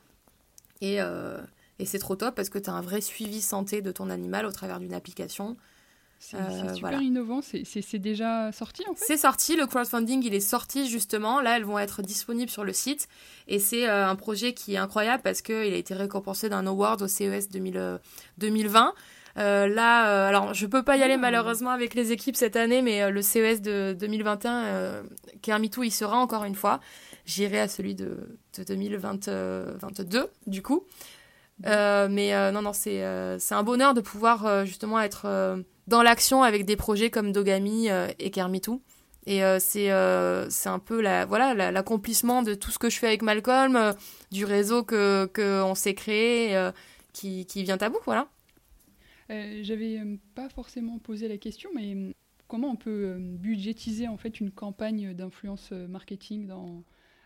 Et, 0.81 0.99
et 1.79 1.87
c'est 1.87 1.99
trop 1.99 2.17
top 2.17 2.35
parce 2.35 2.49
que 2.49 2.59
tu 2.59 2.71
as 2.71 2.73
un 2.73 2.83
vrai 2.83 3.01
suivi 3.01 3.41
santé 3.41 3.83
de 3.83 3.93
ton 3.93 4.11
animal 4.11 4.47
au 4.47 4.53
travers 4.53 4.81
d'une 4.81 4.95
application. 4.95 5.57
C'est 6.25 6.37
euh, 6.37 6.73
super 6.73 7.03
innovant, 7.03 7.41
c'est 7.43 7.99
déjà 7.99 8.53
sorti 8.53 8.85
en 8.89 8.95
fait 8.95 9.05
C'est 9.05 9.17
sorti, 9.17 9.57
le 9.57 9.67
crowdfunding 9.67 10.23
il 10.23 10.35
est 10.35 10.41
sorti 10.41 10.89
justement, 10.89 11.41
là 11.41 11.57
elles 11.57 11.65
vont 11.65 11.81
être 11.81 12.01
disponibles 12.01 12.51
sur 12.51 12.63
le 12.63 12.73
site 12.73 13.09
et 13.49 13.59
c'est 13.59 13.89
euh, 13.89 14.07
un 14.07 14.15
projet 14.15 14.55
qui 14.55 14.75
est 14.75 14.79
incroyable 14.79 15.25
parce 15.25 15.43
qu'il 15.43 15.57
a 15.57 15.77
été 15.77 15.95
récompensé 15.95 16.49
d'un 16.49 16.65
award 16.69 17.03
au 17.03 17.09
CES 17.09 17.49
2020. 17.49 18.95
Euh, 19.39 19.67
là, 19.67 20.29
alors 20.29 20.55
je 20.55 20.65
peux 20.67 20.85
pas 20.85 20.97
y 20.97 21.03
aller 21.03 21.15
ah. 21.15 21.19
malheureusement 21.19 21.71
avec 21.71 21.95
les 21.95 22.13
équipes 22.13 22.37
cette 22.37 22.55
année, 22.55 22.83
mais 22.83 23.11
le 23.11 23.21
CES 23.21 23.61
de 23.61 23.97
2021, 23.99 25.03
Kermitou 25.43 25.83
il 25.83 25.91
sera 25.91 26.19
encore 26.19 26.45
une 26.45 26.55
fois. 26.55 26.79
J'irai 27.27 27.59
à 27.59 27.67
celui 27.67 27.97
de, 27.97 28.39
de 28.57 28.63
2022 28.63 30.29
du 30.47 30.63
coup. 30.63 30.87
mais 31.65 32.53
non, 32.53 32.63
non, 32.63 32.73
c'est 32.73 33.03
un 33.03 33.63
bonheur 33.65 33.93
de 33.93 34.01
pouvoir 34.01 34.65
justement 34.65 35.01
être 35.01 35.65
dans 35.87 36.03
l'action 36.03 36.43
avec 36.43 36.65
des 36.65 36.77
projets 36.77 37.11
comme 37.11 37.33
Dogami 37.33 37.91
euh, 37.91 38.09
et 38.19 38.31
Kermitou. 38.31 38.83
Et 39.27 39.45
euh, 39.45 39.59
c'est 39.61 39.93
euh, 39.93 40.51
c'est 40.51 40.69
un 40.69 40.81
peu 40.81 41.01
la 41.01 41.27
voilà 41.27 41.71
l'accomplissement 41.71 42.43
de 42.43 42.55
tout 42.55 42.73
ce 42.73 42.79
que 42.79 42.91
je 42.91 42.99
fais 42.99 43.07
avec 43.07 43.23
Malcolm, 43.23 43.95
du 44.33 44.45
réseau 44.45 44.83
que 44.83 45.31
qu'on 45.33 45.77
s'est 45.77 45.95
créé, 45.95 46.71
qui, 47.13 47.47
qui 47.47 47.63
vient 47.63 47.77
à 47.77 47.89
bout, 47.89 48.01
voilà. 48.05 48.29
J'avais 49.29 50.01
pas 50.35 50.49
forcément 50.49 50.99
posé 50.99 51.29
la 51.29 51.39
question, 51.39 51.71
mais 51.75 51.97
comment 52.49 52.71
on 52.71 52.77
peut 52.77 53.17
budgétiser 53.19 54.09
en 54.09 54.17
fait 54.17 54.41
une 54.41 54.51
campagne 54.51 55.15
d'influence 55.15 55.71
marketing 55.71 56.49
dans, 56.49 56.83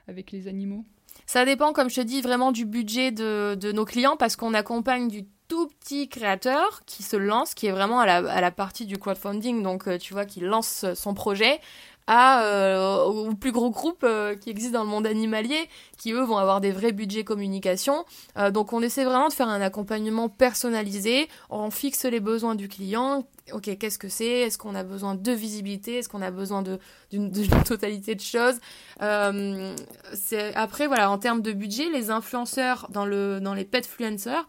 avec 0.07 0.33
les 0.33 0.49
animaux? 0.49 0.85
Ça 1.25 1.45
dépend, 1.45 1.73
comme 1.73 1.89
je 1.89 1.97
te 1.97 2.01
dis, 2.01 2.21
vraiment 2.21 2.53
du 2.53 2.67
budget 2.67 3.11
de, 3.11 3.73
nos 3.73 3.85
clients 3.85 4.17
parce 4.17 4.37
qu'on 4.37 4.55
accompagne 4.55 5.09
du 5.09 5.25
tout 5.49 5.69
petit 5.69 6.09
créateur 6.09 6.83
qui 6.87 7.03
se 7.03 7.17
lance, 7.17 7.55
qui 7.55 7.67
est 7.67 7.73
vraiment 7.73 8.01
à 8.01 8.07
la, 8.07 8.17
à 8.31 8.41
la 8.41 8.51
partie 8.51 8.85
du 8.85 8.99
crowdfunding, 8.99 9.63
donc 9.63 9.87
euh, 9.87 9.97
tu 9.97 10.13
vois, 10.13 10.25
qui 10.25 10.41
lance 10.41 10.85
son 10.95 11.15
projet, 11.15 11.61
à, 12.07 12.45
euh, 12.45 13.05
au 13.05 13.35
plus 13.35 13.53
gros 13.53 13.71
groupe 13.71 14.05
euh, 14.05 14.37
qui 14.37 14.51
existe 14.51 14.73
dans 14.73 14.85
le 14.85 14.89
monde 14.89 15.07
animalier, 15.07 15.69
qui 15.99 16.13
eux 16.13 16.23
vont 16.23 16.37
avoir 16.37 16.61
des 16.61 16.73
vrais 16.73 16.93
budgets 16.93 17.25
communication. 17.25 18.05
donc 18.53 18.73
on 18.73 18.83
essaie 18.83 19.05
vraiment 19.05 19.29
de 19.29 19.33
faire 19.33 19.49
un 19.49 19.61
accompagnement 19.61 20.29
personnalisé, 20.29 21.29
on 21.51 21.71
fixe 21.71 22.05
les 22.05 22.21
besoins 22.21 22.55
du 22.55 22.69
client. 22.69 23.27
Ok, 23.53 23.71
qu'est-ce 23.79 23.99
que 23.99 24.09
c'est? 24.09 24.41
Est-ce 24.41 24.59
qu'on 24.59 24.75
a 24.75 24.83
besoin 24.83 25.15
de 25.15 25.33
visibilité? 25.33 25.99
Est-ce 25.99 26.09
qu'on 26.09 26.23
a 26.23 26.33
besoin 26.33 26.65
d'une 27.11 27.31
totalité 27.65 28.17
de 28.17 28.21
choses? 28.21 28.59
Après, 29.01 30.87
voilà, 30.87 31.11
en 31.11 31.19
termes 31.19 31.43
de 31.43 31.53
budget, 31.53 31.89
les 31.91 32.11
influenceurs 32.11 32.89
dans, 32.91 33.07
le, 33.07 33.39
dans 33.41 33.55
les 33.55 33.65
petfluencers, 33.65 34.47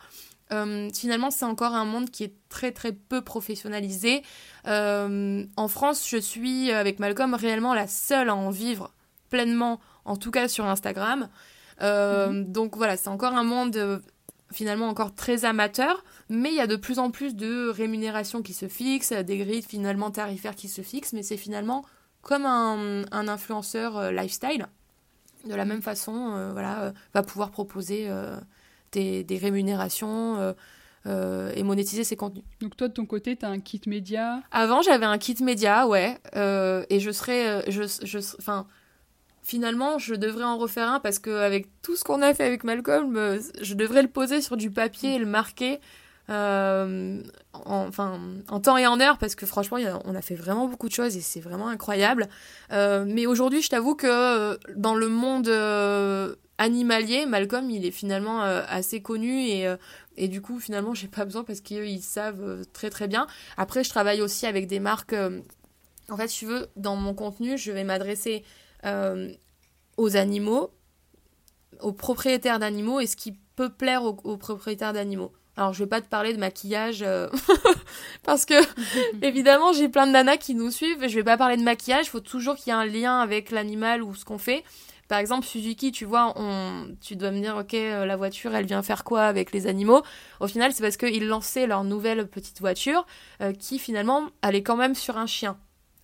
euh, 0.52 0.90
finalement, 0.94 1.32
c'est 1.32 1.46
encore 1.46 1.74
un 1.74 1.86
monde 1.86 2.10
qui 2.10 2.24
est 2.24 2.34
très 2.50 2.72
très 2.72 2.92
peu 2.92 3.22
professionnalisé. 3.22 4.24
Euh, 4.68 5.46
en 5.56 5.68
France, 5.68 6.08
je 6.10 6.18
suis 6.18 6.72
avec 6.72 7.00
Malcolm 7.00 7.34
réellement 7.34 7.74
la 7.74 7.88
seule 7.88 8.30
à 8.30 8.36
en 8.36 8.50
vivre 8.50 8.94
pleinement, 9.30 9.80
en 10.06 10.16
tout 10.16 10.32
cas 10.32 10.48
sur 10.48 10.66
Instagram. 10.66 11.30
Euh, 11.82 12.30
mhm. 12.30 12.52
Donc 12.52 12.78
voilà, 12.78 12.98
c'est 12.98 13.10
encore 13.10 13.34
un 13.34 13.44
monde 13.44 14.02
finalement 14.50 14.88
encore 14.88 15.14
très 15.14 15.44
amateur, 15.44 16.06
mais 16.30 16.50
il 16.50 16.56
y 16.56 16.62
a 16.62 16.68
de 16.68 16.78
plus 16.78 17.00
en 17.00 17.12
plus 17.12 17.36
de 17.36 17.68
rémunérations 17.68 18.42
qui 18.42 18.54
se 18.54 18.70
fixent, 18.70 19.12
des 19.12 19.38
grilles 19.38 19.62
finalement 19.62 20.10
tarifaires 20.10 20.56
qui 20.56 20.70
se 20.70 20.82
fixent, 20.82 21.12
mais 21.12 21.24
c'est 21.24 21.36
finalement 21.36 21.84
comme 22.22 22.46
un, 22.46 23.04
un 23.12 23.28
influenceur 23.28 24.12
lifestyle. 24.14 24.68
De 25.46 25.54
la 25.54 25.66
même 25.66 25.82
façon, 25.82 26.52
voilà, 26.54 26.94
va 27.14 27.24
pouvoir 27.24 27.52
proposer 27.52 28.10
des, 28.98 29.38
rémunérations 29.38 30.38
euh, 30.38 30.54
euh, 31.06 31.52
et 31.56 31.64
monétiser 31.64 32.04
ses 32.04 32.16
contenus. 32.16 32.44
Donc 32.62 32.76
toi 32.76 32.88
de 32.88 32.94
ton 32.94 33.06
côté, 33.06 33.36
tu 33.36 33.46
as 33.46 33.50
un 33.50 33.60
kit 33.60 33.82
média? 33.88 34.42
Avant 34.52 34.82
j'avais 34.82 35.06
un 35.06 35.18
kit 35.18 35.38
média, 35.42 35.88
ouais, 35.88 36.18
euh, 36.36 36.84
et 36.90 37.00
je 37.00 37.12
serais, 37.12 37.70
je, 37.70 37.84
je, 38.04 38.18
enfin, 38.40 38.68
finalement 39.44 40.00
je 40.00 40.16
devrais 40.16 40.44
en 40.44 40.58
refaire 40.58 40.90
un 40.90 41.00
parce 41.00 41.20
qu'avec 41.20 41.68
tout 41.82 41.96
ce 41.96 42.04
qu'on 42.04 42.22
a 42.22 42.34
fait 42.34 42.44
avec 42.44 42.64
Malcolm, 42.64 43.40
je 43.62 43.74
devrais 43.74 44.02
le 44.02 44.10
poser 44.10 44.42
sur 44.42 44.58
du 44.58 44.72
papier 44.72 45.16
et 45.16 45.20
le 45.20 45.26
marquer. 45.26 45.80
en, 46.30 47.22
enfin, 47.54 48.20
en 48.50 48.60
temps 48.60 48.76
et 48.76 48.86
en 48.86 49.00
heure, 49.00 49.18
parce 49.18 49.36
que 49.36 49.46
franchement, 49.46 49.78
on 50.04 50.14
a 50.14 50.22
fait 50.22 50.36
vraiment 50.36 50.68
beaucoup 50.68 50.90
de 50.90 50.94
choses 50.94 51.16
et 51.16 51.22
c'est 51.22 51.40
vraiment 51.40 51.70
incroyable. 51.70 52.28
mais 52.72 53.26
aujourd'hui, 53.28 53.62
je 53.62 53.70
t'avoue 53.70 53.96
que 53.96 54.60
dans 54.76 54.96
le 54.96 55.08
monde 55.08 55.48
animalier, 56.58 57.26
Malcolm, 57.26 57.70
il 57.70 57.86
est 57.86 57.92
finalement 57.92 58.44
euh, 58.44 58.64
assez 58.68 59.02
connu 59.02 59.48
et, 59.48 59.68
euh, 59.68 59.78
et 60.16 60.28
du 60.28 60.42
coup, 60.42 60.60
finalement, 60.60 60.94
j'ai 60.94 61.08
pas 61.08 61.26
besoin 61.26 61.44
parce 61.44 61.62
qu'ils 61.62 62.02
savent 62.02 62.42
euh, 62.42 62.64
très 62.74 62.90
très 62.90 63.08
bien. 63.08 63.28
Après, 63.58 63.84
je 63.84 63.90
travaille 63.90 64.22
aussi 64.22 64.46
avec 64.46 64.68
des 64.68 64.80
marques. 64.80 65.16
en 66.10 66.18
fait, 66.18 66.28
si 66.28 66.40
tu 66.40 66.46
veux, 66.46 66.68
dans 66.76 66.96
mon 66.96 67.14
contenu, 67.14 67.58
je 67.58 67.72
vais 67.72 67.84
m'adresser 67.84 68.44
aux 69.98 70.16
animaux, 70.16 70.72
aux 71.82 71.92
propriétaires 71.92 72.60
d'animaux 72.60 73.02
et 73.02 73.08
ce 73.08 73.18
qui 73.18 73.34
peut 73.56 73.70
plaire 73.70 74.04
aux, 74.04 74.38
propriétaires 74.38 74.94
d'animaux. 74.94 75.34
Alors, 75.58 75.74
je 75.74 75.84
vais 75.84 75.90
pas 75.90 76.02
te 76.02 76.08
parler 76.08 76.34
de 76.34 76.40
maquillage 76.40 77.04
parce 78.24 78.46
que, 78.46 78.54
évidemment, 79.22 79.74
j'ai 79.74 79.90
plein 79.90 80.08
de 80.08 80.12
nanas 80.12 80.38
qui 80.38 80.56
nous 80.56 80.72
suivent. 80.72 81.06
Je 81.08 81.16
vais 81.16 81.24
pas 81.24 81.36
parler 81.36 81.58
de 81.58 81.64
maquillage. 81.64 82.06
Il 82.06 82.10
faut 82.10 82.20
toujours 82.22 82.56
qu'il 82.56 82.68
y 82.68 82.70
ait 82.70 82.80
un 82.80 82.86
lien 82.86 83.20
avec 83.20 83.52
l'animal 83.52 84.02
ou 84.04 84.16
ce 84.16 84.24
qu'on 84.24 84.38
fait. 84.38 84.64
Par 85.08 85.20
exemple, 85.20 85.46
Suzuki, 85.46 85.92
tu 85.92 86.06
vois, 86.06 86.34
tu 87.00 87.16
dois 87.16 87.32
me 87.32 87.40
dire, 87.40 87.56
ok, 87.56 87.74
euh, 87.74 88.06
la 88.06 88.18
voiture, 88.18 88.54
elle 88.54 88.66
vient 88.66 88.84
faire 88.84 89.04
quoi 89.04 89.24
avec 89.24 89.52
les 89.54 89.68
animaux? 89.68 90.04
Au 90.42 90.48
final, 90.48 90.74
c'est 90.74 90.84
parce 90.84 90.98
qu'ils 90.98 91.28
lançaient 91.28 91.66
leur 91.66 91.84
nouvelle 91.84 92.28
petite 92.28 92.60
voiture 92.60 93.06
euh, 93.42 93.54
qui 93.54 93.80
finalement 93.80 94.24
allait 94.42 94.64
quand 94.64 94.76
même 94.76 94.96
sur 94.96 95.18
un 95.18 95.26
chien, 95.26 95.58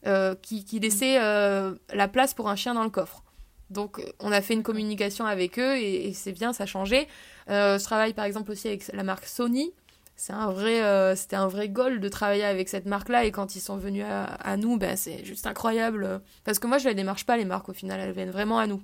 euh, 0.07 0.35
qui, 0.41 0.63
laissait 0.79 1.17
la 1.17 2.07
place 2.07 2.33
pour 2.33 2.49
un 2.49 2.55
chien 2.55 2.73
dans 2.73 2.83
le 2.83 2.89
coffre. 2.89 3.23
Donc, 3.69 4.01
on 4.19 4.31
a 4.31 4.41
fait 4.41 4.53
une 4.53 4.63
communication 4.63 5.25
avec 5.25 5.59
eux 5.59 5.77
et, 5.77 6.13
c'est 6.13 6.31
bien, 6.31 6.53
ça 6.53 6.63
a 6.63 6.67
changé. 6.67 7.07
je 7.47 7.83
travaille 7.83 8.13
par 8.13 8.25
exemple 8.25 8.51
aussi 8.51 8.67
avec 8.67 8.87
la 8.93 9.03
marque 9.03 9.25
Sony. 9.25 9.73
C'est 10.15 10.33
un 10.33 10.51
vrai, 10.51 11.15
c'était 11.15 11.35
un 11.35 11.47
vrai 11.47 11.69
goal 11.69 11.99
de 11.99 12.07
travailler 12.07 12.43
avec 12.43 12.69
cette 12.69 12.85
marque-là 12.85 13.25
et 13.25 13.31
quand 13.31 13.55
ils 13.55 13.61
sont 13.61 13.77
venus 13.77 14.05
à, 14.07 14.25
à 14.25 14.57
nous, 14.57 14.77
ben 14.77 14.95
c'est 14.95 15.25
juste 15.25 15.47
incroyable. 15.47 16.21
Parce 16.43 16.59
que 16.59 16.67
moi, 16.67 16.77
je 16.77 16.87
les 16.87 16.95
démarche 16.95 17.25
pas 17.25 17.35
les 17.35 17.45
marques 17.45 17.67
au 17.67 17.73
final, 17.73 17.99
elles 17.99 18.13
viennent 18.13 18.31
vraiment 18.31 18.59
à 18.59 18.67
nous. 18.67 18.81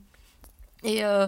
Et 0.84 1.04
euh, 1.04 1.28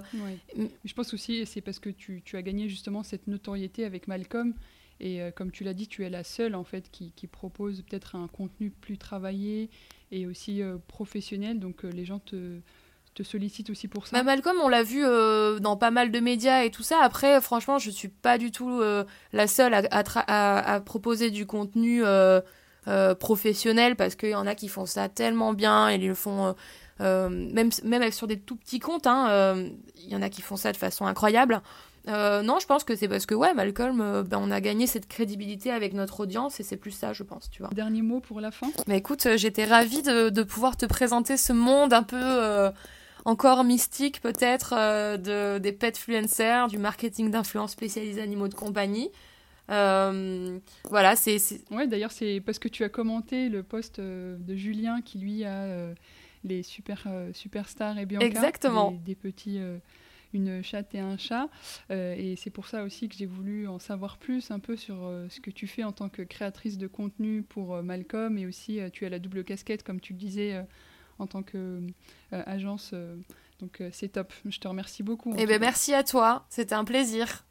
Je 0.84 0.94
pense 0.94 1.14
aussi, 1.14 1.46
c'est 1.46 1.62
parce 1.62 1.80
que 1.80 1.90
tu, 1.90 2.22
tu, 2.24 2.38
as 2.38 2.42
gagné 2.42 2.70
justement 2.70 3.04
cette 3.04 3.28
notoriété 3.28 3.86
avec 3.86 4.08
Malcolm. 4.08 4.54
Et 5.00 5.22
euh, 5.22 5.32
comme 5.32 5.52
tu 5.52 5.64
l'as 5.64 5.74
dit, 5.74 5.88
tu 5.88 6.06
es 6.06 6.10
la 6.10 6.24
seule 6.24 6.56
en 6.56 6.64
fait 6.64 6.90
qui, 6.92 7.12
qui 7.16 7.28
propose 7.28 7.82
peut-être 7.82 8.16
un 8.16 8.28
contenu 8.28 8.70
plus 8.70 8.98
travaillé 8.98 9.70
et 10.12 10.28
aussi 10.28 10.62
euh, 10.62 10.78
professionnel. 10.88 11.60
Donc 11.60 11.84
les 11.84 12.06
gens 12.06 12.20
te, 12.20 12.60
te 13.16 13.24
sollicitent 13.24 13.72
aussi 13.72 13.88
pour 13.88 14.08
ça. 14.08 14.18
Bah 14.18 14.24
Malcolm, 14.24 14.58
on 14.64 14.70
l'a 14.70 14.84
vu 14.84 15.02
dans 15.02 15.76
pas 15.76 15.92
mal 15.92 16.12
de 16.12 16.20
médias 16.20 16.64
et 16.64 16.72
tout 16.72 16.84
ça. 16.84 17.00
Après, 17.02 17.42
franchement, 17.42 17.80
je 17.80 17.90
suis 17.90 18.10
pas 18.10 18.38
du 18.38 18.52
tout 18.52 18.82
la 19.34 19.48
seule 19.48 19.74
à, 19.74 19.82
à, 19.90 20.74
à, 20.76 20.80
proposer 20.82 21.32
du 21.32 21.48
contenu 21.48 22.04
professionnels 23.20 23.96
parce 23.96 24.16
qu'il 24.16 24.30
y 24.30 24.36
en 24.36 24.46
a 24.46 24.54
qui 24.54 24.68
font 24.68 24.86
ça 24.86 25.10
tellement 25.10 25.54
bien 25.54 25.90
et 25.90 25.96
ils 25.96 26.08
le 26.08 26.14
font 26.14 26.56
même, 27.02 27.70
même 27.84 28.12
sur 28.12 28.28
des 28.28 28.40
tout 28.40 28.56
petits 28.56 28.80
comptes. 28.80 29.08
Hein, 29.08 29.56
il 30.04 30.10
y 30.10 30.16
en 30.16 30.22
a 30.22 30.30
qui 30.30 30.42
font 30.42 30.56
ça 30.56 30.72
de 30.72 30.78
façon 30.78 31.06
incroyable. 31.06 31.62
Euh, 32.08 32.42
non, 32.42 32.60
je 32.60 32.66
pense 32.66 32.84
que 32.84 32.96
c'est 32.96 33.08
parce 33.08 33.26
que 33.26 33.36
ouais, 33.36 33.54
Malcolm, 33.54 34.02
euh, 34.02 34.24
ben, 34.24 34.40
on 34.42 34.50
a 34.50 34.60
gagné 34.60 34.88
cette 34.88 35.08
crédibilité 35.08 35.72
avec 35.72 35.94
notre 35.94 36.22
audience 36.22 36.60
et 36.60 36.64
c'est 36.64 36.78
plus 36.78 36.92
ça, 36.92 37.14
je 37.14 37.24
pense, 37.24 37.50
tu 37.50 37.62
vois. 37.62 37.70
Dernier 37.74 38.02
mot 38.02 38.20
pour 38.20 38.42
la 38.42 38.52
fin. 38.52 38.68
Mais 38.88 38.98
écoute, 38.98 39.26
euh, 39.26 39.38
j'étais 39.38 39.66
ravie 39.66 40.02
de, 40.02 40.44
pouvoir 40.44 40.78
te 40.78 40.86
présenter 40.86 41.38
ce 41.38 41.54
monde 41.54 41.94
un 41.94 42.04
peu 42.04 42.72
encore 43.26 43.64
mystique 43.64 44.20
peut-être 44.22 44.74
de 45.18 45.60
des 45.60 45.72
petfluencers, 45.72 46.68
du 46.68 46.80
marketing 46.80 47.30
d'influence 47.30 47.72
spécialisé 47.72 48.20
animaux 48.22 48.48
de 48.48 48.56
compagnie. 48.56 49.12
voilà, 49.68 51.16
c'est. 51.16 51.38
Ouais, 51.70 51.88
d'ailleurs, 51.88 52.12
c'est 52.12 52.42
parce 52.44 52.58
que 52.58 52.68
tu 52.68 52.84
as 52.84 52.90
commenté 52.90 53.50
le 53.50 53.62
post 53.62 54.02
de 54.02 54.56
Julien 54.56 55.02
qui 55.02 55.20
lui 55.20 55.46
a 55.46 55.94
les 56.44 56.64
super 56.64 57.08
superstars 57.34 57.98
et 57.98 58.06
Bianca, 58.06 58.26
Exactement. 58.26 58.92
des 59.06 59.16
petits 59.16 59.60
une 60.34 60.64
chatte 60.64 60.94
et 60.96 61.00
un 61.00 61.18
chat. 61.18 61.50
Euh, 61.90 62.16
et 62.18 62.36
c'est 62.36 62.50
pour 62.50 62.68
ça 62.68 62.84
aussi 62.84 63.10
que 63.10 63.16
j'ai 63.16 63.26
voulu 63.26 63.68
en 63.68 63.80
savoir 63.80 64.18
plus 64.18 64.52
un 64.52 64.60
peu 64.60 64.76
sur 64.76 65.04
euh, 65.04 65.28
ce 65.30 65.40
que 65.40 65.52
tu 65.52 65.68
fais 65.68 65.84
en 65.84 65.92
tant 65.92 66.10
que 66.10 66.22
créatrice 66.22 66.78
de 66.78 66.88
contenu 66.88 67.44
pour 67.44 67.76
euh, 67.76 67.82
Malcolm. 67.82 68.38
Et 68.38 68.46
aussi, 68.46 68.80
tu 68.94 69.06
as 69.06 69.10
la 69.10 69.20
double 69.20 69.44
casquette, 69.44 69.84
comme 69.84 70.00
tu 70.00 70.14
le 70.14 70.20
disais, 70.20 70.64
en 71.20 71.28
tant 71.28 71.44
qu'agence. 71.44 72.94
donc 73.60 73.82
c'est 73.92 74.10
top. 74.10 74.34
Je 74.46 74.60
te 74.60 74.68
remercie 74.68 75.04
beaucoup. 75.04 75.34
Et 75.36 75.42
eh 75.42 75.46
ben 75.46 75.60
merci 75.60 75.94
à 75.94 76.04
toi. 76.04 76.46
C'était 76.50 76.76
un 76.76 76.86
plaisir. 76.86 77.46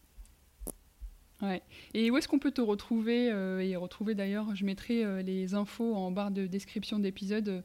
Ouais. 1.43 1.63
Et 1.95 2.11
où 2.11 2.19
est-ce 2.19 2.29
qu'on 2.29 2.39
peut 2.39 2.51
te 2.51 2.61
retrouver 2.61 3.27
Et 3.65 3.77
retrouver 3.77 4.15
d'ailleurs, 4.15 4.55
je 4.55 4.65
mettrai 4.65 5.23
les 5.23 5.55
infos 5.55 5.95
en 5.95 6.11
barre 6.11 6.31
de 6.31 6.47
description 6.47 6.99
d'épisode 6.99 7.49
euh, 7.49 7.63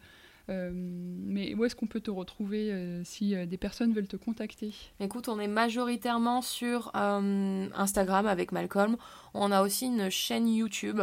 mais 0.48 1.54
où 1.56 1.66
est-ce 1.66 1.76
qu'on 1.76 1.88
peut 1.88 2.02
te 2.02 2.12
retrouver 2.12 2.72
euh, 2.72 3.04
si 3.04 3.36
euh, 3.36 3.46
des 3.46 3.58
personnes 3.58 3.93
veulent 3.93 4.08
te 4.08 4.18
contacter? 4.18 4.74
Écoute, 5.00 5.28
on 5.28 5.39
est 5.39 5.48
majoritairement 5.48 6.41
sur 6.41 6.91
Instagram 6.96 8.28
avec 8.28 8.52
Malcolm. 8.52 8.98
On 9.34 9.52
a 9.52 9.62
aussi 9.62 9.88
une 9.88 10.10
chaîne 10.10 10.48
YouTube. 10.48 11.02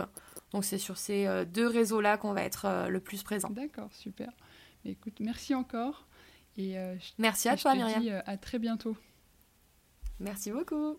Donc 0.52 0.64
c'est 0.64 0.78
sur 0.78 0.96
ces 0.96 1.44
deux 1.46 1.66
réseaux-là 1.66 2.18
qu'on 2.18 2.32
va 2.32 2.42
être 2.42 2.88
le 2.88 3.00
plus 3.00 3.22
présent. 3.22 3.48
D'accord, 3.50 3.88
super. 3.92 4.30
Écoute, 4.84 5.14
merci 5.20 5.54
encore. 5.54 6.06
Et, 6.58 6.76
merci 7.18 7.48
à 7.48 7.56
toi, 7.56 7.74
Myriam. 7.74 8.02
Dis 8.02 8.10
à 8.10 8.36
très 8.36 8.58
bientôt. 8.58 8.96
Merci 10.20 10.52
beaucoup. 10.52 10.98